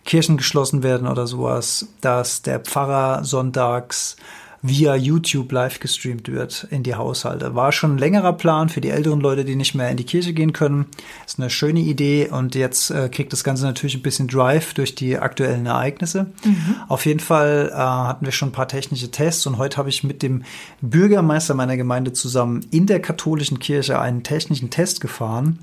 Kirchen 0.04 0.36
geschlossen 0.36 0.82
werden 0.82 1.06
oder 1.06 1.26
sowas, 1.26 1.88
dass 2.00 2.42
der 2.42 2.60
Pfarrer 2.60 3.24
sonntags 3.24 4.16
via 4.62 4.94
YouTube 4.94 5.50
live 5.50 5.80
gestreamt 5.80 6.28
wird 6.28 6.68
in 6.70 6.84
die 6.84 6.94
Haushalte. 6.94 7.56
War 7.56 7.72
schon 7.72 7.96
ein 7.96 7.98
längerer 7.98 8.32
Plan 8.32 8.68
für 8.68 8.80
die 8.80 8.90
älteren 8.90 9.20
Leute, 9.20 9.44
die 9.44 9.56
nicht 9.56 9.74
mehr 9.74 9.90
in 9.90 9.96
die 9.96 10.04
Kirche 10.04 10.32
gehen 10.32 10.52
können. 10.52 10.86
Ist 11.26 11.40
eine 11.40 11.50
schöne 11.50 11.80
Idee 11.80 12.28
und 12.30 12.54
jetzt 12.54 12.90
äh, 12.90 13.08
kriegt 13.08 13.32
das 13.32 13.42
Ganze 13.42 13.64
natürlich 13.64 13.96
ein 13.96 14.02
bisschen 14.02 14.28
Drive 14.28 14.72
durch 14.74 14.94
die 14.94 15.18
aktuellen 15.18 15.66
Ereignisse. 15.66 16.26
Mhm. 16.44 16.76
Auf 16.88 17.06
jeden 17.06 17.20
Fall 17.20 17.70
äh, 17.72 17.76
hatten 17.76 18.24
wir 18.24 18.32
schon 18.32 18.50
ein 18.50 18.52
paar 18.52 18.68
technische 18.68 19.10
Tests 19.10 19.46
und 19.46 19.58
heute 19.58 19.78
habe 19.78 19.88
ich 19.88 20.04
mit 20.04 20.22
dem 20.22 20.44
Bürgermeister 20.80 21.54
meiner 21.54 21.76
Gemeinde 21.76 22.12
zusammen 22.12 22.64
in 22.70 22.86
der 22.86 23.02
katholischen 23.02 23.58
Kirche 23.58 23.98
einen 23.98 24.22
technischen 24.22 24.70
Test 24.70 25.00
gefahren. 25.00 25.58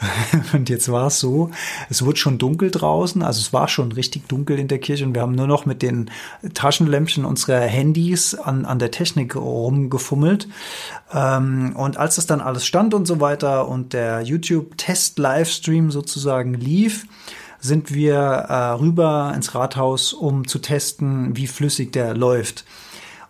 Und 0.52 0.68
jetzt 0.68 0.90
war 0.90 1.08
es 1.08 1.18
so, 1.18 1.50
es 1.90 2.04
wurde 2.04 2.18
schon 2.18 2.38
dunkel 2.38 2.70
draußen, 2.70 3.22
also 3.22 3.40
es 3.40 3.52
war 3.52 3.68
schon 3.68 3.92
richtig 3.92 4.28
dunkel 4.28 4.58
in 4.58 4.68
der 4.68 4.78
Kirche 4.78 5.04
und 5.04 5.14
wir 5.14 5.22
haben 5.22 5.34
nur 5.34 5.46
noch 5.46 5.66
mit 5.66 5.82
den 5.82 6.10
Taschenlämpchen 6.54 7.24
unserer 7.24 7.60
Handys 7.60 8.34
an, 8.34 8.64
an 8.64 8.78
der 8.78 8.90
Technik 8.90 9.34
rumgefummelt. 9.34 10.48
Ähm, 11.12 11.74
und 11.74 11.96
als 11.96 12.16
das 12.16 12.26
dann 12.26 12.40
alles 12.40 12.64
stand 12.64 12.94
und 12.94 13.06
so 13.06 13.20
weiter 13.20 13.68
und 13.68 13.92
der 13.92 14.22
YouTube-Test-Livestream 14.22 15.90
sozusagen 15.90 16.54
lief, 16.54 17.06
sind 17.60 17.92
wir 17.92 18.14
äh, 18.14 18.70
rüber 18.74 19.32
ins 19.34 19.54
Rathaus, 19.54 20.12
um 20.12 20.46
zu 20.46 20.60
testen, 20.60 21.36
wie 21.36 21.48
flüssig 21.48 21.92
der 21.92 22.14
läuft. 22.14 22.64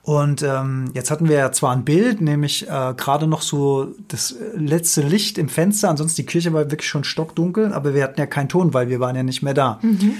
Und 0.09 0.42
ähm, 0.42 0.90
jetzt 0.94 1.11
hatten 1.11 1.28
wir 1.28 1.36
ja 1.36 1.52
zwar 1.52 1.72
ein 1.72 1.84
Bild, 1.84 2.22
nämlich 2.22 2.66
äh, 2.66 2.94
gerade 2.96 3.26
noch 3.26 3.42
so 3.42 3.88
das 4.09 4.34
letzte 4.54 5.02
Licht 5.02 5.36
im 5.36 5.50
Fenster, 5.50 5.90
ansonsten 5.90 6.22
die 6.22 6.26
Kirche 6.26 6.54
war 6.54 6.70
wirklich 6.70 6.88
schon 6.88 7.04
stockdunkel, 7.04 7.74
aber 7.74 7.92
wir 7.92 8.04
hatten 8.04 8.18
ja 8.18 8.24
keinen 8.24 8.48
Ton, 8.48 8.72
weil 8.72 8.88
wir 8.88 9.00
waren 9.00 9.16
ja 9.16 9.22
nicht 9.22 9.42
mehr 9.42 9.52
da. 9.52 9.78
Mhm. 9.82 10.14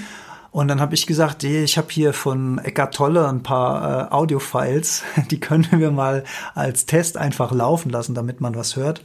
Und 0.51 0.67
dann 0.67 0.79
habe 0.79 0.93
ich 0.93 1.07
gesagt, 1.07 1.43
ich 1.43 1.79
habe 1.79 1.87
hier 1.89 2.13
von 2.13 2.59
Eckart 2.59 2.93
Tolle 2.93 3.27
ein 3.27 3.41
paar 3.41 4.11
äh, 4.11 4.13
Audio-Files, 4.13 5.01
die 5.31 5.39
können 5.39 5.67
wir 5.71 5.89
mal 5.89 6.23
als 6.53 6.85
Test 6.85 7.17
einfach 7.17 7.51
laufen 7.51 7.89
lassen, 7.89 8.13
damit 8.13 8.41
man 8.41 8.53
was 8.53 8.75
hört. 8.75 9.01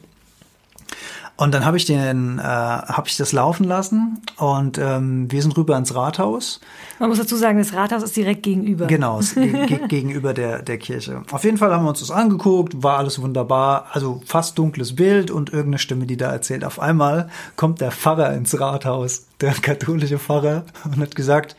Und 1.36 1.52
dann 1.52 1.64
habe 1.64 1.76
ich 1.76 1.84
den, 1.84 2.38
äh, 2.38 2.42
habe 2.42 3.08
ich 3.08 3.16
das 3.16 3.32
laufen 3.32 3.64
lassen 3.64 4.22
und 4.36 4.78
ähm, 4.78 5.30
wir 5.32 5.42
sind 5.42 5.56
rüber 5.56 5.76
ins 5.76 5.92
Rathaus. 5.92 6.60
Man 7.00 7.08
muss 7.08 7.18
dazu 7.18 7.34
sagen, 7.34 7.58
das 7.58 7.72
Rathaus 7.72 8.04
ist 8.04 8.14
direkt 8.14 8.44
gegenüber. 8.44 8.86
Genau, 8.86 9.18
ge 9.34 9.88
gegenüber 9.88 10.32
der, 10.32 10.62
der 10.62 10.78
Kirche. 10.78 11.22
Auf 11.32 11.42
jeden 11.42 11.58
Fall 11.58 11.72
haben 11.72 11.84
wir 11.84 11.88
uns 11.88 11.98
das 11.98 12.12
angeguckt, 12.12 12.84
war 12.84 12.98
alles 12.98 13.20
wunderbar, 13.20 13.86
also 13.90 14.22
fast 14.24 14.58
dunkles 14.58 14.94
Bild 14.94 15.32
und 15.32 15.50
irgendeine 15.50 15.78
Stimme, 15.80 16.06
die 16.06 16.16
da 16.16 16.30
erzählt. 16.30 16.64
Auf 16.64 16.78
einmal 16.78 17.28
kommt 17.56 17.80
der 17.80 17.90
Pfarrer 17.90 18.32
ins 18.34 18.60
Rathaus, 18.60 19.26
der 19.40 19.54
katholische 19.54 20.20
Pfarrer, 20.20 20.64
und 20.84 20.98
hat 20.98 21.16
gesagt, 21.16 21.56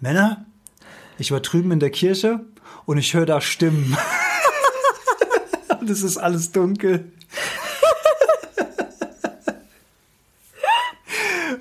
Männer, 0.00 0.46
ich 1.18 1.32
war 1.32 1.40
drüben 1.40 1.70
in 1.70 1.80
der 1.80 1.90
Kirche 1.90 2.40
und 2.86 2.96
ich 2.96 3.12
höre 3.12 3.26
da 3.26 3.42
Stimmen. 3.42 3.94
und 5.80 5.90
es 5.90 6.02
ist 6.02 6.16
alles 6.16 6.50
dunkel. 6.50 7.12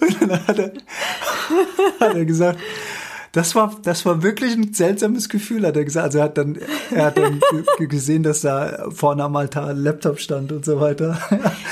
Und 0.02 0.21
dann 0.32 0.48
hat 0.48 0.60
er, 0.60 0.72
hat 2.00 2.16
er 2.16 2.26
gesagt, 2.26 2.60
das 3.32 3.56
war, 3.56 3.74
das 3.84 4.06
war 4.06 4.24
wirklich 4.24 4.56
ein 4.56 4.74
seltsames 4.74 5.30
Gefühl, 5.30 5.66
hat 5.66 5.78
er 5.78 5.86
gesagt. 5.86 6.06
Also 6.08 6.18
er 6.18 6.26
hat 6.26 6.38
dann, 6.38 6.60
er 6.92 7.06
hat 7.06 7.18
dann 7.18 7.42
gesehen, 7.80 8.24
dass 8.24 8.42
da 8.42 8.90
vorne 8.90 9.24
am 9.24 9.36
Altar 9.38 9.70
ein 9.70 9.78
Laptop 9.78 10.20
stand 10.20 10.52
und 10.52 10.66
so 10.66 10.82
weiter. 10.82 11.18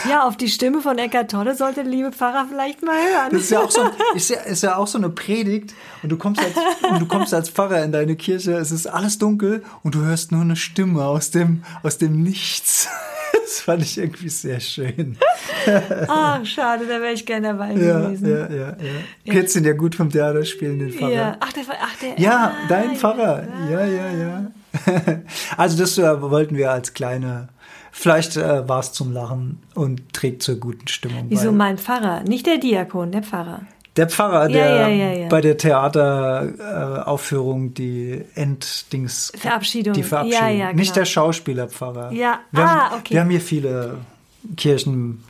Ja, 0.10 0.26
auf 0.26 0.38
die 0.38 0.48
Stimme 0.48 0.82
von 0.82 0.98
Eckart 0.98 1.32
Tolle 1.32 1.56
sollte 1.56 1.84
der 1.84 1.92
liebe 1.92 2.12
Pfarrer 2.14 2.48
vielleicht 2.50 2.82
mal 2.82 2.96
hören. 2.96 3.30
Das 3.32 3.42
ist 3.42 3.50
ja 3.52 3.60
auch 3.60 3.72
so, 3.72 3.82
ist 4.16 4.30
ja, 4.30 4.40
ist 4.42 4.64
ja 4.64 4.78
auch 4.78 4.88
so 4.88 4.98
eine 4.98 5.10
Predigt 5.10 5.74
und 6.02 6.10
du 6.10 6.18
kommst 6.18 6.42
als, 6.42 6.56
und 6.90 7.02
du 7.02 7.06
kommst 7.06 7.34
als 7.34 7.50
Pfarrer 7.50 7.84
in 7.84 7.92
deine 7.92 8.16
Kirche, 8.16 8.54
es 8.54 8.72
ist 8.72 8.88
alles 8.88 9.18
dunkel 9.18 9.64
und 9.84 9.96
du 9.96 10.02
hörst 10.02 10.32
nur 10.32 10.42
eine 10.42 10.56
Stimme 10.56 11.04
aus 11.04 11.32
dem, 11.32 11.64
aus 11.84 11.98
dem 11.98 12.24
Nichts. 12.24 12.88
Das 13.50 13.62
fand 13.62 13.82
ich 13.82 13.98
irgendwie 13.98 14.30
sehr 14.30 14.60
schön. 14.60 15.18
Ach, 16.08 16.46
schade, 16.46 16.86
da 16.86 17.02
wäre 17.02 17.14
ich 17.14 17.26
gerne 17.26 17.48
dabei 17.48 17.72
ja, 17.74 18.00
gewesen. 18.00 18.30
Ja, 18.30 18.48
ja, 18.48 18.56
ja. 18.56 18.68
ja. 18.78 19.34
Kennst 19.34 19.56
den 19.56 19.64
ja 19.64 19.74
gut 19.74 19.96
vom 19.96 20.12
Theater 20.12 20.46
spielen, 20.46 20.78
den 20.78 20.92
Pfarrer. 20.92 21.12
Ja, 21.12 21.38
ach, 21.40 21.52
der, 21.54 21.64
ach, 21.82 21.96
der, 22.00 22.20
ja 22.20 22.54
ah, 22.54 22.68
dein 22.70 22.96
Pfarrer. 22.96 23.48
Ja, 23.72 23.86
ja, 23.86 24.12
ja. 24.12 24.52
Also 25.58 25.80
das 25.80 25.98
äh, 25.98 26.22
wollten 26.22 26.58
wir 26.58 26.72
als 26.72 26.94
kleine 26.94 27.50
Vielleicht 27.92 28.38
äh, 28.38 28.70
war 28.70 28.82
es 28.82 28.94
zum 28.94 29.12
Lachen 29.12 29.64
und 29.74 30.14
trägt 30.14 30.44
zur 30.44 30.58
guten 30.58 30.88
Stimmung. 30.88 31.26
Wieso 31.30 31.52
mein 31.52 31.80
Pfarrer? 31.80 32.22
Nicht 32.22 32.46
der 32.46 32.60
Diakon, 32.60 33.12
der 33.12 33.24
Pfarrer. 33.24 33.62
Der 34.00 34.08
Pfarrer, 34.08 34.48
der 34.48 34.88
ja, 34.88 34.88
ja, 34.88 35.28
bei 35.28 35.42
der 35.42 35.58
Theateraufführung 35.58 37.68
äh, 37.68 37.72
die 37.72 38.24
Enddings. 38.34 39.34
Verabschiedung. 39.38 39.94
Die 39.94 40.04
Verabschiedung. 40.04 40.48
Genau. 40.48 40.72
Nicht 40.72 40.96
der 40.96 41.04
Schauspielerpfarrer. 41.04 42.14
Ja, 42.14 42.40
wir 42.54 42.64
ah, 42.64 42.68
haben, 42.68 43.00
okay. 43.00 43.16
Wir 43.16 43.20
haben 43.20 43.30
hier 43.30 43.42
viele 43.42 43.98
Kirchen. 44.56 45.22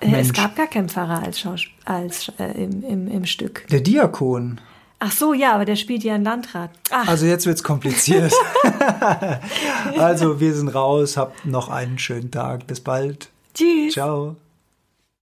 Äh, 0.00 0.20
es 0.20 0.34
gab 0.34 0.54
gar 0.54 0.66
keinen 0.66 0.90
Pfarrer 0.90 1.22
als, 1.22 1.40
Schaus 1.40 1.62
als 1.86 2.30
äh, 2.38 2.62
im, 2.62 2.84
im, 2.84 3.08
im 3.08 3.24
Stück. 3.24 3.66
Der 3.68 3.80
Diakon. 3.80 4.60
Ach 4.98 5.12
so, 5.12 5.32
ja, 5.32 5.54
aber 5.54 5.64
der 5.64 5.76
spielt 5.76 6.04
ja 6.04 6.14
einen 6.14 6.24
Landrat. 6.24 6.72
Ach. 6.90 7.08
Also 7.08 7.24
jetzt 7.24 7.46
wird's 7.46 7.62
kompliziert. 7.62 8.34
also 9.96 10.40
wir 10.40 10.52
sind 10.52 10.68
raus, 10.68 11.16
habt 11.16 11.46
noch 11.46 11.70
einen 11.70 11.98
schönen 11.98 12.30
Tag. 12.30 12.66
Bis 12.66 12.80
bald. 12.80 13.30
Tschüss. 13.54 13.94
Ciao. 13.94 14.36